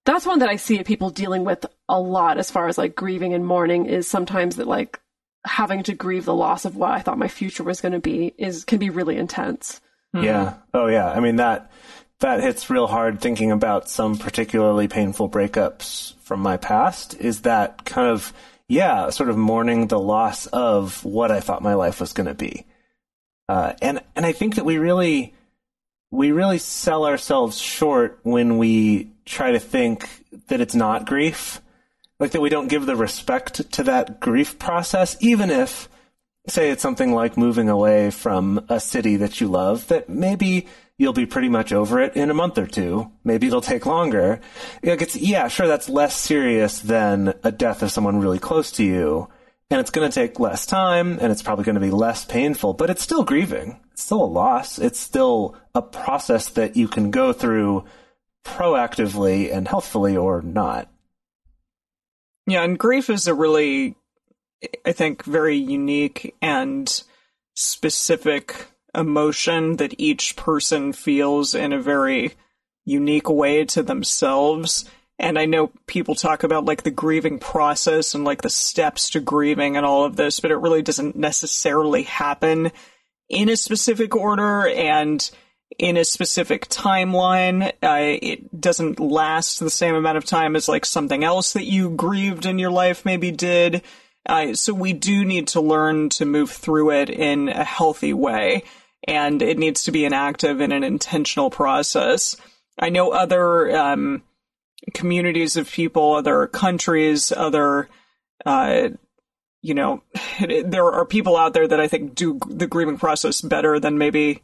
that's 0.05 0.27
one 0.27 0.39
that 0.39 0.49
I 0.49 0.57
see 0.57 0.83
people 0.85 1.11
dealing 1.11 1.45
with 1.45 1.67
a 1.89 2.01
lot 2.01 2.39
as 2.39 2.51
far 2.51 2.69
as 2.69 2.79
like 2.79 2.95
grieving 2.95 3.35
and 3.35 3.45
mourning 3.45 3.87
is 3.87 4.09
sometimes 4.09 4.57
that 4.57 4.67
like 4.67 5.01
having 5.47 5.83
to 5.85 5.95
grieve 5.95 6.25
the 6.25 6.35
loss 6.35 6.65
of 6.65 6.77
what 6.77 6.91
I 6.91 7.01
thought 7.01 7.19
my 7.19 7.29
future 7.29 7.65
was 7.65 7.81
going 7.81 7.93
to 7.93 8.01
be 8.01 8.35
is 8.37 8.65
can 8.65 8.79
be 8.79 8.91
really 8.91 9.17
intense. 9.17 9.81
Yeah. 10.13 10.55
Oh, 10.73 10.87
yeah. 10.87 11.11
I 11.11 11.21
mean 11.21 11.37
that 11.37 11.71
that 12.21 12.41
hits 12.43 12.71
real 12.71 12.87
hard. 12.87 13.21
Thinking 13.21 13.53
about 13.53 13.89
some 13.89 14.17
particularly 14.17 14.89
painful 14.89 15.29
breakups 15.29 16.15
from 16.23 16.41
my 16.41 16.57
past 16.57 17.15
is 17.21 17.43
that 17.43 17.85
kind 17.85 18.09
of 18.09 18.33
yeah, 18.69 19.11
sort 19.11 19.29
of 19.29 19.37
mourning 19.37 19.87
the 19.87 19.99
loss 19.99 20.47
of 20.47 21.05
what 21.05 21.31
I 21.31 21.41
thought 21.41 21.63
my 21.63 21.75
life 21.75 22.01
was 22.01 22.13
going 22.13 22.27
to 22.27 22.35
be. 22.35 22.67
Uh, 23.49 23.75
and 23.81 24.01
and 24.17 24.27
I 24.27 24.33
think 24.33 24.57
that 24.57 24.65
we 24.65 24.79
really 24.79 25.35
we 26.11 26.33
really 26.33 26.59
sell 26.59 27.07
ourselves 27.07 27.59
short 27.59 28.19
when 28.23 28.59
we 28.59 29.11
try 29.25 29.53
to 29.53 29.61
think 29.61 30.09
that 30.49 30.61
it's 30.61 30.75
not 30.75 31.07
grief, 31.07 31.61
like 32.19 32.31
that 32.33 32.41
we 32.41 32.49
don't 32.49 32.69
give 32.69 32.87
the 32.87 32.97
respect 32.97 33.71
to 33.73 33.83
that 33.85 34.21
grief 34.21 34.59
process, 34.59 35.17
even 35.21 35.51
if 35.51 35.89
say 36.49 36.71
it's 36.71 36.83
something 36.83 37.13
like 37.13 37.37
moving 37.37 37.69
away 37.69 38.11
from 38.11 38.65
a 38.69 38.79
city 38.79 39.17
that 39.17 39.41
you 39.41 39.49
love 39.49 39.89
that 39.89 40.09
maybe 40.09 40.67
you'll 40.97 41.13
be 41.13 41.27
pretty 41.27 41.49
much 41.49 41.73
over 41.73 42.01
it 42.01 42.15
in 42.17 42.31
a 42.31 42.35
month 42.35 42.57
or 42.57 42.67
two. 42.67 43.11
Maybe 43.25 43.49
it'll 43.49 43.61
take 43.61 43.85
longer. 43.85 44.41
Like 44.83 45.03
it's 45.03 45.17
yeah 45.17 45.49
sure 45.49 45.67
that's 45.67 45.89
less 45.89 46.17
serious 46.17 46.81
than 46.81 47.35
a 47.43 47.53
death 47.53 47.83
of 47.83 47.91
someone 47.91 48.21
really 48.21 48.39
close 48.39 48.71
to 48.73 48.85
you. 48.85 49.29
And 49.69 49.81
it's 49.81 49.91
going 49.91 50.09
to 50.09 50.15
take 50.15 50.39
less 50.39 50.65
time 50.65 51.19
and 51.21 51.33
it's 51.33 51.43
probably 51.43 51.65
going 51.65 51.75
to 51.75 51.81
be 51.81 51.91
less 51.91 52.25
painful 52.25 52.75
but 52.75 52.91
it's 52.91 53.03
still 53.03 53.25
grieving. 53.25 53.81
It's 53.93 54.03
still 54.03 54.23
a 54.23 54.25
loss. 54.25 54.79
It's 54.79 55.01
still 55.01 55.57
a 55.75 55.83
process 55.83 56.51
that 56.51 56.77
you 56.77 56.87
can 56.87 57.11
go 57.11 57.33
through 57.33 57.85
proactively 58.45 59.53
and 59.53 59.67
healthfully 59.67 60.17
or 60.17 60.41
not 60.43 60.89
Yeah, 62.47 62.63
and 62.63 62.79
grief 62.79 63.11
is 63.11 63.27
a 63.27 63.35
really, 63.35 63.97
I 64.85 64.93
think, 64.93 65.25
very 65.25 65.57
unique 65.57 66.35
and 66.41 67.03
specific 67.55 68.69
emotion 68.95 69.77
that 69.77 69.95
each 69.99 70.37
person 70.37 70.93
feels 70.93 71.55
in 71.55 71.73
a 71.73 71.83
very 71.83 72.35
unique 72.85 73.29
way 73.29 73.65
to 73.65 73.83
themselves. 73.83 74.89
And 75.19 75.39
I 75.39 75.47
know 75.47 75.73
people 75.87 76.15
talk 76.15 76.45
about 76.45 76.67
like 76.67 76.83
the 76.83 76.91
grieving 76.91 77.39
process 77.39 78.15
and 78.15 78.25
like 78.25 78.43
the 78.43 78.51
steps 78.51 79.11
to 79.11 79.21
grieving 79.21 79.77
and 79.77 79.85
all 79.85 80.05
of 80.05 80.17
this, 80.17 80.41
but 80.41 80.51
it 80.51 80.57
really 80.57 80.83
doesn't 80.83 81.17
necessarily 81.17 82.05
happen 82.05 82.71
in 83.29 83.49
a 83.49 83.57
specific 83.57 84.15
order 84.15 84.69
and 84.69 85.29
in 85.79 85.97
a 85.97 86.05
specific 86.05 86.69
timeline. 86.69 87.73
Uh, 87.83 88.19
it 88.23 88.61
doesn't 88.61 89.01
last 89.01 89.61
the 89.61 89.71
same 89.71 89.95
amount 89.95 90.19
of 90.19 90.25
time 90.25 90.57
as 90.57 90.69
like 90.69 90.87
something 90.87 91.25
else 91.25 91.53
that 91.53 91.65
you 91.65 91.91
grieved 91.91 92.47
in 92.47 92.59
your 92.59 92.71
life 92.71 93.05
maybe 93.05 93.31
did. 93.31 93.83
Uh, 94.27 94.55
so 94.55 94.75
we 94.75 94.93
do 94.93 95.25
need 95.25 95.49
to 95.49 95.61
learn 95.61 96.09
to 96.09 96.25
move 96.25 96.51
through 96.51 96.91
it 96.91 97.11
in 97.11 97.49
a 97.49 97.65
healthy 97.65 98.13
way, 98.13 98.65
and 99.07 99.41
it 99.41 99.59
needs 99.59 99.85
to 99.85 99.93
be 99.93 100.05
an 100.05 100.13
active 100.13 100.61
and 100.61 100.73
an 100.73 100.83
intentional 100.83 101.51
process. 101.51 102.37
I 102.79 102.89
know 102.89 103.11
other 103.11 103.77
um, 103.77 104.23
communities 104.95 105.57
of 105.57 105.71
people, 105.71 106.15
other 106.15 106.49
countries, 106.49 107.31
other 107.31 107.89
uh, 108.45 108.91
you 109.63 109.75
know, 109.75 110.03
there 110.65 110.91
are 110.91 111.05
people 111.05 111.37
out 111.37 111.53
there 111.53 111.69
that 111.69 111.81
I 111.81 111.89
think 111.89 112.15
do 112.15 112.39
the 112.49 112.67
grieving 112.67 112.99
process 112.99 113.41
better 113.41 113.79
than 113.79 113.99
maybe 113.99 114.43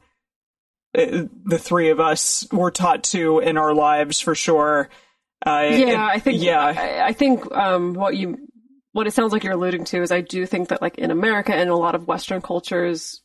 the 0.95 1.59
three 1.59 1.91
of 1.91 2.01
us 2.01 2.47
were 2.53 2.71
taught 2.71 3.05
to 3.05 3.39
in 3.39 3.57
our 3.57 3.75
lives 3.75 4.21
for 4.21 4.35
sure. 4.35 4.89
Uh, 5.45 5.69
Yeah, 5.73 5.87
it- 5.87 5.97
I 6.17 6.19
think 6.19 6.43
yeah, 6.43 6.63
I, 6.63 7.07
I 7.09 7.13
think 7.13 7.51
um, 7.55 7.95
what 7.95 8.17
you 8.17 8.39
what 8.93 9.07
it 9.07 9.13
sounds 9.13 9.33
like 9.33 9.43
you're 9.43 9.55
alluding 9.55 9.85
to 9.85 10.03
is 10.03 10.13
I 10.13 10.21
do 10.21 10.45
think 10.45 10.69
that 10.69 10.83
like 10.83 10.99
in 10.99 11.11
America 11.11 11.55
and 11.55 11.71
a 11.71 11.75
lot 11.77 11.95
of 11.95 12.07
Western 12.07 12.43
cultures, 12.43 13.23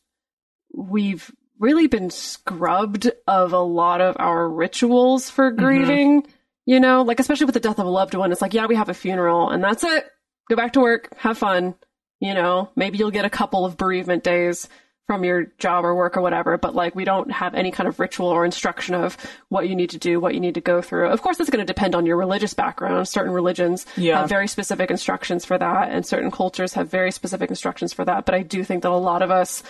we've 0.74 1.30
really 1.58 1.86
been 1.88 2.10
scrubbed 2.10 3.10
of 3.26 3.52
a 3.52 3.58
lot 3.60 4.00
of 4.00 4.16
our 4.18 4.48
rituals 4.48 5.28
for 5.28 5.50
grieving. 5.50 6.26
You 6.64 6.80
know, 6.80 7.02
like 7.02 7.18
especially 7.20 7.46
with 7.46 7.54
the 7.54 7.60
death 7.60 7.78
of 7.78 7.86
a 7.86 7.90
loved 7.90 8.14
one, 8.14 8.30
it's 8.32 8.42
like, 8.42 8.52
yeah, 8.54 8.66
we 8.66 8.76
have 8.76 8.88
a 8.90 8.94
funeral 8.94 9.48
and 9.50 9.62
that's 9.64 9.84
it. 9.84 10.04
Go 10.50 10.56
back 10.56 10.72
to 10.74 10.80
work, 10.80 11.14
have 11.18 11.38
fun. 11.38 11.74
You 12.20 12.34
know, 12.34 12.70
maybe 12.76 12.98
you'll 12.98 13.10
get 13.10 13.24
a 13.24 13.30
couple 13.30 13.64
of 13.64 13.76
bereavement 13.76 14.24
days 14.24 14.68
from 15.08 15.24
your 15.24 15.46
job 15.58 15.86
or 15.86 15.94
work 15.94 16.18
or 16.18 16.20
whatever, 16.20 16.58
but 16.58 16.74
like 16.74 16.94
we 16.94 17.02
don't 17.06 17.30
have 17.30 17.54
any 17.54 17.70
kind 17.70 17.88
of 17.88 17.98
ritual 17.98 18.28
or 18.28 18.44
instruction 18.44 18.94
of 18.94 19.16
what 19.48 19.66
you 19.66 19.74
need 19.74 19.88
to 19.88 19.98
do, 19.98 20.20
what 20.20 20.34
you 20.34 20.40
need 20.40 20.54
to 20.54 20.60
go 20.60 20.82
through. 20.82 21.08
Of 21.08 21.22
course, 21.22 21.40
it's 21.40 21.48
going 21.48 21.66
to 21.66 21.72
depend 21.72 21.94
on 21.94 22.04
your 22.04 22.18
religious 22.18 22.52
background. 22.52 23.08
Certain 23.08 23.32
religions 23.32 23.86
Yeah. 23.96 24.20
have 24.20 24.28
very 24.28 24.46
specific 24.46 24.90
instructions 24.90 25.46
for 25.46 25.56
that, 25.56 25.90
and 25.90 26.04
certain 26.04 26.30
cultures 26.30 26.74
have 26.74 26.90
very 26.90 27.10
specific 27.10 27.48
instructions 27.48 27.94
for 27.94 28.04
that. 28.04 28.26
But 28.26 28.34
I 28.34 28.42
do 28.42 28.62
think 28.62 28.82
that 28.82 28.90
a 28.90 28.96
lot 28.96 29.22
of 29.22 29.30
us 29.30 29.62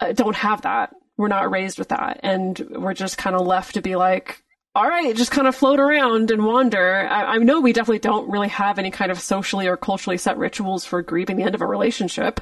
uh, 0.00 0.10
don't 0.12 0.34
have 0.36 0.62
that. 0.62 0.92
We're 1.16 1.28
not 1.28 1.48
raised 1.52 1.78
with 1.78 1.90
that, 1.90 2.18
and 2.24 2.58
we're 2.70 2.94
just 2.94 3.16
kind 3.18 3.36
of 3.36 3.46
left 3.46 3.74
to 3.74 3.80
be 3.80 3.94
like, 3.94 4.42
all 4.74 4.88
right, 4.88 5.14
just 5.14 5.30
kind 5.30 5.46
of 5.46 5.54
float 5.54 5.78
around 5.78 6.32
and 6.32 6.44
wander. 6.44 7.08
I, 7.08 7.34
I 7.34 7.38
know 7.38 7.60
we 7.60 7.72
definitely 7.72 8.00
don't 8.00 8.28
really 8.28 8.48
have 8.48 8.80
any 8.80 8.90
kind 8.90 9.12
of 9.12 9.20
socially 9.20 9.68
or 9.68 9.76
culturally 9.76 10.18
set 10.18 10.36
rituals 10.36 10.84
for 10.84 11.00
grieving 11.00 11.36
the 11.36 11.44
end 11.44 11.54
of 11.54 11.62
a 11.62 11.66
relationship. 11.66 12.40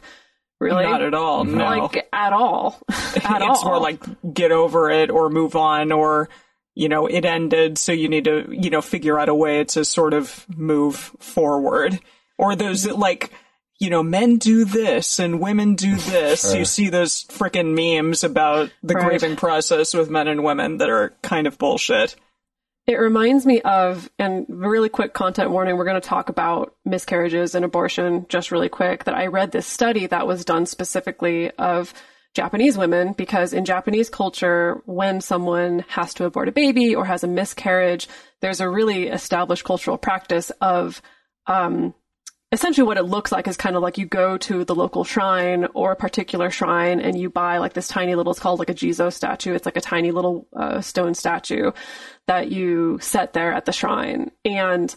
Really, 0.65 0.85
Not 0.85 1.03
at 1.03 1.15
all. 1.15 1.45
No. 1.45 1.65
like 1.65 2.09
at 2.13 2.33
all. 2.33 2.81
at 3.17 3.43
all. 3.43 3.53
it's 3.53 3.65
more 3.65 3.79
like 3.81 4.03
get 4.35 4.51
over 4.53 4.91
it 4.91 5.11
or 5.11 5.29
move 5.31 5.57
on 5.57 5.93
or 5.93 6.29
you 6.75 6.89
know 6.89 7.07
it 7.07 7.25
ended 7.25 7.79
so 7.79 7.93
you 7.93 8.09
need 8.09 8.25
to 8.25 8.47
you 8.51 8.71
know 8.71 8.81
figure 8.81 9.19
out 9.19 9.29
a 9.29 9.35
way 9.35 9.63
to 9.65 9.85
sort 9.85 10.13
of 10.15 10.45
move 10.57 10.97
forward 11.21 11.99
or 12.39 12.57
those 12.57 12.85
like 12.87 13.31
you 13.79 13.91
know 13.91 14.03
men 14.03 14.39
do 14.39 14.65
this 14.65 15.19
and 15.21 15.39
women 15.41 15.75
do 15.77 15.95
this 16.11 16.55
you 16.55 16.65
see 16.65 16.89
those 16.89 17.25
freaking 17.25 17.75
memes 17.75 18.25
about 18.25 18.71
the 18.83 18.95
Right. 18.95 19.09
grieving 19.11 19.37
process 19.37 19.95
with 19.95 20.11
men 20.11 20.27
and 20.29 20.43
women 20.43 20.79
that 20.79 20.91
are 20.91 21.15
kind 21.23 21.47
of 21.47 21.59
bullshit 21.59 22.17
It 22.87 22.97
reminds 22.97 23.47
me 23.47 23.63
of, 23.63 24.11
and 24.19 24.45
really 24.49 24.91
quick 24.91 25.15
content 25.15 25.51
warning, 25.51 25.77
we're 25.77 25.87
going 25.87 26.01
to 26.01 26.07
talk 26.07 26.29
about 26.29 26.75
miscarriages 26.85 27.55
and 27.55 27.65
abortion 27.65 28.27
just 28.29 28.51
really 28.51 28.69
quick. 28.69 29.05
That 29.05 29.15
I 29.15 29.27
read 29.29 29.53
this 29.53 29.67
study 29.67 30.07
that 30.07 30.27
was 30.27 30.45
done 30.45 30.67
specifically 30.67 31.51
of 31.53 31.95
Japanese 32.35 32.77
women 32.77 33.15
because 33.15 33.55
in 33.55 33.65
Japanese 33.65 34.11
culture, 34.11 34.83
when 34.85 35.23
someone 35.23 35.85
has 35.89 36.13
to 36.15 36.27
abort 36.27 36.49
a 36.49 36.53
baby 36.53 36.95
or 36.95 37.07
has 37.07 37.25
a 37.25 37.29
miscarriage, 37.29 38.07
there's 38.43 38.61
a 38.61 38.69
really 38.69 39.09
established 39.09 39.65
cultural 39.65 39.97
practice 39.97 40.51
of, 40.61 41.01
um, 41.47 41.95
essentially 42.55 42.87
what 42.87 42.97
it 42.97 43.03
looks 43.03 43.33
like 43.33 43.49
is 43.49 43.57
kind 43.57 43.75
of 43.75 43.83
like 43.83 43.99
you 43.99 44.07
go 44.07 44.39
to 44.39 44.65
the 44.65 44.77
local 44.77 45.03
shrine 45.03 45.67
or 45.75 45.91
a 45.91 45.97
particular 45.97 46.51
shrine 46.51 47.01
and 47.01 47.19
you 47.19 47.29
buy 47.29 47.59
like 47.59 47.73
this 47.73 47.89
tiny 47.89 48.15
little 48.15 48.31
it's 48.31 48.41
called 48.41 48.61
like 48.61 48.71
a 48.71 48.75
jizo 48.75 49.13
statue. 49.13 49.55
It's 49.55 49.67
like 49.67 49.77
a 49.77 49.81
tiny 49.81 50.13
little 50.13 50.47
uh, 50.55 50.81
stone 50.81 51.15
statue 51.15 51.73
that 52.27 52.53
you 52.53 53.01
set 53.03 53.33
there 53.33 53.53
at 53.53 53.65
the 53.65 53.73
shrine. 53.73 54.31
And 54.45 54.95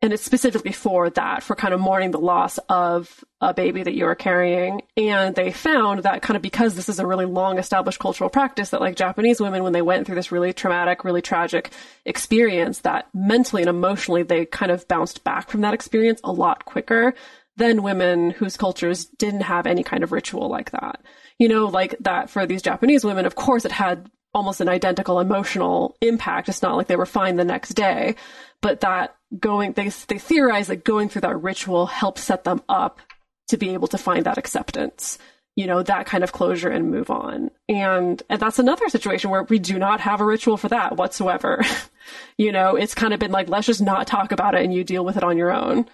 and 0.00 0.12
it's 0.12 0.22
specifically 0.22 0.70
for 0.72 1.10
that 1.10 1.42
for 1.42 1.56
kind 1.56 1.74
of 1.74 1.80
mourning 1.80 2.12
the 2.12 2.20
loss 2.20 2.58
of 2.68 3.24
a 3.40 3.52
baby 3.52 3.82
that 3.82 3.94
you 3.94 4.06
are 4.06 4.14
carrying. 4.14 4.82
And 4.96 5.34
they 5.34 5.50
found 5.50 6.04
that 6.04 6.22
kind 6.22 6.36
of 6.36 6.42
because 6.42 6.74
this 6.74 6.88
is 6.88 7.00
a 7.00 7.06
really 7.06 7.24
long 7.26 7.58
established 7.58 7.98
cultural 7.98 8.30
practice 8.30 8.70
that 8.70 8.80
like 8.80 8.96
japanese 8.96 9.40
women 9.40 9.62
when 9.62 9.72
they 9.72 9.82
went 9.82 10.06
through 10.06 10.14
this 10.14 10.30
really 10.30 10.52
traumatic 10.52 11.04
really 11.04 11.22
tragic 11.22 11.70
experience 12.04 12.80
that 12.80 13.08
mentally 13.12 13.62
and 13.62 13.68
emotionally 13.68 14.22
they 14.22 14.44
kind 14.44 14.70
of 14.70 14.86
bounced 14.88 15.24
back 15.24 15.48
from 15.50 15.62
that 15.62 15.74
experience 15.74 16.20
a 16.22 16.32
lot 16.32 16.64
quicker 16.64 17.14
than 17.56 17.82
women 17.82 18.30
whose 18.30 18.56
cultures 18.56 19.06
didn't 19.06 19.40
have 19.40 19.66
any 19.66 19.82
kind 19.82 20.04
of 20.04 20.12
ritual 20.12 20.48
like 20.48 20.70
that. 20.70 21.02
You 21.38 21.48
know 21.48 21.66
like 21.66 21.96
that 22.00 22.30
for 22.30 22.46
these 22.46 22.62
japanese 22.62 23.04
women 23.04 23.26
of 23.26 23.34
course 23.34 23.64
it 23.64 23.72
had 23.72 24.08
almost 24.34 24.60
an 24.60 24.68
identical 24.68 25.18
emotional 25.18 25.96
impact. 26.00 26.48
It's 26.48 26.62
not 26.62 26.76
like 26.76 26.86
they 26.86 26.96
were 26.96 27.06
fine 27.06 27.34
the 27.36 27.44
next 27.44 27.70
day 27.70 28.14
but 28.60 28.80
that 28.80 29.14
going 29.38 29.72
they 29.72 29.88
they 30.08 30.18
theorize 30.18 30.68
that 30.68 30.84
going 30.84 31.08
through 31.08 31.20
that 31.20 31.42
ritual 31.42 31.86
helps 31.86 32.22
set 32.22 32.44
them 32.44 32.62
up 32.68 33.00
to 33.48 33.56
be 33.56 33.70
able 33.70 33.88
to 33.88 33.98
find 33.98 34.24
that 34.24 34.38
acceptance 34.38 35.18
you 35.54 35.66
know 35.66 35.82
that 35.82 36.06
kind 36.06 36.24
of 36.24 36.32
closure 36.32 36.70
and 36.70 36.90
move 36.90 37.10
on 37.10 37.50
and 37.68 38.22
and 38.30 38.40
that's 38.40 38.58
another 38.58 38.88
situation 38.88 39.30
where 39.30 39.42
we 39.42 39.58
do 39.58 39.78
not 39.78 40.00
have 40.00 40.20
a 40.20 40.24
ritual 40.24 40.56
for 40.56 40.68
that 40.68 40.96
whatsoever 40.96 41.62
you 42.38 42.52
know 42.52 42.74
it's 42.76 42.94
kind 42.94 43.12
of 43.12 43.20
been 43.20 43.32
like 43.32 43.48
let's 43.48 43.66
just 43.66 43.82
not 43.82 44.06
talk 44.06 44.32
about 44.32 44.54
it 44.54 44.64
and 44.64 44.72
you 44.72 44.82
deal 44.82 45.04
with 45.04 45.16
it 45.16 45.24
on 45.24 45.36
your 45.36 45.52
own 45.52 45.86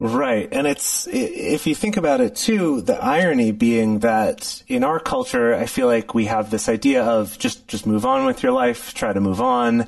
Right. 0.00 0.48
And 0.52 0.68
it's, 0.68 1.08
if 1.08 1.66
you 1.66 1.74
think 1.74 1.96
about 1.96 2.20
it 2.20 2.36
too, 2.36 2.82
the 2.82 3.02
irony 3.02 3.50
being 3.50 3.98
that 4.00 4.62
in 4.68 4.84
our 4.84 5.00
culture, 5.00 5.52
I 5.52 5.66
feel 5.66 5.88
like 5.88 6.14
we 6.14 6.26
have 6.26 6.50
this 6.50 6.68
idea 6.68 7.02
of 7.02 7.36
just, 7.38 7.66
just 7.66 7.84
move 7.84 8.06
on 8.06 8.24
with 8.24 8.44
your 8.44 8.52
life, 8.52 8.94
try 8.94 9.12
to 9.12 9.20
move 9.20 9.40
on. 9.40 9.86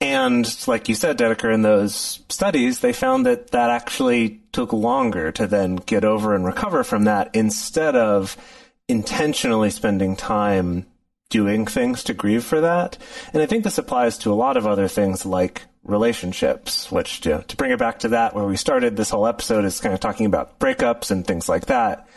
And 0.00 0.66
like 0.66 0.88
you 0.88 0.94
said, 0.94 1.18
Dedeker, 1.18 1.52
in 1.52 1.62
those 1.62 2.20
studies, 2.30 2.80
they 2.80 2.92
found 2.92 3.26
that 3.26 3.50
that 3.50 3.70
actually 3.70 4.40
took 4.52 4.72
longer 4.72 5.30
to 5.32 5.46
then 5.46 5.76
get 5.76 6.04
over 6.04 6.34
and 6.34 6.44
recover 6.44 6.84
from 6.84 7.04
that 7.04 7.30
instead 7.34 7.96
of 7.96 8.36
intentionally 8.88 9.70
spending 9.70 10.16
time 10.16 10.86
doing 11.28 11.66
things 11.66 12.02
to 12.04 12.14
grieve 12.14 12.44
for 12.44 12.62
that. 12.62 12.98
And 13.32 13.42
I 13.42 13.46
think 13.46 13.62
this 13.62 13.78
applies 13.78 14.18
to 14.18 14.32
a 14.32 14.34
lot 14.34 14.56
of 14.56 14.66
other 14.66 14.88
things 14.88 15.24
like 15.24 15.62
relationships, 15.84 16.90
which 16.90 17.24
you 17.24 17.32
know, 17.32 17.40
to 17.42 17.56
bring 17.56 17.70
it 17.70 17.78
back 17.78 18.00
to 18.00 18.08
that 18.08 18.34
where 18.34 18.44
we 18.44 18.56
started 18.56 18.96
this 18.96 19.10
whole 19.10 19.26
episode 19.26 19.64
is 19.64 19.80
kind 19.80 19.94
of 19.94 20.00
talking 20.00 20.26
about 20.26 20.58
breakups 20.58 21.10
and 21.10 21.26
things 21.26 21.48
like 21.48 21.66
that 21.66 22.08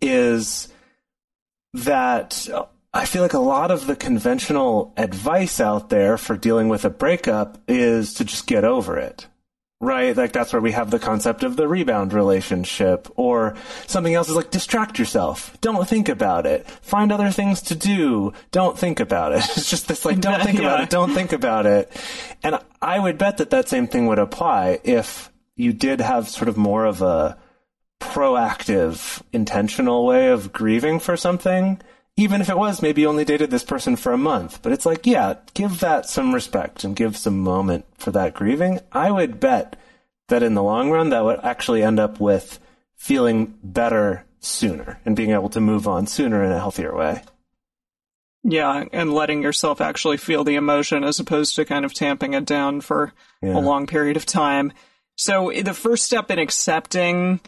is 0.00 0.68
that 1.74 2.48
I 2.94 3.06
feel 3.06 3.22
like 3.22 3.32
a 3.32 3.40
lot 3.40 3.72
of 3.72 3.88
the 3.88 3.96
conventional 3.96 4.94
advice 4.96 5.60
out 5.60 5.90
there 5.90 6.16
for 6.16 6.36
dealing 6.36 6.68
with 6.68 6.84
a 6.84 6.90
breakup 6.90 7.58
is 7.66 8.14
to 8.14 8.24
just 8.24 8.46
get 8.46 8.64
over 8.64 8.96
it. 8.96 9.26
Right? 9.80 10.16
Like 10.16 10.32
that's 10.32 10.52
where 10.52 10.62
we 10.62 10.70
have 10.70 10.92
the 10.92 11.00
concept 11.00 11.42
of 11.42 11.56
the 11.56 11.66
rebound 11.66 12.12
relationship 12.12 13.08
or 13.16 13.56
something 13.88 14.14
else 14.14 14.28
is 14.28 14.36
like 14.36 14.52
distract 14.52 15.00
yourself. 15.00 15.58
Don't 15.60 15.86
think 15.88 16.08
about 16.08 16.46
it. 16.46 16.70
Find 16.82 17.10
other 17.10 17.30
things 17.30 17.60
to 17.62 17.74
do. 17.74 18.32
Don't 18.52 18.78
think 18.78 19.00
about 19.00 19.32
it. 19.32 19.38
It's 19.56 19.68
just 19.68 19.88
this 19.88 20.04
like 20.04 20.20
don't 20.20 20.42
think 20.42 20.60
about 20.60 20.80
it. 20.80 20.90
Don't 20.98 21.12
think 21.12 21.32
about 21.32 21.66
it. 21.66 21.90
And 22.44 22.60
I 22.80 23.00
would 23.00 23.18
bet 23.18 23.38
that 23.38 23.50
that 23.50 23.68
same 23.68 23.88
thing 23.88 24.06
would 24.06 24.20
apply 24.20 24.78
if 24.84 25.32
you 25.56 25.72
did 25.72 26.00
have 26.00 26.28
sort 26.28 26.48
of 26.48 26.56
more 26.56 26.84
of 26.84 27.02
a 27.02 27.36
proactive, 28.00 29.20
intentional 29.32 30.06
way 30.06 30.28
of 30.28 30.52
grieving 30.52 31.00
for 31.00 31.16
something, 31.16 31.80
even 32.16 32.40
if 32.40 32.48
it 32.48 32.56
was 32.58 32.80
maybe 32.82 33.00
you 33.02 33.08
only 33.08 33.24
dated 33.24 33.50
this 33.50 33.64
person 33.64 33.96
for 33.96 34.12
a 34.12 34.18
month. 34.18 34.62
But 34.62 34.72
it's 34.72 34.86
like, 34.86 35.06
yeah, 35.06 35.34
give 35.54 35.80
that 35.80 36.06
some 36.06 36.34
respect 36.34 36.84
and 36.84 36.94
give 36.96 37.16
some 37.16 37.40
moment 37.40 37.84
for 37.98 38.10
that 38.12 38.34
grieving. 38.34 38.80
I 38.92 39.10
would 39.10 39.40
bet 39.40 39.76
that 40.28 40.42
in 40.42 40.54
the 40.54 40.62
long 40.62 40.90
run, 40.90 41.10
that 41.10 41.24
would 41.24 41.40
actually 41.42 41.82
end 41.82 41.98
up 41.98 42.20
with 42.20 42.58
feeling 42.96 43.58
better 43.62 44.24
sooner 44.40 45.00
and 45.04 45.16
being 45.16 45.30
able 45.30 45.48
to 45.50 45.60
move 45.60 45.88
on 45.88 46.06
sooner 46.06 46.44
in 46.44 46.52
a 46.52 46.58
healthier 46.58 46.94
way. 46.94 47.22
yeah 48.42 48.84
and 48.92 49.12
letting 49.14 49.42
yourself 49.42 49.80
actually 49.80 50.18
feel 50.18 50.44
the 50.44 50.54
emotion 50.56 51.02
as 51.02 51.18
opposed 51.18 51.56
to 51.56 51.64
kind 51.64 51.84
of 51.84 51.94
tamping 51.94 52.34
it 52.34 52.44
down 52.44 52.80
for 52.82 53.12
Yeah. 53.42 53.56
a 53.56 53.60
long 53.60 53.86
period 53.86 54.16
of 54.18 54.26
time 54.26 54.72
so 55.16 55.50
the 55.50 55.72
first 55.72 56.04
step 56.04 56.30
in 56.30 56.38
accepting 56.38 57.40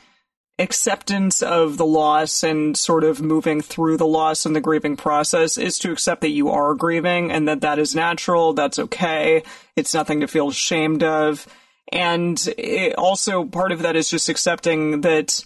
acceptance 0.58 1.42
of 1.42 1.76
the 1.76 1.86
loss 1.86 2.42
and 2.42 2.76
sort 2.76 3.04
of 3.04 3.20
moving 3.20 3.60
through 3.60 3.98
the 3.98 4.06
loss 4.06 4.46
and 4.46 4.56
the 4.56 4.60
grieving 4.60 4.96
process 4.96 5.58
is 5.58 5.78
to 5.78 5.92
accept 5.92 6.22
that 6.22 6.30
you 6.30 6.48
are 6.48 6.74
grieving 6.74 7.30
and 7.30 7.46
that 7.46 7.60
that 7.60 7.78
is 7.78 7.94
natural, 7.94 8.54
that's 8.54 8.78
okay, 8.78 9.42
it's 9.76 9.92
nothing 9.92 10.20
to 10.20 10.28
feel 10.28 10.48
ashamed 10.48 11.02
of. 11.02 11.46
And 11.92 12.42
also 12.96 13.44
part 13.44 13.72
of 13.72 13.82
that 13.82 13.96
is 13.96 14.08
just 14.08 14.28
accepting 14.28 15.02
that 15.02 15.44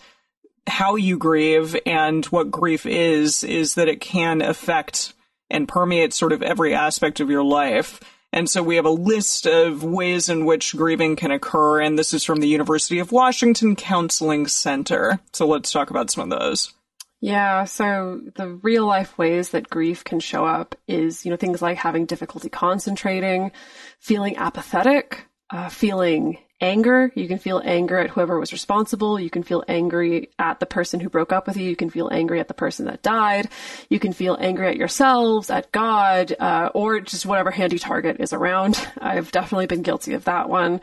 how 0.67 0.95
you 0.95 1.19
grieve 1.19 1.77
and 1.85 2.25
what 2.27 2.51
grief 2.51 2.87
is, 2.87 3.43
is 3.43 3.75
that 3.75 3.89
it 3.89 4.01
can 4.01 4.41
affect 4.41 5.13
and 5.51 5.67
permeate 5.67 6.15
sort 6.15 6.33
of 6.33 6.43
every 6.43 6.75
aspect 6.75 7.19
of 7.19 7.29
your 7.29 7.43
life. 7.43 8.01
And 8.33 8.49
so 8.49 8.63
we 8.63 8.77
have 8.77 8.87
a 8.87 8.91
list 8.91 9.47
of 9.47 9.83
ways 9.83 10.29
in 10.29 10.45
which 10.45 10.77
grieving 10.77 11.17
can 11.17 11.33
occur, 11.33 11.81
and 11.81 11.99
this 11.99 12.15
is 12.15 12.25
from 12.25 12.41
the 12.41 12.49
University 12.49 13.01
of 13.01 13.11
Washington 13.11 13.75
Counseling 13.75 14.47
Center. 14.47 15.19
So 15.33 15.47
let's 15.47 15.73
talk 15.73 15.91
about 15.91 16.11
some 16.11 16.31
of 16.31 16.39
those. 16.39 16.73
Yeah, 17.21 17.65
so 17.65 18.21
the 18.37 18.49
real 18.49 18.87
life 18.87 19.19
ways 19.19 19.51
that 19.51 19.69
grief 19.69 20.05
can 20.05 20.21
show 20.21 20.47
up 20.47 20.75
is, 20.89 21.25
you 21.25 21.31
know, 21.31 21.37
things 21.37 21.61
like 21.61 21.77
having 21.77 22.07
difficulty 22.07 22.49
concentrating, 22.49 23.53
feeling 23.99 24.37
apathetic, 24.37 25.27
uh, 25.51 25.69
feeling 25.69 26.39
anger. 26.61 27.11
You 27.15 27.29
can 27.29 27.39
feel 27.39 27.61
anger 27.65 27.99
at 27.99 28.11
whoever 28.11 28.39
was 28.39 28.53
responsible. 28.53 29.19
You 29.19 29.31
can 29.31 29.43
feel 29.43 29.65
angry 29.69 30.31
at 30.39 30.61
the 30.61 30.67
person 30.67 31.01
who 31.01 31.09
broke 31.09 31.33
up 31.33 31.47
with 31.47 31.57
you. 31.57 31.69
You 31.69 31.77
can 31.77 31.91
feel 31.91 32.09
angry 32.13 32.41
at 32.41 32.49
the 32.49 32.55
person 32.55 32.87
that 32.87 33.03
died. 33.03 33.49
You 33.89 33.99
can 33.99 34.13
feel 34.13 34.37
angry 34.41 34.69
at 34.69 34.77
yourselves, 34.77 35.51
at 35.51 35.73
God, 35.73 36.35
uh, 36.39 36.71
or 36.75 37.01
just 37.01 37.27
whatever 37.27 37.51
handy 37.51 37.79
target 37.79 38.17
is 38.21 38.33
around. 38.33 38.87
I've 39.01 39.33
definitely 39.33 39.67
been 39.67 39.83
guilty 39.83 40.15
of 40.15 40.25
that 40.25 40.49
one. 40.49 40.81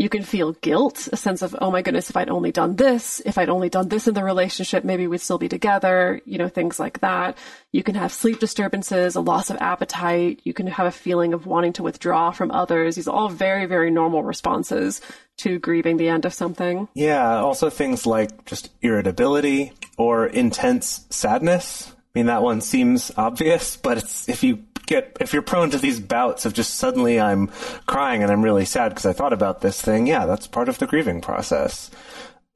You 0.00 0.08
can 0.08 0.22
feel 0.22 0.52
guilt, 0.52 1.10
a 1.12 1.16
sense 1.18 1.42
of, 1.42 1.54
oh 1.60 1.70
my 1.70 1.82
goodness, 1.82 2.08
if 2.08 2.16
I'd 2.16 2.30
only 2.30 2.52
done 2.52 2.74
this, 2.76 3.20
if 3.26 3.36
I'd 3.36 3.50
only 3.50 3.68
done 3.68 3.88
this 3.88 4.08
in 4.08 4.14
the 4.14 4.24
relationship, 4.24 4.82
maybe 4.82 5.06
we'd 5.06 5.20
still 5.20 5.36
be 5.36 5.46
together, 5.46 6.22
you 6.24 6.38
know, 6.38 6.48
things 6.48 6.80
like 6.80 7.00
that. 7.00 7.36
You 7.70 7.82
can 7.82 7.96
have 7.96 8.10
sleep 8.10 8.40
disturbances, 8.40 9.14
a 9.14 9.20
loss 9.20 9.50
of 9.50 9.58
appetite. 9.58 10.40
You 10.42 10.54
can 10.54 10.68
have 10.68 10.86
a 10.86 10.90
feeling 10.90 11.34
of 11.34 11.44
wanting 11.44 11.74
to 11.74 11.82
withdraw 11.82 12.30
from 12.30 12.50
others. 12.50 12.96
These 12.96 13.08
are 13.08 13.14
all 13.14 13.28
very, 13.28 13.66
very 13.66 13.90
normal 13.90 14.22
responses 14.22 15.02
to 15.40 15.58
grieving 15.58 15.98
the 15.98 16.08
end 16.08 16.24
of 16.24 16.32
something. 16.32 16.88
Yeah, 16.94 17.36
also 17.36 17.68
things 17.68 18.06
like 18.06 18.46
just 18.46 18.70
irritability 18.80 19.74
or 19.98 20.26
intense 20.26 21.04
sadness. 21.10 21.92
I 21.92 22.18
mean, 22.18 22.26
that 22.26 22.42
one 22.42 22.62
seems 22.62 23.12
obvious, 23.18 23.76
but 23.82 23.98
it's, 23.98 24.30
if 24.30 24.42
you 24.44 24.64
get, 24.90 25.16
if 25.20 25.32
you're 25.32 25.40
prone 25.40 25.70
to 25.70 25.78
these 25.78 26.00
bouts 26.00 26.44
of 26.44 26.52
just 26.52 26.74
suddenly 26.74 27.18
I'm 27.18 27.48
crying 27.86 28.22
and 28.22 28.30
I'm 28.30 28.42
really 28.42 28.66
sad 28.66 28.90
because 28.90 29.06
I 29.06 29.14
thought 29.14 29.32
about 29.32 29.62
this 29.62 29.80
thing, 29.80 30.06
yeah, 30.06 30.26
that's 30.26 30.46
part 30.46 30.68
of 30.68 30.78
the 30.78 30.86
grieving 30.86 31.22
process. 31.22 31.90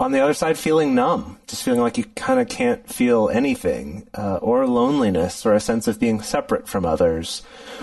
On 0.00 0.10
the 0.10 0.20
other 0.20 0.34
side, 0.34 0.58
feeling 0.58 0.96
numb, 0.96 1.38
just 1.46 1.62
feeling 1.62 1.80
like 1.80 1.96
you 1.96 2.04
kind 2.16 2.40
of 2.40 2.48
can't 2.48 2.86
feel 2.88 3.28
anything, 3.28 4.08
uh, 4.12 4.36
or 4.42 4.66
loneliness, 4.66 5.46
or 5.46 5.54
a 5.54 5.60
sense 5.60 5.86
of 5.86 6.00
being 6.00 6.20
separate 6.20 6.68
from 6.68 6.84
others, 6.84 7.42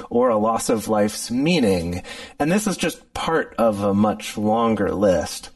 or 0.10 0.28
a 0.28 0.38
loss 0.38 0.70
of 0.70 0.89
life's 0.89 1.32
meaning. 1.32 2.04
And 2.38 2.52
this 2.52 2.68
is 2.68 2.76
just 2.76 3.14
part 3.14 3.56
of 3.58 3.82
a 3.82 3.93
much 3.93 4.38
longer 4.38 4.91
list. 4.91 5.52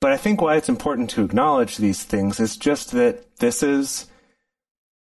But 0.00 0.12
I 0.12 0.16
think 0.16 0.40
why 0.40 0.56
it's 0.56 0.68
important 0.68 1.10
to 1.10 1.24
acknowledge 1.24 1.76
these 1.76 2.04
things 2.04 2.38
is 2.38 2.56
just 2.56 2.92
that 2.92 3.38
this 3.38 3.62
is 3.62 4.06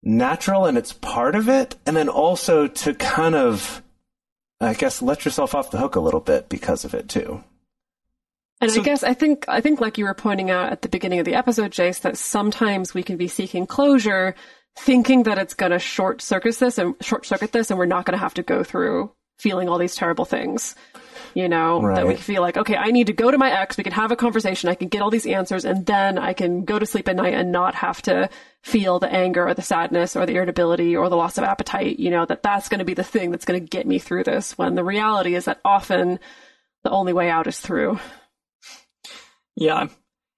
natural 0.03 0.65
and 0.65 0.77
it's 0.77 0.93
part 0.93 1.35
of 1.35 1.49
it. 1.49 1.75
And 1.85 1.95
then 1.95 2.09
also 2.09 2.67
to 2.67 2.93
kind 2.93 3.35
of, 3.35 3.81
I 4.61 4.73
guess, 4.73 5.01
let 5.01 5.25
yourself 5.25 5.55
off 5.55 5.71
the 5.71 5.77
hook 5.77 5.95
a 5.95 5.99
little 5.99 6.19
bit 6.19 6.49
because 6.49 6.85
of 6.85 6.93
it 6.93 7.09
too. 7.09 7.43
And 8.61 8.71
So- 8.71 8.81
I 8.81 8.83
guess 8.83 9.03
I 9.03 9.13
think 9.13 9.45
I 9.47 9.61
think 9.61 9.79
like 9.79 9.97
you 9.97 10.05
were 10.05 10.13
pointing 10.13 10.51
out 10.51 10.71
at 10.71 10.81
the 10.81 10.89
beginning 10.89 11.19
of 11.19 11.25
the 11.25 11.35
episode, 11.35 11.71
Jase, 11.71 11.99
that 11.99 12.17
sometimes 12.17 12.93
we 12.93 13.03
can 13.03 13.15
be 13.17 13.27
seeking 13.27 13.65
closure, 13.65 14.35
thinking 14.77 15.23
that 15.23 15.37
it's 15.37 15.53
going 15.53 15.71
to 15.71 15.79
short 15.79 16.21
circuit 16.21 16.57
this 16.57 16.77
and 16.77 16.95
short 17.01 17.25
circuit 17.25 17.51
this, 17.53 17.69
and 17.69 17.79
we're 17.79 17.85
not 17.85 18.05
going 18.05 18.17
to 18.17 18.21
have 18.23 18.33
to 18.33 18.43
go 18.43 18.63
through 18.63 19.11
feeling 19.37 19.69
all 19.69 19.77
these 19.77 19.95
terrible 19.95 20.25
things. 20.25 20.75
You 21.33 21.49
know, 21.49 21.81
that 21.95 22.05
we 22.07 22.13
Right. 22.13 22.19
feel 22.19 22.41
like, 22.41 22.57
okay, 22.57 22.75
I 22.75 22.91
need 22.91 23.07
to 23.07 23.13
go 23.13 23.29
to 23.31 23.37
my 23.37 23.51
ex, 23.51 23.77
we 23.77 23.83
can 23.83 23.93
have 23.93 24.11
a 24.11 24.15
conversation, 24.15 24.69
I 24.69 24.75
can 24.75 24.87
get 24.87 25.01
all 25.01 25.09
these 25.09 25.25
answers, 25.27 25.65
and 25.65 25.85
then 25.85 26.17
I 26.17 26.33
can 26.33 26.65
go 26.65 26.79
to 26.79 26.85
sleep 26.85 27.07
at 27.07 27.15
night 27.15 27.33
and 27.33 27.51
not 27.51 27.75
have 27.75 28.01
to 28.03 28.29
feel 28.61 28.99
the 28.99 29.11
anger 29.11 29.47
or 29.47 29.53
the 29.53 29.61
sadness 29.61 30.15
or 30.15 30.25
the 30.25 30.35
irritability 30.35 30.95
or 30.95 31.09
the 31.09 31.15
loss 31.15 31.37
of 31.37 31.43
appetite. 31.43 31.99
You 31.99 32.09
know, 32.11 32.25
that 32.25 32.43
that's 32.43 32.69
going 32.69 32.79
to 32.79 32.85
be 32.85 32.93
the 32.93 33.03
thing 33.03 33.31
that's 33.31 33.45
going 33.45 33.59
to 33.59 33.65
get 33.65 33.87
me 33.87 33.99
through 33.99 34.23
this. 34.25 34.57
When 34.57 34.75
the 34.75 34.83
reality 34.83 35.35
is 35.35 35.45
that 35.45 35.59
often 35.63 36.19
the 36.83 36.89
only 36.91 37.13
way 37.13 37.29
out 37.29 37.47
is 37.47 37.59
through. 37.59 37.99
Yeah. 39.55 39.87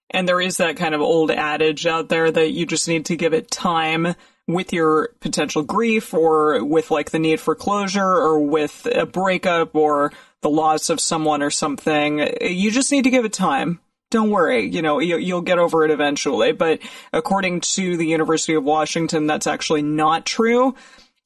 And 0.10 0.28
there 0.28 0.42
is 0.42 0.58
that 0.58 0.76
kind 0.78 0.94
of 0.94 1.02
old 1.02 1.32
adage 1.32 1.86
out 1.86 2.10
there 2.10 2.30
that 2.30 2.52
you 2.52 2.66
just 2.66 2.88
need 2.88 3.06
to 3.06 3.16
give 3.16 3.34
it 3.34 3.50
time 3.50 4.16
with 4.48 4.74
your 4.74 5.10
potential 5.22 5.62
grief 5.62 6.14
or 6.14 6.64
with 6.66 6.92
like 6.92 7.12
the 7.12 7.20
need 7.20 7.40
for 7.40 7.56
closure 7.56 8.04
or 8.04 8.40
with 8.40 8.86
a 8.92 9.06
breakup 9.06 9.76
or 9.76 10.12
the 10.42 10.50
loss 10.50 10.90
of 10.90 11.00
someone 11.00 11.42
or 11.42 11.50
something. 11.50 12.20
You 12.42 12.72
just 12.72 12.92
need 12.92 13.04
to 13.04 13.10
give 13.10 13.26
it 13.26 13.34
time. 13.34 13.80
Don't 14.10 14.30
worry, 14.30 14.66
you 14.66 14.82
know, 14.82 15.00
you, 15.00 15.18
you'll 15.18 15.42
get 15.42 15.58
over 15.58 15.86
it 15.86 15.92
eventually. 15.92 16.52
But 16.52 16.80
according 17.14 17.62
to 17.62 17.96
the 17.96 18.08
University 18.08 18.56
of 18.56 18.64
Washington, 18.64 19.26
that's 19.26 19.48
actually 19.48 19.84
not 19.84 20.26
true. 20.26 20.76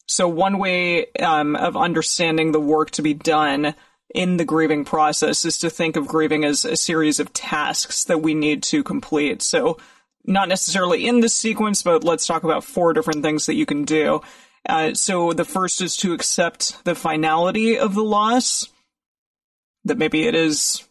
So 0.07 0.27
one 0.27 0.59
way 0.59 1.07
um, 1.19 1.55
of 1.55 1.75
understanding 1.75 2.51
the 2.51 2.59
work 2.59 2.91
to 2.91 3.01
be 3.01 3.15
done 3.15 3.73
in 4.13 4.37
the 4.37 4.45
grieving 4.45 4.85
process 4.85 5.45
is 5.45 5.57
to 5.57 5.69
think 5.69 5.95
of 5.95 6.07
grieving 6.07 6.45
as 6.45 6.63
a 6.63 6.77
series 6.77 7.19
of 7.19 7.33
tasks 7.33 8.03
that 8.05 8.21
we 8.21 8.35
need 8.35 8.61
to 8.63 8.83
complete. 8.83 9.41
So 9.41 9.77
not 10.23 10.47
necessarily 10.47 11.07
in 11.07 11.21
this 11.21 11.33
sequence, 11.33 11.81
but 11.81 12.03
let's 12.03 12.27
talk 12.27 12.43
about 12.43 12.63
four 12.63 12.93
different 12.93 13.23
things 13.23 13.47
that 13.47 13.55
you 13.55 13.65
can 13.65 13.83
do. 13.83 14.21
Uh, 14.67 14.93
so 14.93 15.33
the 15.33 15.45
first 15.45 15.81
is 15.81 15.97
to 15.97 16.13
accept 16.13 16.83
the 16.85 16.95
finality 16.95 17.77
of 17.77 17.93
the 17.95 18.03
loss. 18.03 18.69
That 19.85 19.97
maybe 19.97 20.27
it 20.27 20.35
is, 20.35 20.83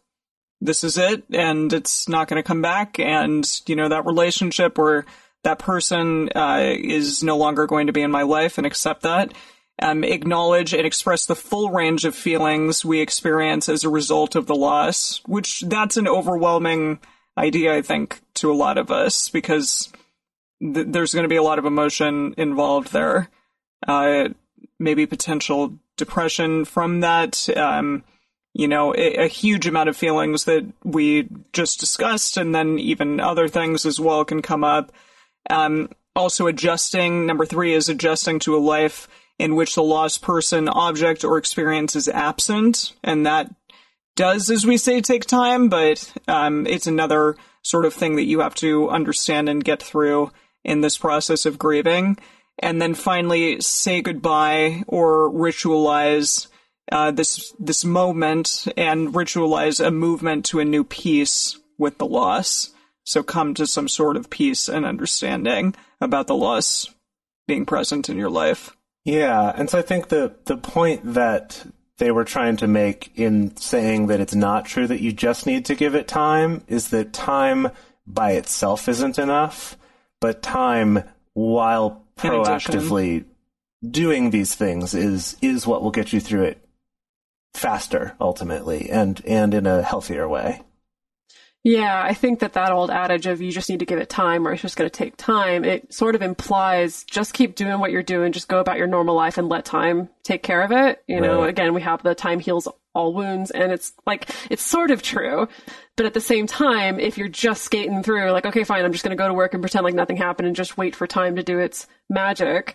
this 0.60 0.84
is 0.84 0.96
it, 0.96 1.24
and 1.32 1.72
it's 1.72 2.08
not 2.08 2.28
going 2.28 2.42
to 2.42 2.46
come 2.46 2.62
back, 2.62 2.98
and 2.98 3.44
you 3.66 3.76
know 3.76 3.88
that 3.88 4.06
relationship 4.06 4.78
or 4.78 5.04
that 5.42 5.58
person 5.58 6.30
uh, 6.34 6.72
is 6.76 7.22
no 7.22 7.36
longer 7.36 7.66
going 7.66 7.88
to 7.88 7.92
be 7.92 8.02
in 8.02 8.10
my 8.10 8.22
life, 8.22 8.56
and 8.56 8.66
accept 8.66 9.02
that. 9.02 9.34
Um, 9.82 10.04
acknowledge 10.04 10.72
and 10.72 10.86
express 10.86 11.26
the 11.26 11.34
full 11.34 11.70
range 11.70 12.04
of 12.04 12.14
feelings 12.14 12.84
we 12.84 13.00
experience 13.00 13.68
as 13.68 13.82
a 13.82 13.88
result 13.88 14.36
of 14.36 14.46
the 14.46 14.54
loss, 14.54 15.20
which 15.26 15.62
that's 15.62 15.96
an 15.96 16.06
overwhelming 16.06 17.00
idea, 17.36 17.74
I 17.74 17.82
think, 17.82 18.20
to 18.34 18.52
a 18.52 18.54
lot 18.54 18.78
of 18.78 18.92
us 18.92 19.28
because 19.28 19.92
th- 20.60 20.86
there's 20.88 21.12
going 21.12 21.24
to 21.24 21.28
be 21.28 21.36
a 21.36 21.42
lot 21.42 21.58
of 21.58 21.64
emotion 21.64 22.34
involved 22.36 22.92
there. 22.92 23.28
Uh, 23.86 24.28
maybe 24.78 25.06
potential 25.06 25.76
depression 25.96 26.64
from 26.64 27.00
that. 27.00 27.48
Um, 27.56 28.04
you 28.54 28.68
know, 28.68 28.94
a, 28.94 29.24
a 29.24 29.26
huge 29.26 29.66
amount 29.66 29.88
of 29.88 29.96
feelings 29.96 30.44
that 30.44 30.64
we 30.84 31.28
just 31.52 31.80
discussed, 31.80 32.36
and 32.36 32.54
then 32.54 32.78
even 32.78 33.20
other 33.20 33.48
things 33.48 33.84
as 33.84 34.00
well 34.00 34.24
can 34.24 34.40
come 34.40 34.64
up. 34.64 34.92
Um, 35.50 35.90
also, 36.16 36.46
adjusting. 36.46 37.26
Number 37.26 37.44
three 37.44 37.74
is 37.74 37.88
adjusting 37.88 38.38
to 38.40 38.56
a 38.56 38.58
life 38.58 39.08
in 39.38 39.56
which 39.56 39.74
the 39.74 39.82
lost 39.82 40.22
person, 40.22 40.68
object, 40.68 41.24
or 41.24 41.36
experience 41.36 41.96
is 41.96 42.08
absent, 42.08 42.94
and 43.02 43.26
that 43.26 43.50
does, 44.14 44.48
as 44.48 44.64
we 44.64 44.76
say, 44.76 45.00
take 45.00 45.24
time, 45.24 45.68
but 45.68 46.12
um, 46.28 46.66
it's 46.68 46.86
another 46.86 47.36
sort 47.62 47.84
of 47.84 47.92
thing 47.92 48.14
that 48.16 48.26
you 48.26 48.40
have 48.40 48.54
to 48.54 48.88
understand 48.88 49.48
and 49.48 49.64
get 49.64 49.82
through 49.82 50.30
in 50.62 50.80
this 50.80 50.96
process 50.96 51.46
of 51.46 51.58
grieving. 51.58 52.16
And 52.60 52.80
then 52.80 52.94
finally, 52.94 53.60
say 53.60 54.02
goodbye 54.02 54.84
or 54.86 55.28
ritualize 55.30 56.46
uh, 56.90 57.10
this 57.10 57.54
this 57.58 57.84
moment 57.84 58.66
and 58.76 59.14
ritualize 59.14 59.84
a 59.84 59.90
movement 59.90 60.44
to 60.46 60.60
a 60.60 60.64
new 60.64 60.84
peace 60.84 61.58
with 61.78 61.98
the 61.98 62.06
loss. 62.06 62.70
So 63.04 63.22
come 63.22 63.54
to 63.54 63.66
some 63.66 63.88
sort 63.88 64.16
of 64.16 64.30
peace 64.30 64.68
and 64.68 64.86
understanding 64.86 65.74
about 66.00 66.26
the 66.26 66.34
loss 66.34 66.88
being 67.46 67.66
present 67.66 68.08
in 68.08 68.16
your 68.16 68.30
life. 68.30 68.74
Yeah, 69.04 69.52
and 69.54 69.68
so 69.68 69.78
I 69.78 69.82
think 69.82 70.08
the 70.08 70.34
the 70.44 70.56
point 70.56 71.14
that 71.14 71.66
they 71.98 72.10
were 72.10 72.24
trying 72.24 72.56
to 72.58 72.66
make 72.66 73.12
in 73.14 73.56
saying 73.56 74.08
that 74.08 74.20
it's 74.20 74.34
not 74.34 74.64
true 74.64 74.86
that 74.86 75.00
you 75.00 75.12
just 75.12 75.46
need 75.46 75.66
to 75.66 75.74
give 75.74 75.94
it 75.94 76.08
time 76.08 76.62
is 76.66 76.88
that 76.88 77.12
time 77.12 77.68
by 78.06 78.32
itself 78.32 78.88
isn't 78.88 79.18
enough, 79.18 79.76
but 80.20 80.42
time 80.42 81.04
while 81.34 82.04
proactively 82.16 83.24
doing 83.88 84.30
these 84.30 84.54
things 84.54 84.94
is 84.94 85.36
is 85.42 85.66
what 85.66 85.82
will 85.82 85.90
get 85.90 86.12
you 86.12 86.20
through 86.20 86.44
it 86.44 86.63
faster 87.54 88.16
ultimately 88.20 88.90
and 88.90 89.22
and 89.24 89.54
in 89.54 89.66
a 89.66 89.82
healthier 89.82 90.28
way. 90.28 90.60
Yeah, 91.66 92.02
I 92.04 92.12
think 92.12 92.40
that 92.40 92.52
that 92.52 92.72
old 92.72 92.90
adage 92.90 93.26
of 93.26 93.40
you 93.40 93.50
just 93.50 93.70
need 93.70 93.78
to 93.78 93.86
give 93.86 93.98
it 93.98 94.10
time 94.10 94.46
or 94.46 94.52
it's 94.52 94.60
just 94.60 94.76
going 94.76 94.88
to 94.88 94.94
take 94.94 95.16
time, 95.16 95.64
it 95.64 95.94
sort 95.94 96.14
of 96.14 96.20
implies 96.20 97.04
just 97.04 97.32
keep 97.32 97.54
doing 97.54 97.78
what 97.78 97.90
you're 97.90 98.02
doing, 98.02 98.32
just 98.32 98.48
go 98.48 98.58
about 98.58 98.76
your 98.76 98.86
normal 98.86 99.14
life 99.14 99.38
and 99.38 99.48
let 99.48 99.64
time 99.64 100.10
take 100.24 100.42
care 100.42 100.60
of 100.60 100.72
it. 100.72 101.02
You 101.08 101.22
know, 101.22 101.44
again, 101.44 101.72
we 101.72 101.80
have 101.80 102.02
the 102.02 102.14
time 102.14 102.38
heals 102.38 102.68
all 102.92 103.14
wounds 103.14 103.50
and 103.50 103.72
it's 103.72 103.94
like, 104.06 104.28
it's 104.50 104.62
sort 104.62 104.90
of 104.90 105.00
true. 105.00 105.48
But 105.96 106.04
at 106.04 106.12
the 106.12 106.20
same 106.20 106.46
time, 106.46 107.00
if 107.00 107.16
you're 107.16 107.28
just 107.28 107.62
skating 107.62 108.02
through, 108.02 108.30
like, 108.32 108.44
okay, 108.44 108.64
fine, 108.64 108.84
I'm 108.84 108.92
just 108.92 109.02
going 109.02 109.16
to 109.16 109.22
go 109.22 109.28
to 109.28 109.34
work 109.34 109.54
and 109.54 109.62
pretend 109.62 109.84
like 109.84 109.94
nothing 109.94 110.18
happened 110.18 110.46
and 110.46 110.56
just 110.56 110.76
wait 110.76 110.94
for 110.94 111.06
time 111.06 111.36
to 111.36 111.42
do 111.42 111.58
its 111.58 111.86
magic, 112.10 112.74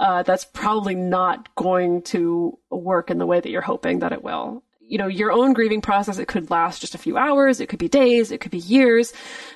uh, 0.00 0.22
that's 0.22 0.46
probably 0.46 0.94
not 0.94 1.54
going 1.54 2.00
to 2.00 2.58
work 2.70 3.10
in 3.10 3.18
the 3.18 3.26
way 3.26 3.38
that 3.38 3.50
you're 3.50 3.60
hoping 3.60 3.98
that 3.98 4.12
it 4.12 4.24
will. 4.24 4.64
You 4.80 4.96
know, 4.96 5.06
your 5.06 5.30
own 5.30 5.52
grieving 5.52 5.82
process, 5.82 6.18
it 6.18 6.26
could 6.26 6.50
last 6.50 6.80
just 6.80 6.94
a 6.94 6.98
few 6.98 7.18
hours, 7.18 7.60
it 7.60 7.68
could 7.68 7.78
be 7.78 7.86
days, 7.86 8.32
it 8.32 8.40
could 8.40 8.50
be 8.50 8.58
years. 8.58 9.12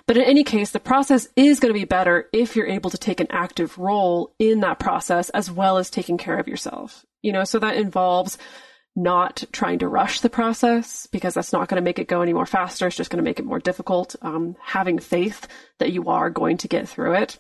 But 0.07 0.19
in 0.19 0.23
any 0.23 0.45
case, 0.45 0.71
the 0.71 0.79
process 0.79 1.27
is 1.35 1.59
going 1.59 1.73
to 1.73 1.81
be 1.81 1.87
better 1.87 2.29
if 2.33 2.55
you're 2.55 2.67
able 2.67 2.91
to 2.91 2.99
take 2.99 3.21
an 3.21 3.27
active 3.31 3.79
role 3.79 4.35
in 4.39 4.61
that 4.61 4.79
process 4.79 5.31
as 5.31 5.51
well 5.51 5.79
as 5.79 5.89
taking 5.89 6.19
care 6.19 6.39
of 6.39 6.47
yourself. 6.47 7.07
You 7.23 7.33
know, 7.33 7.45
so 7.45 7.59
that 7.61 7.77
involves 7.77 8.37
not 8.95 9.45
trying 9.51 9.79
to 9.79 9.89
rush 9.89 10.21
the 10.21 10.31
process 10.31 11.09
because 11.11 11.35
that's 11.35 11.55
not 11.55 11.69
going 11.69 11.81
to 11.81 11.85
make 11.85 11.99
it 11.99 12.07
go 12.07 12.21
any 12.21 12.35
more 12.35 12.47
faster. 12.47 12.87
It's 12.87 12.97
just 12.97 13.11
going 13.11 13.25
to 13.25 13.29
make 13.29 13.41
it 13.41 13.47
more 13.47 13.59
difficult. 13.59 14.15
Um, 14.21 14.57
having 14.63 14.99
faith 14.99 15.49
that 15.79 15.91
you 15.91 16.11
are 16.11 16.29
going 16.29 16.59
to 16.59 16.69
get 16.69 16.87
through 16.87 17.15
it. 17.15 17.39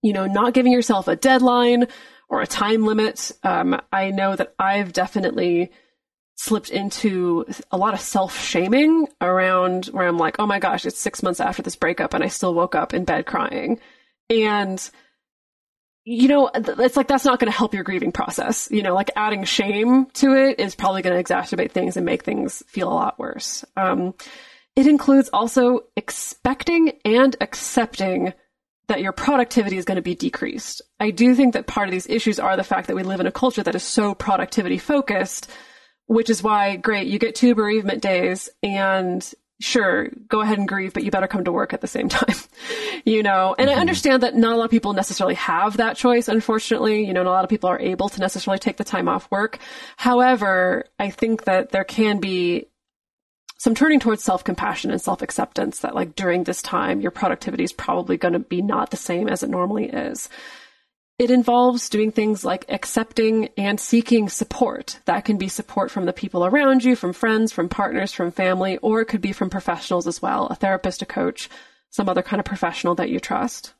You 0.00 0.12
know, 0.12 0.26
not 0.26 0.54
giving 0.54 0.72
yourself 0.72 1.08
a 1.08 1.16
deadline 1.16 1.88
or 2.28 2.40
a 2.40 2.46
time 2.46 2.84
limit. 2.84 3.32
Um, 3.42 3.80
I 3.92 4.10
know 4.10 4.36
that 4.36 4.54
I've 4.58 4.92
definitely 4.92 5.70
slipped 6.36 6.70
into 6.70 7.46
a 7.70 7.78
lot 7.78 7.94
of 7.94 8.00
self 8.00 8.38
shaming 8.38 9.08
around 9.20 9.86
where 9.86 10.06
I'm 10.06 10.18
like, 10.18 10.36
oh 10.38 10.46
my 10.46 10.58
gosh, 10.58 10.84
it's 10.84 10.98
six 10.98 11.22
months 11.22 11.40
after 11.40 11.62
this 11.62 11.76
breakup 11.76 12.14
and 12.14 12.22
I 12.22 12.28
still 12.28 12.54
woke 12.54 12.74
up 12.74 12.94
in 12.94 13.04
bed 13.04 13.26
crying. 13.26 13.80
And 14.28 14.90
you 16.08 16.28
know, 16.28 16.48
it's 16.54 16.96
like 16.96 17.08
that's 17.08 17.24
not 17.24 17.40
going 17.40 17.50
to 17.50 17.56
help 17.56 17.74
your 17.74 17.82
grieving 17.82 18.12
process. 18.12 18.68
You 18.70 18.82
know, 18.82 18.94
like 18.94 19.10
adding 19.16 19.42
shame 19.42 20.06
to 20.14 20.34
it 20.34 20.60
is 20.60 20.76
probably 20.76 21.02
going 21.02 21.16
to 21.16 21.34
exacerbate 21.34 21.72
things 21.72 21.96
and 21.96 22.06
make 22.06 22.22
things 22.22 22.62
feel 22.68 22.88
a 22.88 22.94
lot 22.94 23.18
worse. 23.18 23.64
Um, 23.76 24.14
it 24.76 24.86
includes 24.86 25.30
also 25.32 25.80
expecting 25.96 26.92
and 27.04 27.34
accepting 27.40 28.34
that 28.88 29.00
your 29.00 29.12
productivity 29.12 29.76
is 29.76 29.84
going 29.84 29.96
to 29.96 30.02
be 30.02 30.14
decreased. 30.14 30.82
I 31.00 31.10
do 31.10 31.34
think 31.34 31.54
that 31.54 31.66
part 31.66 31.88
of 31.88 31.92
these 31.92 32.08
issues 32.08 32.38
are 32.38 32.56
the 32.56 32.64
fact 32.64 32.86
that 32.86 32.96
we 32.96 33.02
live 33.02 33.20
in 33.20 33.26
a 33.26 33.32
culture 33.32 33.62
that 33.62 33.74
is 33.74 33.82
so 33.82 34.14
productivity 34.14 34.78
focused, 34.78 35.50
which 36.06 36.30
is 36.30 36.42
why, 36.42 36.76
great, 36.76 37.08
you 37.08 37.18
get 37.18 37.34
two 37.34 37.54
bereavement 37.54 38.00
days 38.00 38.48
and 38.62 39.28
sure, 39.60 40.08
go 40.28 40.40
ahead 40.40 40.58
and 40.58 40.68
grieve, 40.68 40.92
but 40.92 41.02
you 41.02 41.10
better 41.10 41.26
come 41.26 41.44
to 41.44 41.52
work 41.52 41.72
at 41.72 41.80
the 41.80 41.86
same 41.86 42.08
time. 42.10 42.36
you 43.04 43.22
know, 43.22 43.54
and 43.58 43.68
I 43.68 43.72
mm-hmm. 43.72 43.80
understand 43.80 44.22
that 44.22 44.36
not 44.36 44.52
a 44.52 44.56
lot 44.56 44.64
of 44.64 44.70
people 44.70 44.92
necessarily 44.92 45.34
have 45.34 45.78
that 45.78 45.96
choice, 45.96 46.28
unfortunately. 46.28 47.06
You 47.06 47.12
know, 47.12 47.22
not 47.22 47.30
a 47.30 47.32
lot 47.32 47.44
of 47.44 47.50
people 47.50 47.70
are 47.70 47.80
able 47.80 48.08
to 48.10 48.20
necessarily 48.20 48.58
take 48.58 48.76
the 48.76 48.84
time 48.84 49.08
off 49.08 49.30
work. 49.30 49.58
However, 49.96 50.84
I 50.98 51.10
think 51.10 51.44
that 51.44 51.70
there 51.70 51.84
can 51.84 52.20
be 52.20 52.66
some 53.58 53.74
turning 53.74 54.00
towards 54.00 54.22
self-compassion 54.22 54.90
and 54.90 55.00
self-acceptance 55.00 55.80
that 55.80 55.94
like 55.94 56.14
during 56.14 56.44
this 56.44 56.62
time 56.62 57.00
your 57.00 57.10
productivity 57.10 57.64
is 57.64 57.72
probably 57.72 58.16
going 58.16 58.34
to 58.34 58.38
be 58.38 58.62
not 58.62 58.90
the 58.90 58.96
same 58.96 59.28
as 59.28 59.42
it 59.42 59.50
normally 59.50 59.86
is. 59.86 60.28
It 61.18 61.30
involves 61.30 61.88
doing 61.88 62.12
things 62.12 62.44
like 62.44 62.66
accepting 62.68 63.48
and 63.56 63.80
seeking 63.80 64.28
support. 64.28 65.00
That 65.06 65.24
can 65.24 65.38
be 65.38 65.48
support 65.48 65.90
from 65.90 66.04
the 66.04 66.12
people 66.12 66.44
around 66.44 66.84
you 66.84 66.94
from 66.94 67.12
friends 67.12 67.52
from 67.52 67.68
partners 67.68 68.12
from 68.12 68.30
family 68.30 68.76
or 68.78 69.00
it 69.00 69.06
could 69.06 69.22
be 69.22 69.32
from 69.32 69.50
professionals 69.50 70.06
as 70.06 70.20
well 70.20 70.46
a 70.48 70.54
therapist 70.54 71.02
a 71.02 71.06
coach 71.06 71.48
some 71.96 72.08
other 72.10 72.22
kind 72.22 72.40
of 72.40 72.46
professional 72.46 72.94
that 72.96 73.08
you 73.08 73.18
trust. 73.18 73.72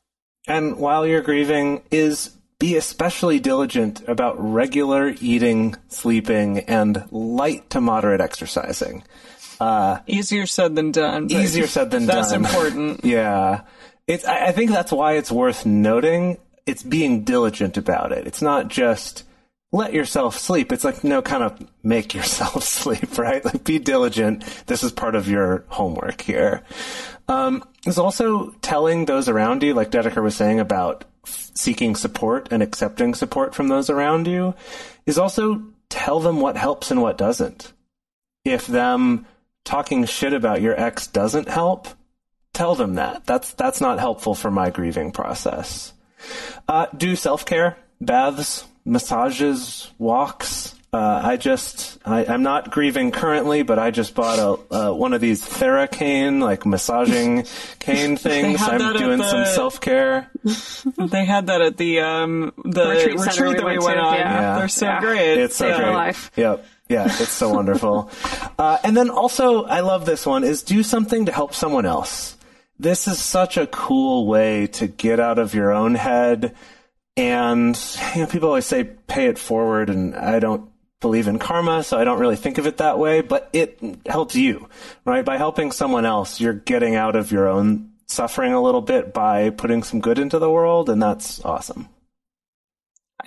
And 0.47 0.77
while 0.77 1.05
you're 1.05 1.21
grieving, 1.21 1.83
is 1.91 2.31
be 2.59 2.75
especially 2.75 3.39
diligent 3.39 4.01
about 4.07 4.35
regular 4.39 5.13
eating, 5.21 5.75
sleeping, 5.89 6.59
and 6.61 7.05
light 7.11 7.69
to 7.69 7.79
moderate 7.79 8.21
exercising. 8.21 9.03
Easier 10.07 10.45
said 10.45 10.75
than 10.75 10.91
done. 10.91 11.31
Easier 11.31 11.67
said 11.67 11.91
than 11.91 12.05
that's 12.07 12.31
done. 12.31 12.45
important. 12.45 13.05
Yeah. 13.05 13.61
It's, 14.07 14.25
I 14.25 14.47
I 14.47 14.51
think 14.51 14.71
that's 14.71 14.91
why 14.91 15.13
it's 15.13 15.31
worth 15.31 15.65
noting. 15.65 16.37
It's 16.65 16.83
being 16.83 17.23
diligent 17.23 17.77
about 17.77 18.11
it. 18.11 18.27
It's 18.27 18.41
not 18.41 18.67
just 18.67 19.23
let 19.71 19.93
yourself 19.93 20.37
sleep. 20.37 20.71
It's 20.71 20.83
like, 20.83 21.03
no, 21.03 21.21
kind 21.21 21.43
of 21.43 21.67
make 21.83 22.13
yourself 22.15 22.63
sleep, 22.63 23.17
right? 23.17 23.43
Like 23.43 23.63
be 23.63 23.79
diligent. 23.79 24.43
This 24.67 24.83
is 24.83 24.91
part 24.91 25.15
of 25.15 25.27
your 25.27 25.65
homework 25.67 26.21
here. 26.21 26.63
Um, 27.27 27.63
there's 27.83 27.97
also 27.97 28.51
telling 28.61 29.05
those 29.05 29.27
around 29.27 29.63
you, 29.63 29.73
like 29.73 29.91
Dedeker 29.91 30.23
was 30.23 30.35
saying 30.35 30.61
about 30.61 31.03
f- 31.25 31.51
seeking 31.55 31.95
support 31.95 32.47
and 32.51 32.63
accepting 32.63 33.13
support 33.13 33.53
from 33.53 33.67
those 33.67 33.89
around 33.89 34.27
you, 34.27 34.55
is 35.05 35.17
also 35.17 35.61
tell 35.89 36.21
them 36.21 36.39
what 36.39 36.55
helps 36.55 36.89
and 36.91 37.01
what 37.01 37.17
doesn't. 37.17 37.73
If 38.45 38.67
them 38.67 39.25
talking 39.67 40.05
shit 40.05 40.33
about 40.33 40.61
your 40.61 40.79
ex 40.79 41.07
doesn't 41.07 41.47
help, 41.49 41.87
tell 42.53 42.73
them 42.75 42.95
that. 42.95 43.25
That's 43.25 43.53
that's 43.53 43.81
not 43.81 43.99
helpful 43.99 44.33
for 44.33 44.49
my 44.49 44.69
grieving 44.69 45.11
process. 45.11 45.93
Uh, 46.67 46.87
do 46.95 47.15
self 47.15 47.45
care, 47.45 47.77
baths, 48.01 48.65
massages, 48.85 49.91
walks. 49.97 50.73
Uh, 50.93 51.21
I 51.21 51.35
just 51.35 51.99
I, 52.05 52.25
I'm 52.25 52.43
not 52.43 52.71
grieving 52.71 53.11
currently, 53.11 53.61
but 53.61 53.77
I 53.77 53.91
just 53.91 54.15
bought 54.15 54.39
a 54.39 54.73
uh, 54.73 54.93
one 54.93 55.13
of 55.13 55.19
these 55.19 55.41
Theracane 55.45 56.41
like 56.41 56.65
massaging 56.65 57.43
cane 57.79 58.15
things. 58.15 58.61
I'm 58.61 58.95
doing 58.97 59.17
the- 59.19 59.29
some 59.29 59.45
self 59.45 59.81
care. 59.81 60.31
They 60.97 61.25
had 61.25 61.47
that 61.47 61.61
at 61.61 61.77
the 61.77 61.99
um 61.99 62.53
the 62.63 62.87
Retreat 62.87 63.19
retreat, 63.19 63.49
we 63.49 63.55
that 63.55 63.65
we 63.65 63.71
went 63.73 63.83
went 63.83 63.97
to, 63.97 64.03
on. 64.03 64.13
yeah. 64.15 64.57
They're 64.59 64.67
so 64.69 64.85
Yeah. 64.85 64.99
great. 65.01 65.37
It's 65.39 65.55
so 65.57 65.67
yeah. 65.67 65.77
great. 65.77 65.93
life. 65.93 66.31
Yep. 66.37 66.65
Yeah, 66.89 67.05
it's 67.05 67.29
so 67.29 67.49
wonderful. 67.49 68.09
Uh, 68.59 68.79
and 68.83 68.97
then 68.97 69.11
also, 69.11 69.65
I 69.65 69.81
love 69.81 70.07
this 70.07 70.25
one, 70.25 70.43
is 70.43 70.63
do 70.63 70.81
something 70.81 71.27
to 71.27 71.31
help 71.31 71.53
someone 71.53 71.85
else. 71.85 72.35
This 72.79 73.07
is 73.07 73.19
such 73.19 73.55
a 73.55 73.67
cool 73.67 74.25
way 74.25 74.65
to 74.67 74.87
get 74.87 75.19
out 75.19 75.37
of 75.37 75.53
your 75.53 75.71
own 75.71 75.93
head. 75.93 76.55
And, 77.15 77.79
you 78.15 78.21
know, 78.21 78.27
people 78.27 78.49
always 78.49 78.65
say 78.65 78.83
pay 78.83 79.27
it 79.27 79.37
forward, 79.37 79.91
and 79.91 80.15
I 80.15 80.39
don't 80.39 80.71
believe 80.99 81.27
in 81.27 81.37
karma, 81.37 81.83
so 81.83 81.99
I 81.99 82.03
don't 82.03 82.19
really 82.19 82.35
think 82.35 82.57
of 82.57 82.65
it 82.65 82.77
that 82.77 82.97
way, 82.97 83.21
but 83.21 83.49
it 83.53 83.79
helps 84.07 84.35
you, 84.35 84.67
right? 85.05 85.23
By 85.23 85.37
helping 85.37 85.71
someone 85.71 86.05
else, 86.05 86.41
you're 86.41 86.53
getting 86.53 86.95
out 86.95 87.15
of 87.15 87.31
your 87.31 87.47
own 87.47 87.91
suffering 88.07 88.53
a 88.53 88.61
little 88.61 88.81
bit 88.81 89.13
by 89.13 89.51
putting 89.51 89.83
some 89.83 89.99
good 89.99 90.17
into 90.17 90.39
the 90.39 90.49
world, 90.49 90.89
and 90.89 91.01
that's 91.01 91.43
awesome. 91.45 91.89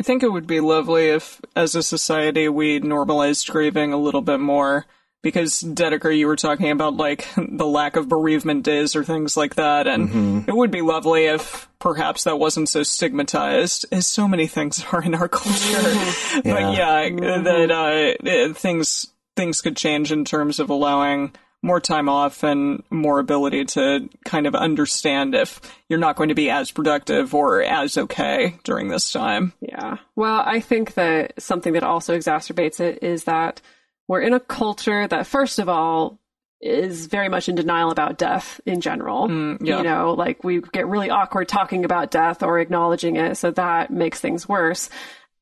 I 0.00 0.02
think 0.02 0.22
it 0.22 0.32
would 0.32 0.46
be 0.46 0.60
lovely 0.60 1.08
if, 1.08 1.42
as 1.54 1.74
a 1.74 1.82
society, 1.82 2.48
we 2.48 2.78
normalized 2.78 3.46
grieving 3.46 3.92
a 3.92 3.98
little 3.98 4.22
bit 4.22 4.40
more. 4.40 4.86
Because 5.22 5.62
Dedeker, 5.62 6.16
you 6.16 6.26
were 6.26 6.36
talking 6.36 6.70
about 6.70 6.96
like 6.96 7.28
the 7.36 7.66
lack 7.66 7.96
of 7.96 8.08
bereavement 8.08 8.64
days 8.64 8.96
or 8.96 9.04
things 9.04 9.36
like 9.36 9.56
that, 9.56 9.86
and 9.86 10.48
it 10.48 10.56
would 10.56 10.70
be 10.70 10.80
lovely 10.80 11.26
if 11.26 11.68
perhaps 11.78 12.24
that 12.24 12.38
wasn't 12.38 12.70
so 12.70 12.82
stigmatized, 12.82 13.84
as 13.92 14.06
so 14.06 14.26
many 14.26 14.46
things 14.46 14.82
are 14.92 15.02
in 15.02 15.14
our 15.14 15.28
culture. 15.28 15.52
But 16.44 16.72
yeah, 16.74 17.06
that 17.10 17.70
uh, 17.70 18.54
things 18.54 19.08
things 19.36 19.60
could 19.60 19.76
change 19.76 20.10
in 20.10 20.24
terms 20.24 20.58
of 20.58 20.70
allowing 20.70 21.34
more 21.62 21.80
time 21.80 22.08
off 22.08 22.42
and 22.42 22.82
more 22.90 23.18
ability 23.18 23.66
to 23.66 24.08
kind 24.24 24.46
of 24.46 24.54
understand 24.54 25.34
if 25.34 25.60
you're 25.88 25.98
not 25.98 26.16
going 26.16 26.30
to 26.30 26.34
be 26.34 26.50
as 26.50 26.70
productive 26.70 27.34
or 27.34 27.62
as 27.62 27.98
okay 27.98 28.56
during 28.64 28.88
this 28.88 29.10
time. 29.10 29.52
Yeah. 29.60 29.98
Well, 30.16 30.42
I 30.44 30.60
think 30.60 30.94
that 30.94 31.40
something 31.42 31.74
that 31.74 31.82
also 31.82 32.16
exacerbates 32.16 32.80
it 32.80 33.02
is 33.02 33.24
that 33.24 33.60
we're 34.08 34.22
in 34.22 34.32
a 34.32 34.40
culture 34.40 35.06
that, 35.06 35.26
first 35.26 35.58
of 35.58 35.68
all, 35.68 36.18
is 36.62 37.06
very 37.06 37.28
much 37.28 37.48
in 37.48 37.54
denial 37.54 37.90
about 37.90 38.18
death 38.18 38.60
in 38.66 38.80
general. 38.80 39.28
Mm, 39.28 39.58
yeah. 39.60 39.78
You 39.78 39.84
know, 39.84 40.14
like 40.14 40.42
we 40.44 40.60
get 40.60 40.86
really 40.88 41.10
awkward 41.10 41.48
talking 41.48 41.84
about 41.84 42.10
death 42.10 42.42
or 42.42 42.58
acknowledging 42.58 43.16
it, 43.16 43.36
so 43.36 43.50
that 43.52 43.90
makes 43.90 44.20
things 44.20 44.48
worse. 44.48 44.90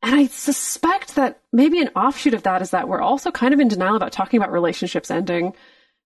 And 0.02 0.14
I 0.14 0.26
suspect 0.26 1.16
that 1.16 1.40
maybe 1.52 1.80
an 1.80 1.88
offshoot 1.96 2.34
of 2.34 2.44
that 2.44 2.62
is 2.62 2.70
that 2.70 2.88
we're 2.88 3.00
also 3.00 3.32
kind 3.32 3.52
of 3.52 3.58
in 3.58 3.68
denial 3.68 3.96
about 3.96 4.12
talking 4.12 4.38
about 4.38 4.52
relationships 4.52 5.10
ending 5.10 5.54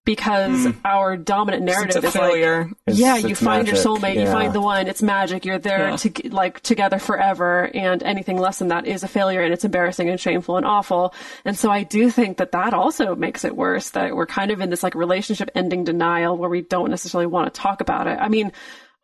because 0.04 0.64
hmm. 0.64 0.70
our 0.84 1.16
dominant 1.16 1.62
narrative 1.62 2.04
It's 2.04 2.04
a 2.04 2.08
is 2.08 2.14
like 2.14 2.30
failure. 2.32 2.60
It's- 2.86 2.98
yeah, 2.98 3.16
you 3.16 3.28
it's 3.28 3.42
find 3.42 3.66
your 3.66 3.76
magic, 3.76 3.90
soulmate, 3.90 4.20
you 4.20 4.26
find 4.26 4.52
the 4.52 4.60
one, 4.60 4.88
it's 4.88 5.02
magic, 5.02 5.44
you're 5.44 5.58
there 5.58 5.90
Yeah. 5.90 5.96
to 5.96 6.28
like 6.30 6.60
together 6.60 6.98
forever, 6.98 7.70
and 7.72 8.02
anything 8.02 8.36
less 8.36 8.58
than 8.58 8.68
that 8.68 8.86
is 8.86 9.02
a 9.04 9.08
failure, 9.08 9.42
and 9.42 9.52
it's 9.52 9.64
embarrassing 9.64 10.08
and 10.08 10.18
shameful 10.18 10.56
and 10.56 10.66
awful. 10.66 11.14
And 11.44 11.56
so 11.56 11.70
I 11.70 11.84
do 11.84 12.10
think 12.10 12.38
that 12.38 12.52
that 12.52 12.74
also 12.74 13.14
makes 13.14 13.44
it 13.44 13.56
worse 13.56 13.90
that 13.90 14.16
we're 14.16 14.26
kind 14.26 14.50
of 14.50 14.60
in 14.60 14.70
this 14.70 14.82
like 14.82 14.94
relationship 14.94 15.50
ending 15.54 15.84
denial 15.84 16.36
where 16.36 16.50
we 16.50 16.62
don't 16.62 16.90
necessarily 16.90 17.26
want 17.26 17.52
to 17.52 17.60
talk 17.60 17.80
about 17.80 18.08
it. 18.08 18.18
I 18.20 18.28
mean, 18.28 18.52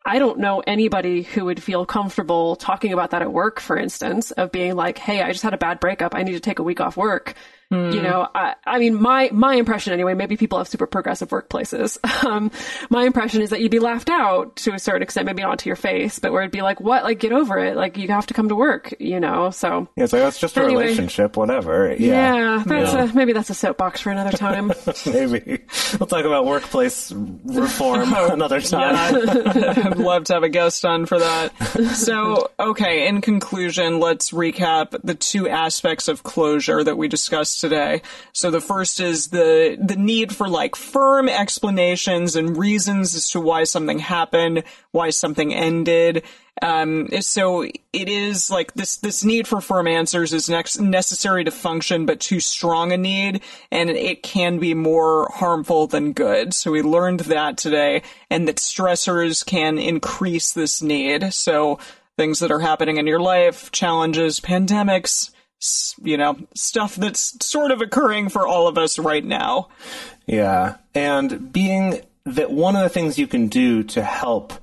I 0.05 0.19
don't 0.19 0.39
know 0.39 0.63
anybody 0.65 1.23
who 1.23 1.45
would 1.45 1.61
feel 1.61 1.85
comfortable 1.85 2.55
talking 2.55 2.93
about 2.93 3.11
that 3.11 3.21
at 3.21 3.31
work, 3.31 3.59
for 3.59 3.77
instance, 3.77 4.31
of 4.31 4.51
being 4.51 4.75
like, 4.75 4.97
"Hey, 4.97 5.21
I 5.21 5.31
just 5.31 5.43
had 5.43 5.53
a 5.53 5.57
bad 5.57 5.79
breakup. 5.79 6.15
I 6.15 6.23
need 6.23 6.33
to 6.33 6.39
take 6.39 6.59
a 6.59 6.63
week 6.63 6.79
off 6.81 6.97
work." 6.97 7.35
You 7.71 8.01
know, 8.01 8.27
I, 8.33 8.55
I 8.65 8.79
mean, 8.79 8.99
my 8.99 9.29
my 9.31 9.53
impression 9.53 9.93
anyway. 9.93 10.15
Maybe 10.15 10.37
people 10.37 10.57
have 10.57 10.67
super 10.67 10.87
progressive 10.87 11.29
workplaces. 11.29 11.97
Um, 12.29 12.51
my 12.89 13.03
impression 13.05 13.41
is 13.41 13.51
that 13.51 13.61
you'd 13.61 13.71
be 13.71 13.79
laughed 13.79 14.09
out 14.09 14.55
to 14.57 14.73
a 14.73 14.79
certain 14.79 15.01
extent, 15.01 15.25
maybe 15.25 15.41
not 15.41 15.59
to 15.59 15.69
your 15.69 15.75
face, 15.77 16.19
but 16.19 16.31
where 16.33 16.41
it'd 16.41 16.51
be 16.51 16.61
like, 16.61 16.79
"What? 16.81 17.03
Like, 17.03 17.19
get 17.19 17.31
over 17.31 17.57
it. 17.59 17.77
Like, 17.77 17.97
you 17.97 18.07
have 18.09 18.25
to 18.27 18.33
come 18.33 18.49
to 18.49 18.55
work." 18.55 18.93
You 18.99 19.19
know, 19.21 19.51
so 19.51 19.87
Yeah, 19.95 20.03
it's 20.03 20.11
like, 20.13 20.21
that's 20.21 20.37
just 20.39 20.57
a 20.57 20.61
Anyway. 20.63 20.83
relationship, 20.83 21.37
whatever. 21.37 21.95
yeah, 21.97 22.57
Yeah. 22.57 22.63
that's 22.65 22.93
A, 23.13 23.15
maybe 23.15 23.31
that's 23.33 23.49
a 23.49 23.53
soapbox 23.53 24.01
for 24.01 24.11
another 24.11 24.35
time. 24.35 24.73
Maybe. 25.05 25.59
We'll 25.99 26.07
talk 26.07 26.25
about 26.25 26.45
workplace 26.45 27.11
reform 27.13 28.13
another 28.15 28.59
time. 28.61 28.95
I'd 28.95 29.97
love 29.97 30.25
to 30.25 30.33
have 30.33 30.43
a 30.43 30.49
guest 30.49 30.83
on 30.85 31.05
for 31.05 31.19
that. 31.19 31.53
So, 31.95 32.51
okay, 32.59 33.07
in 33.07 33.21
conclusion, 33.21 33.99
let's 33.99 34.31
recap 34.31 34.99
the 35.03 35.15
two 35.15 35.47
aspects 35.47 36.07
of 36.07 36.23
closure 36.23 36.83
that 36.83 36.97
we 36.97 37.07
discussed 37.07 37.58
today. 37.59 38.01
So 38.33 38.51
the 38.51 38.61
first 38.61 38.99
is 38.99 39.27
the 39.27 39.77
the 39.79 39.95
need 39.95 40.35
for 40.35 40.47
like 40.47 40.75
firm 40.75 41.29
explanations 41.29 42.35
and 42.35 42.57
reasons 42.57 43.15
as 43.15 43.29
to 43.31 43.39
why 43.39 43.63
something 43.63 43.99
happened, 43.99 44.63
why 44.91 45.09
something 45.09 45.53
ended. 45.53 46.23
Um, 46.61 47.07
so 47.21 47.63
it 47.63 48.09
is 48.09 48.51
like 48.51 48.73
this, 48.73 48.97
this 48.97 49.23
need 49.23 49.47
for 49.47 49.61
firm 49.61 49.87
answers 49.87 50.33
is 50.33 50.49
next 50.49 50.79
necessary 50.79 51.43
to 51.45 51.51
function, 51.51 52.05
but 52.05 52.19
too 52.19 52.39
strong 52.39 52.91
a 52.91 52.97
need, 52.97 53.41
and 53.71 53.89
it 53.89 54.23
can 54.23 54.59
be 54.59 54.73
more 54.73 55.31
harmful 55.33 55.87
than 55.87 56.11
good. 56.13 56.53
So 56.53 56.71
we 56.71 56.81
learned 56.81 57.21
that 57.21 57.57
today, 57.57 58.01
and 58.29 58.47
that 58.47 58.57
stressors 58.57 59.45
can 59.45 59.77
increase 59.77 60.51
this 60.51 60.81
need. 60.81 61.33
So 61.33 61.79
things 62.17 62.39
that 62.39 62.51
are 62.51 62.59
happening 62.59 62.97
in 62.97 63.07
your 63.07 63.21
life, 63.21 63.71
challenges, 63.71 64.41
pandemics, 64.41 65.31
you 66.03 66.17
know, 66.17 66.37
stuff 66.55 66.95
that's 66.95 67.45
sort 67.45 67.71
of 67.71 67.81
occurring 67.81 68.29
for 68.29 68.47
all 68.47 68.67
of 68.67 68.77
us 68.77 68.97
right 68.97 69.23
now. 69.23 69.69
Yeah. 70.25 70.77
And 70.95 71.51
being 71.51 72.01
that 72.25 72.51
one 72.51 72.75
of 72.75 72.83
the 72.83 72.89
things 72.89 73.17
you 73.17 73.27
can 73.27 73.47
do 73.47 73.83
to 73.83 74.03
help 74.03 74.53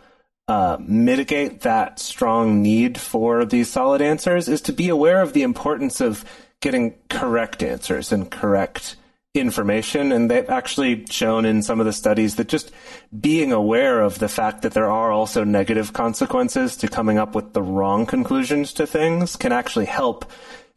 uh, 0.49 0.77
mitigate 0.81 1.63
that 1.63 1.99
strong 1.99 2.63
need 2.63 2.99
for 2.99 3.45
these 3.45 3.69
solid 3.69 4.01
answers 4.01 4.49
is 4.49 4.61
to 4.63 4.73
be 4.73 4.89
aware 4.89 5.21
of 5.21 5.33
the 5.33 5.43
importance 5.43 6.01
of 6.01 6.25
getting 6.61 6.95
correct 7.11 7.63
answers 7.63 8.13
and 8.13 8.31
correct 8.31 8.97
information. 9.35 10.13
And 10.13 10.31
they've 10.31 10.49
actually 10.49 11.05
shown 11.07 11.45
in 11.45 11.63
some 11.63 11.81
of 11.81 11.87
the 11.87 11.93
studies 11.93 12.37
that 12.37 12.49
just 12.49 12.71
being 13.19 13.53
aware 13.53 14.01
of 14.01 14.19
the 14.19 14.29
fact 14.29 14.63
that 14.63 14.73
there 14.73 14.91
are 14.91 15.11
also 15.11 15.45
negative 15.45 15.93
consequences 15.93 16.77
to 16.79 16.89
coming 16.89 17.19
up 17.19 17.35
with 17.35 17.53
the 17.53 17.63
wrong 17.63 18.07
conclusions 18.07 18.73
to 18.75 18.87
things 18.87 19.37
can 19.37 19.53
actually 19.53 19.87
help 19.87 20.31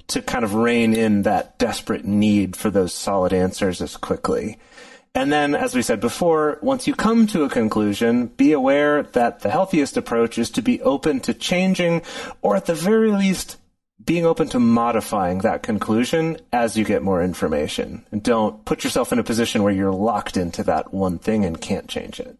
to 0.09 0.21
kind 0.21 0.43
of 0.43 0.53
rein 0.55 0.93
in 0.93 1.23
that 1.23 1.57
desperate 1.57 2.05
need 2.05 2.55
for 2.55 2.69
those 2.69 2.93
solid 2.93 3.33
answers 3.33 3.81
as 3.81 3.97
quickly. 3.97 4.59
And 5.15 5.31
then, 5.31 5.55
as 5.55 5.73
we 5.73 5.81
said 5.81 5.99
before, 5.99 6.59
once 6.61 6.87
you 6.87 6.93
come 6.93 7.25
to 7.27 7.43
a 7.43 7.49
conclusion, 7.49 8.27
be 8.27 8.51
aware 8.51 9.03
that 9.03 9.39
the 9.39 9.49
healthiest 9.49 9.97
approach 9.97 10.37
is 10.37 10.51
to 10.51 10.61
be 10.61 10.81
open 10.81 11.19
to 11.21 11.33
changing, 11.33 12.03
or 12.41 12.55
at 12.55 12.67
the 12.67 12.75
very 12.75 13.11
least, 13.11 13.57
being 14.03 14.25
open 14.25 14.47
to 14.49 14.59
modifying 14.59 15.39
that 15.39 15.63
conclusion 15.63 16.37
as 16.53 16.77
you 16.77 16.85
get 16.85 17.03
more 17.03 17.23
information. 17.23 18.05
And 18.11 18.23
don't 18.23 18.63
put 18.65 18.83
yourself 18.83 19.11
in 19.11 19.19
a 19.19 19.23
position 19.23 19.63
where 19.63 19.73
you're 19.73 19.91
locked 19.91 20.37
into 20.37 20.63
that 20.63 20.93
one 20.93 21.19
thing 21.19 21.43
and 21.43 21.59
can't 21.59 21.87
change 21.87 22.19
it. 22.19 22.37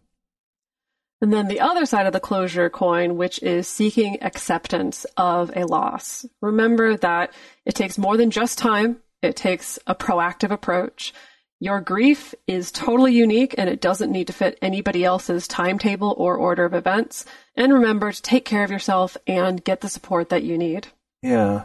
And 1.20 1.32
then 1.32 1.48
the 1.48 1.60
other 1.60 1.84
side 1.84 2.06
of 2.06 2.12
the 2.12 2.20
closure 2.20 2.70
coin, 2.70 3.16
which 3.16 3.42
is 3.42 3.68
seeking 3.68 4.22
acceptance 4.22 5.04
of 5.16 5.54
a 5.54 5.66
loss. 5.66 6.24
Remember 6.40 6.96
that 6.96 7.32
it 7.66 7.74
takes 7.74 7.98
more 7.98 8.16
than 8.16 8.30
just 8.30 8.58
time. 8.58 8.98
It 9.22 9.36
takes 9.36 9.78
a 9.86 9.94
proactive 9.94 10.50
approach. 10.50 11.12
Your 11.62 11.82
grief 11.82 12.34
is 12.46 12.72
totally 12.72 13.12
unique 13.12 13.54
and 13.58 13.68
it 13.68 13.82
doesn't 13.82 14.10
need 14.10 14.28
to 14.28 14.32
fit 14.32 14.58
anybody 14.62 15.04
else's 15.04 15.46
timetable 15.46 16.14
or 16.16 16.36
order 16.36 16.64
of 16.64 16.72
events. 16.72 17.26
And 17.54 17.74
remember 17.74 18.10
to 18.10 18.22
take 18.22 18.46
care 18.46 18.64
of 18.64 18.70
yourself 18.70 19.18
and 19.26 19.62
get 19.62 19.82
the 19.82 19.90
support 19.90 20.30
that 20.30 20.42
you 20.42 20.56
need. 20.56 20.88
Yeah. 21.22 21.64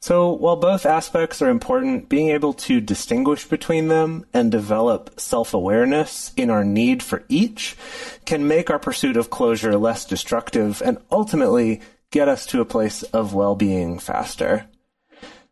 So 0.00 0.32
while 0.32 0.56
both 0.56 0.86
aspects 0.86 1.40
are 1.42 1.50
important, 1.50 2.08
being 2.08 2.28
able 2.30 2.52
to 2.54 2.80
distinguish 2.80 3.46
between 3.46 3.88
them 3.88 4.26
and 4.32 4.50
develop 4.50 5.18
self-awareness 5.18 6.32
in 6.36 6.50
our 6.50 6.64
need 6.64 7.02
for 7.02 7.24
each 7.28 7.76
can 8.24 8.46
make 8.46 8.70
our 8.70 8.78
pursuit 8.78 9.16
of 9.16 9.30
closure 9.30 9.76
less 9.76 10.04
destructive 10.04 10.82
and 10.84 10.98
ultimately 11.10 11.80
get 12.10 12.28
us 12.28 12.46
to 12.46 12.60
a 12.60 12.64
place 12.64 13.02
of 13.02 13.34
well-being 13.34 13.98
faster. 13.98 14.66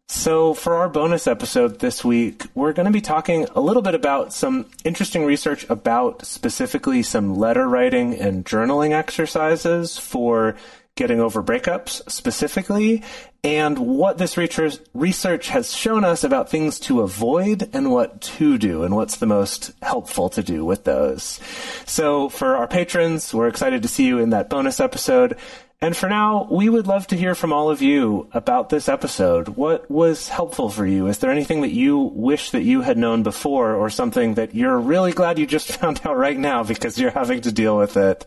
So, 0.09 0.53
for 0.53 0.75
our 0.75 0.91
bonus 0.91 1.27
episode 1.27 1.79
this 1.79 2.05
week, 2.05 2.45
we're 2.55 2.75
going 2.75 2.85
to 2.85 2.93
be 2.93 3.01
talking 3.01 3.47
a 3.55 3.61
little 3.63 3.81
bit 3.81 3.95
about 3.95 4.35
some 4.35 4.67
interesting 4.85 5.25
research 5.25 5.65
about 5.71 6.27
specifically 6.27 7.03
some 7.03 7.35
letter 7.35 7.67
writing 7.67 8.15
and 8.15 8.45
journaling 8.45 8.93
exercises 8.93 9.97
for 9.97 10.55
getting 10.97 11.19
over 11.19 11.43
breakups 11.43 12.09
specifically, 12.11 13.03
and 13.45 13.77
what 13.77 14.19
this 14.19 14.37
research 14.37 15.49
has 15.49 15.75
shown 15.75 16.05
us 16.05 16.23
about 16.23 16.49
things 16.49 16.79
to 16.79 17.01
avoid 17.01 17.69
and 17.73 17.91
what 17.91 18.21
to 18.21 18.57
do, 18.57 18.85
and 18.85 18.95
what's 18.95 19.17
the 19.17 19.27
most 19.27 19.73
helpful 19.83 20.29
to 20.31 20.45
do 20.45 20.65
with 20.65 20.85
those. 20.85 21.41
So, 21.85 22.29
for 22.29 22.55
our 22.55 22.69
patrons, 22.69 23.35
we're 23.35 23.49
excited 23.49 23.83
to 23.83 23.89
see 23.89 24.07
you 24.07 24.19
in 24.19 24.31
that 24.31 24.49
bonus 24.49 24.79
episode. 24.79 25.37
And 25.83 25.97
for 25.97 26.09
now, 26.09 26.47
we 26.49 26.69
would 26.69 26.87
love 26.87 27.09
to 27.09 27.17
hear 27.17 27.35
from 27.35 27.53
all 27.53 27.69
of 27.69 27.83
you 27.83 28.29
about 28.33 28.69
this 28.69 28.89
episode. 28.89 29.49
What 29.49 29.91
was 29.91 30.29
helpful 30.29 30.71
for 30.71 30.87
you? 30.87 31.09
Is 31.09 31.19
there 31.19 31.33
anything 31.33 31.63
that 31.63 31.73
you 31.73 31.99
wish 31.99 32.53
that 32.53 32.63
you 32.63 32.83
had 32.83 32.97
known 32.97 33.25
before 33.25 33.75
or 33.75 33.91
something 33.91 34.35
that 34.35 34.55
you're 34.55 34.79
really 34.79 35.11
glad 35.11 35.41
you 35.41 35.47
just 35.47 35.73
found 35.81 36.01
out 36.05 36.17
right 36.17 36.39
now 36.39 36.63
because 36.63 37.01
you're 37.01 37.11
having 37.11 37.41
to 37.41 37.51
deal 37.51 37.77
with 37.77 37.97
it? 37.97 38.25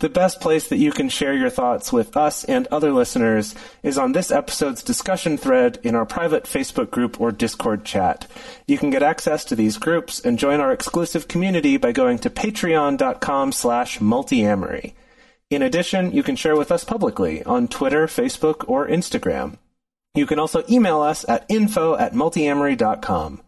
The 0.00 0.08
best 0.08 0.40
place 0.40 0.70
that 0.70 0.78
you 0.78 0.90
can 0.90 1.08
share 1.08 1.34
your 1.34 1.50
thoughts 1.50 1.92
with 1.92 2.16
us 2.16 2.42
and 2.42 2.66
other 2.66 2.90
listeners 2.90 3.54
is 3.84 3.96
on 3.96 4.10
this 4.10 4.32
episode's 4.48 4.82
discussion 4.82 5.36
thread 5.36 5.78
in 5.82 5.94
our 5.94 6.06
private 6.06 6.44
Facebook 6.44 6.90
group 6.90 7.20
or 7.20 7.30
Discord 7.30 7.84
chat. 7.84 8.26
You 8.66 8.78
can 8.78 8.88
get 8.88 9.02
access 9.02 9.44
to 9.44 9.54
these 9.54 9.76
groups 9.76 10.20
and 10.20 10.38
join 10.38 10.58
our 10.58 10.72
exclusive 10.72 11.28
community 11.28 11.76
by 11.76 11.92
going 11.92 12.18
to 12.20 12.30
patreon.com 12.30 13.52
slash 13.52 13.98
multiamory. 13.98 14.94
In 15.50 15.60
addition, 15.60 16.12
you 16.12 16.22
can 16.22 16.34
share 16.34 16.56
with 16.56 16.72
us 16.72 16.82
publicly 16.82 17.44
on 17.44 17.68
Twitter, 17.68 18.06
Facebook, 18.06 18.66
or 18.66 18.88
Instagram. 18.88 19.58
You 20.14 20.24
can 20.24 20.38
also 20.38 20.64
email 20.70 21.02
us 21.02 21.28
at 21.28 21.44
info 21.50 21.94
at 21.94 22.14
multiamory.com. 22.14 23.42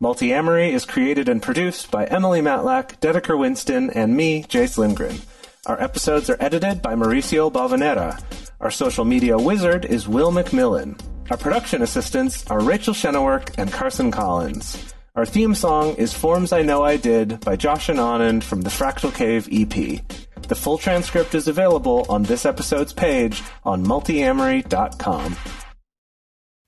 Multiamory 0.00 0.72
is 0.72 0.86
created 0.86 1.28
and 1.28 1.42
produced 1.42 1.90
by 1.90 2.06
Emily 2.06 2.40
Matlack, 2.40 2.98
Dedeker 3.00 3.38
Winston, 3.38 3.90
and 3.90 4.16
me, 4.16 4.44
Jase 4.48 4.78
Lindgren. 4.78 5.18
Our 5.66 5.78
episodes 5.78 6.30
are 6.30 6.38
edited 6.40 6.80
by 6.80 6.94
Mauricio 6.94 7.52
Balvanera. 7.52 8.47
Our 8.60 8.72
social 8.72 9.04
media 9.04 9.38
wizard 9.38 9.84
is 9.84 10.08
Will 10.08 10.32
McMillan. 10.32 11.00
Our 11.30 11.36
production 11.36 11.80
assistants 11.80 12.44
are 12.48 12.60
Rachel 12.60 12.92
Shenowork 12.92 13.54
and 13.56 13.72
Carson 13.72 14.10
Collins. 14.10 14.92
Our 15.14 15.24
theme 15.24 15.54
song 15.54 15.94
is 15.94 16.12
Forms 16.12 16.52
I 16.52 16.62
Know 16.62 16.82
I 16.82 16.96
Did 16.96 17.38
by 17.40 17.54
Josh 17.54 17.88
and 17.88 18.00
Anand 18.00 18.42
from 18.42 18.62
the 18.62 18.70
Fractal 18.70 19.14
Cave 19.14 19.48
EP. 19.52 20.02
The 20.48 20.56
full 20.56 20.76
transcript 20.76 21.36
is 21.36 21.46
available 21.46 22.04
on 22.08 22.24
this 22.24 22.44
episode's 22.44 22.92
page 22.92 23.44
on 23.64 23.86
multiamory.com. 23.86 25.36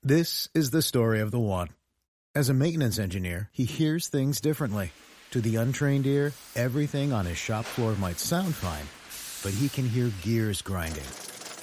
This 0.01 0.47
is 0.53 0.71
the 0.71 0.81
story 0.81 1.19
of 1.19 1.31
the 1.31 1.39
one. 1.39 1.67
As 2.33 2.47
a 2.47 2.53
maintenance 2.53 2.99
engineer, 2.99 3.49
he 3.51 3.65
hears 3.65 4.07
things 4.07 4.39
differently. 4.39 4.93
To 5.31 5.41
the 5.41 5.57
untrained 5.57 6.07
ear, 6.07 6.31
everything 6.55 7.11
on 7.11 7.25
his 7.25 7.37
shop 7.37 7.65
floor 7.65 7.95
might 7.95 8.19
sound 8.19 8.55
fine, 8.55 8.87
but 9.43 9.57
he 9.59 9.67
can 9.67 9.89
hear 9.89 10.09
gears 10.23 10.61
grinding 10.61 11.03